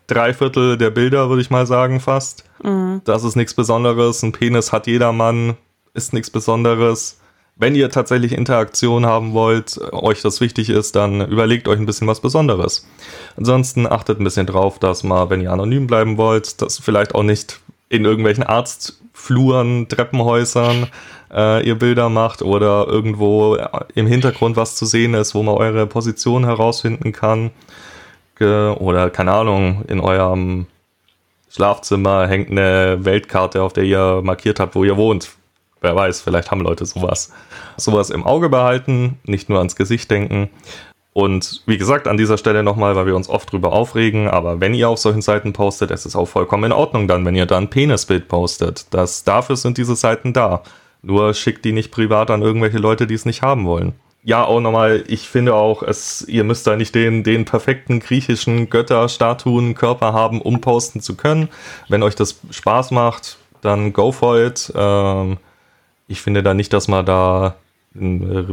drei 0.07 0.33
Viertel 0.33 0.77
der 0.77 0.89
Bilder, 0.89 1.27
würde 1.27 1.41
ich 1.41 1.49
mal 1.49 1.67
sagen, 1.67 1.99
fast. 1.99 2.45
Mhm. 2.63 3.01
Das 3.03 3.25
ist 3.25 3.35
nichts 3.35 3.53
Besonderes. 3.53 4.23
Ein 4.23 4.31
Penis 4.31 4.71
hat 4.71 4.87
jeder 4.87 5.11
Mann, 5.11 5.57
ist 5.93 6.13
nichts 6.13 6.29
Besonderes. 6.29 7.19
Wenn 7.57 7.75
ihr 7.75 7.89
tatsächlich 7.89 8.31
Interaktion 8.31 9.05
haben 9.05 9.33
wollt, 9.33 9.77
euch 9.91 10.21
das 10.21 10.39
wichtig 10.39 10.69
ist, 10.69 10.95
dann 10.95 11.19
überlegt 11.27 11.67
euch 11.67 11.77
ein 11.77 11.85
bisschen 11.85 12.07
was 12.07 12.21
Besonderes. 12.21 12.87
Ansonsten 13.35 13.85
achtet 13.85 14.21
ein 14.21 14.23
bisschen 14.23 14.47
drauf, 14.47 14.79
dass 14.79 15.03
mal, 15.03 15.29
wenn 15.29 15.41
ihr 15.41 15.51
anonym 15.51 15.87
bleiben 15.87 16.15
wollt, 16.15 16.61
das 16.61 16.79
vielleicht 16.79 17.15
auch 17.15 17.23
nicht 17.23 17.59
in 17.89 18.05
irgendwelchen 18.05 18.43
Arzt 18.45 19.01
Fluren, 19.19 19.87
Treppenhäusern 19.87 20.87
äh, 21.31 21.67
ihr 21.67 21.77
Bilder 21.77 22.09
macht 22.09 22.41
oder 22.41 22.87
irgendwo 22.87 23.57
im 23.93 24.07
Hintergrund 24.07 24.55
was 24.55 24.75
zu 24.75 24.85
sehen 24.85 25.13
ist, 25.13 25.35
wo 25.35 25.43
man 25.43 25.55
eure 25.55 25.85
Position 25.85 26.45
herausfinden 26.45 27.11
kann. 27.11 27.51
Ge 28.37 28.69
oder 28.69 29.09
keine 29.09 29.33
Ahnung, 29.33 29.83
in 29.87 29.99
eurem 29.99 30.67
Schlafzimmer 31.49 32.27
hängt 32.27 32.49
eine 32.49 33.03
Weltkarte, 33.03 33.61
auf 33.61 33.73
der 33.73 33.83
ihr 33.83 34.21
markiert 34.23 34.59
habt, 34.59 34.75
wo 34.75 34.83
ihr 34.83 34.97
wohnt. 34.97 35.29
Wer 35.81 35.95
weiß, 35.95 36.21
vielleicht 36.21 36.51
haben 36.51 36.61
Leute 36.61 36.85
sowas. 36.85 37.31
Sowas 37.77 38.09
im 38.09 38.25
Auge 38.25 38.49
behalten, 38.49 39.19
nicht 39.25 39.49
nur 39.49 39.59
ans 39.59 39.75
Gesicht 39.75 40.09
denken. 40.11 40.49
Und 41.11 41.63
wie 41.65 41.77
gesagt, 41.77 42.07
an 42.07 42.17
dieser 42.17 42.37
Stelle 42.37 42.63
nochmal, 42.63 42.95
weil 42.95 43.07
wir 43.07 43.15
uns 43.15 43.29
oft 43.29 43.51
drüber 43.51 43.73
aufregen, 43.73 44.27
aber 44.27 44.61
wenn 44.61 44.73
ihr 44.73 44.89
auf 44.89 44.99
solchen 44.99 45.21
Seiten 45.21 45.53
postet, 45.53 45.91
ist 45.91 46.05
es 46.05 46.15
auch 46.15 46.27
vollkommen 46.27 46.65
in 46.65 46.71
Ordnung 46.71 47.07
dann, 47.07 47.25
wenn 47.25 47.35
ihr 47.35 47.47
da 47.47 47.57
ein 47.57 47.69
Penisbild 47.69 48.27
postet. 48.27 48.85
Das, 48.91 49.23
dafür 49.23 49.55
sind 49.55 49.77
diese 49.77 49.95
Seiten 49.95 50.33
da. 50.33 50.61
Nur 51.01 51.33
schickt 51.33 51.65
die 51.65 51.71
nicht 51.71 51.91
privat 51.91 52.29
an 52.29 52.41
irgendwelche 52.41 52.77
Leute, 52.77 53.07
die 53.07 53.15
es 53.15 53.25
nicht 53.25 53.41
haben 53.41 53.65
wollen. 53.65 53.93
Ja, 54.21 54.43
auch 54.43 54.59
nochmal, 54.59 55.05
ich 55.07 55.29
finde 55.29 55.55
auch, 55.55 55.81
es, 55.81 56.27
ihr 56.27 56.43
müsst 56.43 56.67
da 56.67 56.75
nicht 56.75 56.93
den, 56.93 57.23
den 57.23 57.45
perfekten 57.45 58.01
griechischen 58.01 58.69
Götterstatuen 58.69 59.75
Körper 59.75 60.13
haben, 60.13 60.41
um 60.41 60.59
posten 60.59 60.99
zu 60.99 61.15
können. 61.15 61.47
Wenn 61.87 62.03
euch 62.03 62.15
das 62.15 62.39
Spaß 62.51 62.91
macht, 62.91 63.37
dann 63.61 63.93
go 63.93 64.11
for 64.11 64.37
it. 64.39 64.71
Ähm, 64.75 65.37
ich 66.07 66.21
finde 66.21 66.43
da 66.43 66.53
nicht, 66.53 66.73
dass 66.73 66.89
man 66.89 67.05
da 67.05 67.55
äh, 67.95 68.43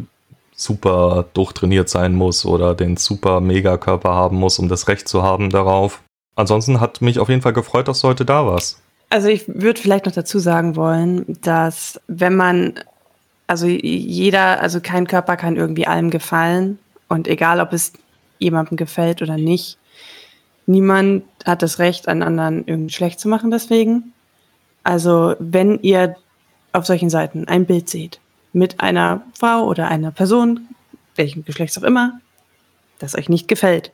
super 0.57 1.27
durchtrainiert 1.35 1.89
sein 1.89 2.15
muss 2.15 2.45
oder 2.47 2.75
den 2.75 2.97
super 2.97 3.41
Megakörper 3.41 4.11
haben 4.11 4.39
muss, 4.39 4.59
um 4.59 4.69
das 4.69 4.89
Recht 4.89 5.07
zu 5.07 5.23
haben 5.23 5.51
darauf. 5.51 6.03
Ansonsten 6.35 6.81
hat 6.81 7.03
mich 7.03 7.19
auf 7.19 7.29
jeden 7.29 7.43
Fall 7.43 7.53
gefreut, 7.53 7.89
dass 7.89 8.01
du 8.01 8.09
heute 8.09 8.25
da 8.25 8.47
warst. 8.47 8.81
Also 9.11 9.29
ich 9.29 9.47
würde 9.47 9.81
vielleicht 9.81 10.07
noch 10.07 10.13
dazu 10.13 10.39
sagen 10.39 10.75
wollen, 10.75 11.39
dass 11.43 12.01
wenn 12.09 12.35
man, 12.35 12.75
also 13.47 13.67
jeder, 13.67 14.61
also 14.61 14.81
kein 14.81 15.07
Körper 15.07 15.37
kann 15.37 15.57
irgendwie 15.57 15.87
allem 15.87 16.11
gefallen 16.11 16.79
und 17.09 17.29
egal, 17.29 17.61
ob 17.61 17.73
es 17.73 17.93
jemandem 18.39 18.77
gefällt 18.77 19.23
oder 19.23 19.37
nicht, 19.37 19.79
niemand 20.67 21.25
hat 21.45 21.63
das 21.63 21.79
Recht, 21.79 22.09
einen 22.09 22.23
anderen 22.23 22.67
irgendwie 22.67 22.93
schlecht 22.93 23.21
zu 23.21 23.29
machen 23.29 23.51
deswegen. 23.51 24.13
Also 24.83 25.37
wenn 25.39 25.81
ihr 25.83 26.17
auf 26.73 26.87
solchen 26.87 27.11
Seiten 27.11 27.47
ein 27.47 27.67
Bild 27.67 27.89
seht 27.89 28.21
mit 28.57 28.81
einer 28.81 29.23
Frau 29.39 29.67
oder 29.67 29.89
einer 29.89 30.11
Person, 30.11 30.69
welchen 31.15 31.45
Geschlechts 31.45 31.77
auch 31.77 31.83
immer, 31.83 32.21
das 32.99 33.15
euch 33.15 33.29
nicht 33.29 33.49
gefällt, 33.49 33.93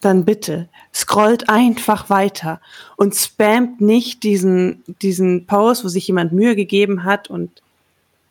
dann 0.00 0.24
bitte 0.24 0.68
scrollt 0.92 1.50
einfach 1.50 2.08
weiter 2.08 2.62
und 2.96 3.14
spammt 3.14 3.82
nicht 3.82 4.22
diesen, 4.22 4.82
diesen 5.02 5.46
Post, 5.46 5.84
wo 5.84 5.88
sich 5.88 6.08
jemand 6.08 6.32
Mühe 6.32 6.56
gegeben 6.56 7.04
hat 7.04 7.28
und 7.28 7.62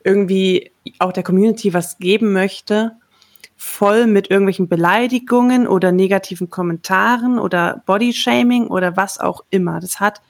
irgendwie 0.03 0.71
auch 0.97 1.11
der 1.11 1.23
Community 1.23 1.71
was 1.71 1.99
geben 1.99 2.33
möchte, 2.33 2.93
voll 3.55 4.07
mit 4.07 4.31
irgendwelchen 4.31 4.69
Beleidigungen 4.69 5.67
oder 5.67 5.91
negativen 5.91 6.49
Kommentaren 6.49 7.37
oder 7.37 7.83
Bodyshaming 7.85 8.67
oder 8.67 8.97
was 8.97 9.19
auch 9.19 9.43
immer. 9.51 9.79
Das 9.79 9.99
hat, 9.99 10.21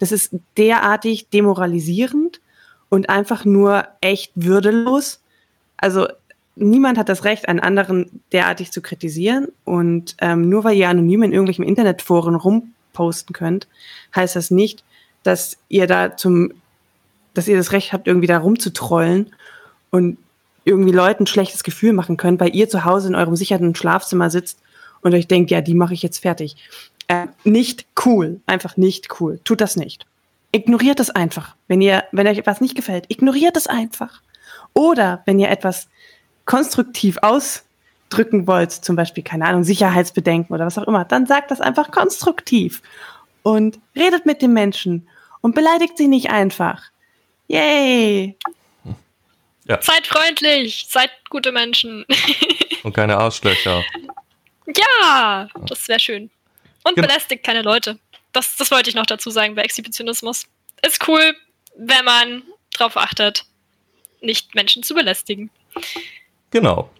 das 0.00 0.10
ist 0.10 0.34
derartig 0.56 1.28
demoralisierend 1.28 2.39
und 2.90 3.08
einfach 3.08 3.46
nur 3.46 3.84
echt 4.02 4.32
würdelos. 4.34 5.20
Also 5.78 6.08
niemand 6.56 6.98
hat 6.98 7.08
das 7.08 7.24
Recht, 7.24 7.48
einen 7.48 7.60
anderen 7.60 8.20
derartig 8.32 8.70
zu 8.72 8.82
kritisieren. 8.82 9.48
Und 9.64 10.16
ähm, 10.20 10.50
nur 10.50 10.64
weil 10.64 10.76
ihr 10.76 10.90
anonym 10.90 11.22
in 11.22 11.32
irgendwelchen 11.32 11.64
Internetforen 11.64 12.34
rumposten 12.34 13.32
könnt, 13.32 13.66
heißt 14.14 14.36
das 14.36 14.50
nicht, 14.50 14.84
dass 15.22 15.56
ihr 15.68 15.86
da 15.86 16.16
zum, 16.16 16.52
dass 17.32 17.48
ihr 17.48 17.56
das 17.56 17.72
Recht 17.72 17.92
habt, 17.92 18.06
irgendwie 18.06 18.26
da 18.26 18.38
rumzutrollen 18.38 19.32
und 19.90 20.18
irgendwie 20.64 20.92
Leuten 20.92 21.22
ein 21.22 21.26
schlechtes 21.26 21.62
Gefühl 21.62 21.92
machen 21.92 22.16
könnt, 22.16 22.40
weil 22.40 22.54
ihr 22.54 22.68
zu 22.68 22.84
Hause 22.84 23.08
in 23.08 23.14
eurem 23.14 23.36
sicheren 23.36 23.74
Schlafzimmer 23.74 24.30
sitzt 24.30 24.58
und 25.00 25.14
euch 25.14 25.26
denkt, 25.26 25.50
ja, 25.50 25.60
die 25.60 25.74
mache 25.74 25.94
ich 25.94 26.02
jetzt 26.02 26.18
fertig. 26.18 26.56
Äh, 27.08 27.28
nicht 27.44 27.86
cool, 28.04 28.40
einfach 28.46 28.76
nicht 28.76 29.20
cool. 29.20 29.40
Tut 29.44 29.60
das 29.60 29.76
nicht. 29.76 30.06
Ignoriert 30.52 31.00
es 31.00 31.10
einfach. 31.10 31.54
Wenn 31.68 31.80
ihr, 31.80 32.04
wenn 32.12 32.26
euch 32.26 32.38
etwas 32.38 32.60
nicht 32.60 32.74
gefällt, 32.74 33.06
ignoriert 33.08 33.56
es 33.56 33.66
einfach. 33.66 34.20
Oder 34.74 35.22
wenn 35.26 35.38
ihr 35.38 35.48
etwas 35.48 35.88
konstruktiv 36.44 37.18
ausdrücken 37.22 38.46
wollt, 38.46 38.72
zum 38.72 38.96
Beispiel, 38.96 39.22
keine 39.22 39.46
Ahnung, 39.46 39.62
Sicherheitsbedenken 39.64 40.54
oder 40.54 40.66
was 40.66 40.78
auch 40.78 40.86
immer, 40.88 41.04
dann 41.04 41.26
sagt 41.26 41.50
das 41.50 41.60
einfach 41.60 41.90
konstruktiv 41.90 42.82
und 43.42 43.78
redet 43.94 44.26
mit 44.26 44.42
den 44.42 44.52
Menschen 44.52 45.08
und 45.40 45.54
beleidigt 45.54 45.96
sie 45.96 46.08
nicht 46.08 46.30
einfach. 46.30 46.82
Yay! 47.48 48.36
Ja. 49.64 49.80
Seid 49.80 50.06
freundlich, 50.06 50.86
seid 50.88 51.10
gute 51.28 51.52
Menschen. 51.52 52.04
und 52.82 52.92
keine 52.92 53.16
Arschlöcher. 53.16 53.84
Ja, 54.66 55.48
das 55.66 55.86
wäre 55.88 56.00
schön. 56.00 56.30
Und 56.84 56.96
genau. 56.96 57.06
belästigt 57.06 57.44
keine 57.44 57.62
Leute. 57.62 57.98
Das, 58.32 58.56
das 58.56 58.70
wollte 58.70 58.90
ich 58.90 58.96
noch 58.96 59.06
dazu 59.06 59.30
sagen 59.30 59.54
bei 59.54 59.62
Exhibitionismus. 59.62 60.46
Ist 60.86 61.06
cool, 61.08 61.34
wenn 61.76 62.04
man 62.04 62.42
darauf 62.72 62.96
achtet, 62.96 63.44
nicht 64.20 64.54
Menschen 64.54 64.82
zu 64.82 64.94
belästigen. 64.94 65.50
Genau. 66.50 66.90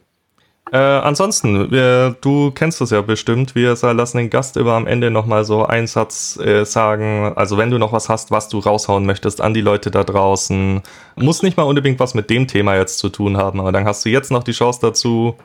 Äh, 0.72 0.76
ansonsten, 0.76 1.70
wir, 1.72 2.16
du 2.20 2.52
kennst 2.52 2.80
das 2.80 2.90
ja 2.90 3.00
bestimmt. 3.00 3.56
Wir 3.56 3.74
lassen 3.74 4.18
den 4.18 4.30
Gast 4.30 4.56
immer 4.56 4.74
am 4.74 4.86
Ende 4.86 5.10
nochmal 5.10 5.44
so 5.44 5.66
einen 5.66 5.88
Satz 5.88 6.36
äh, 6.36 6.64
sagen. 6.64 7.32
Also, 7.34 7.58
wenn 7.58 7.70
du 7.70 7.78
noch 7.78 7.92
was 7.92 8.08
hast, 8.08 8.30
was 8.30 8.48
du 8.48 8.60
raushauen 8.60 9.04
möchtest 9.04 9.40
an 9.40 9.52
die 9.52 9.62
Leute 9.62 9.90
da 9.90 10.04
draußen, 10.04 10.82
muss 11.16 11.42
nicht 11.42 11.56
mal 11.56 11.64
unbedingt 11.64 11.98
was 11.98 12.14
mit 12.14 12.30
dem 12.30 12.46
Thema 12.46 12.76
jetzt 12.76 12.98
zu 12.98 13.08
tun 13.08 13.36
haben, 13.36 13.60
aber 13.60 13.72
dann 13.72 13.84
hast 13.84 14.04
du 14.04 14.10
jetzt 14.10 14.30
noch 14.30 14.44
die 14.44 14.52
Chance 14.52 14.78
dazu, 14.80 15.36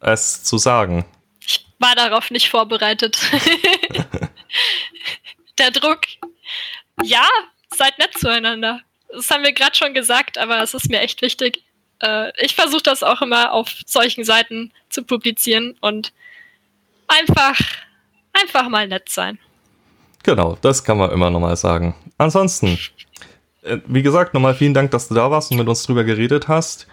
es 0.00 0.44
zu 0.44 0.58
sagen. 0.58 1.06
Ich 1.40 1.66
war 1.78 1.94
darauf 1.94 2.30
nicht 2.30 2.50
vorbereitet. 2.50 3.18
Der 5.58 5.70
Druck. 5.70 6.00
Ja, 7.02 7.26
seid 7.74 7.98
nett 7.98 8.16
zueinander. 8.18 8.80
Das 9.08 9.30
haben 9.30 9.44
wir 9.44 9.52
gerade 9.52 9.76
schon 9.76 9.94
gesagt, 9.94 10.38
aber 10.38 10.62
es 10.62 10.74
ist 10.74 10.90
mir 10.90 11.00
echt 11.00 11.22
wichtig 11.22 11.64
äh, 12.04 12.32
ich 12.38 12.54
versuche 12.54 12.82
das 12.82 13.02
auch 13.02 13.22
immer 13.22 13.52
auf 13.52 13.68
solchen 13.86 14.24
Seiten 14.24 14.72
zu 14.90 15.02
publizieren 15.02 15.76
und 15.80 16.12
einfach, 17.08 17.58
einfach 18.32 18.68
mal 18.68 18.86
nett 18.86 19.08
sein. 19.08 19.38
Genau, 20.22 20.56
das 20.60 20.84
kann 20.84 20.98
man 20.98 21.10
immer 21.10 21.30
nochmal 21.30 21.56
sagen. 21.56 21.94
Ansonsten, 22.18 22.78
äh, 23.62 23.78
wie 23.86 24.02
gesagt, 24.02 24.34
nochmal 24.34 24.54
vielen 24.54 24.74
Dank, 24.74 24.90
dass 24.90 25.08
du 25.08 25.14
da 25.14 25.30
warst 25.30 25.50
und 25.50 25.58
mit 25.58 25.68
uns 25.68 25.82
drüber 25.84 26.04
geredet 26.04 26.48
hast. 26.48 26.86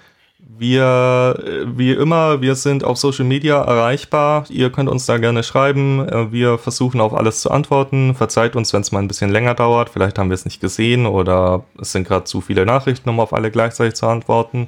Wir, 0.62 1.36
äh, 1.40 1.78
wie 1.78 1.92
immer, 1.92 2.42
wir 2.42 2.56
sind 2.56 2.84
auf 2.84 2.98
Social 2.98 3.26
Media 3.26 3.62
erreichbar. 3.62 4.46
Ihr 4.50 4.72
könnt 4.72 4.90
uns 4.90 5.06
da 5.06 5.18
gerne 5.18 5.44
schreiben. 5.44 6.08
Äh, 6.08 6.32
wir 6.32 6.58
versuchen 6.58 7.00
auf 7.02 7.14
alles 7.14 7.42
zu 7.42 7.52
antworten. 7.52 8.16
Verzeiht 8.16 8.56
uns, 8.56 8.74
wenn 8.74 8.82
es 8.82 8.92
mal 8.92 9.00
ein 9.00 9.08
bisschen 9.08 9.32
länger 9.32 9.54
dauert. 9.54 9.90
Vielleicht 9.90 10.20
haben 10.20 10.30
wir 10.30 10.36
es 10.36 10.46
nicht 10.46 10.62
gesehen 10.62 11.06
oder 11.06 11.64
es 11.80 11.92
sind 11.92 12.08
gerade 12.08 12.26
zu 12.26 12.42
viele 12.42 12.66
Nachrichten, 12.66 13.10
um 13.10 13.20
auf 13.20 13.34
alle 13.34 13.50
gleichzeitig 13.50 13.96
zu 13.96 14.08
antworten. 14.08 14.68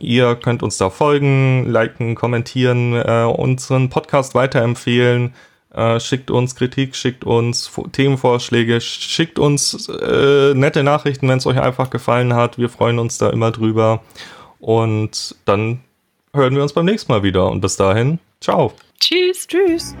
Ihr 0.00 0.34
könnt 0.34 0.62
uns 0.62 0.78
da 0.78 0.90
folgen, 0.90 1.66
liken, 1.66 2.14
kommentieren, 2.14 2.94
äh, 2.94 3.24
unseren 3.24 3.88
Podcast 3.88 4.34
weiterempfehlen. 4.34 5.34
Schickt 6.00 6.30
uns 6.30 6.54
Kritik, 6.54 6.94
schickt 6.94 7.24
uns 7.24 7.72
Themenvorschläge, 7.92 8.82
schickt 8.82 9.38
uns 9.38 9.88
nette 9.88 10.82
Nachrichten, 10.82 11.26
wenn 11.28 11.38
es 11.38 11.46
euch 11.46 11.58
einfach 11.58 11.88
gefallen 11.88 12.34
hat. 12.34 12.58
Wir 12.58 12.68
freuen 12.68 12.98
uns 12.98 13.16
da 13.16 13.30
immer 13.30 13.52
drüber. 13.52 14.02
Und 14.62 15.34
dann 15.44 15.80
hören 16.32 16.54
wir 16.54 16.62
uns 16.62 16.72
beim 16.72 16.86
nächsten 16.86 17.10
Mal 17.10 17.24
wieder. 17.24 17.50
Und 17.50 17.60
bis 17.60 17.76
dahin, 17.76 18.20
ciao. 18.40 18.72
Tschüss. 19.00 19.46
Tschüss. 19.48 19.94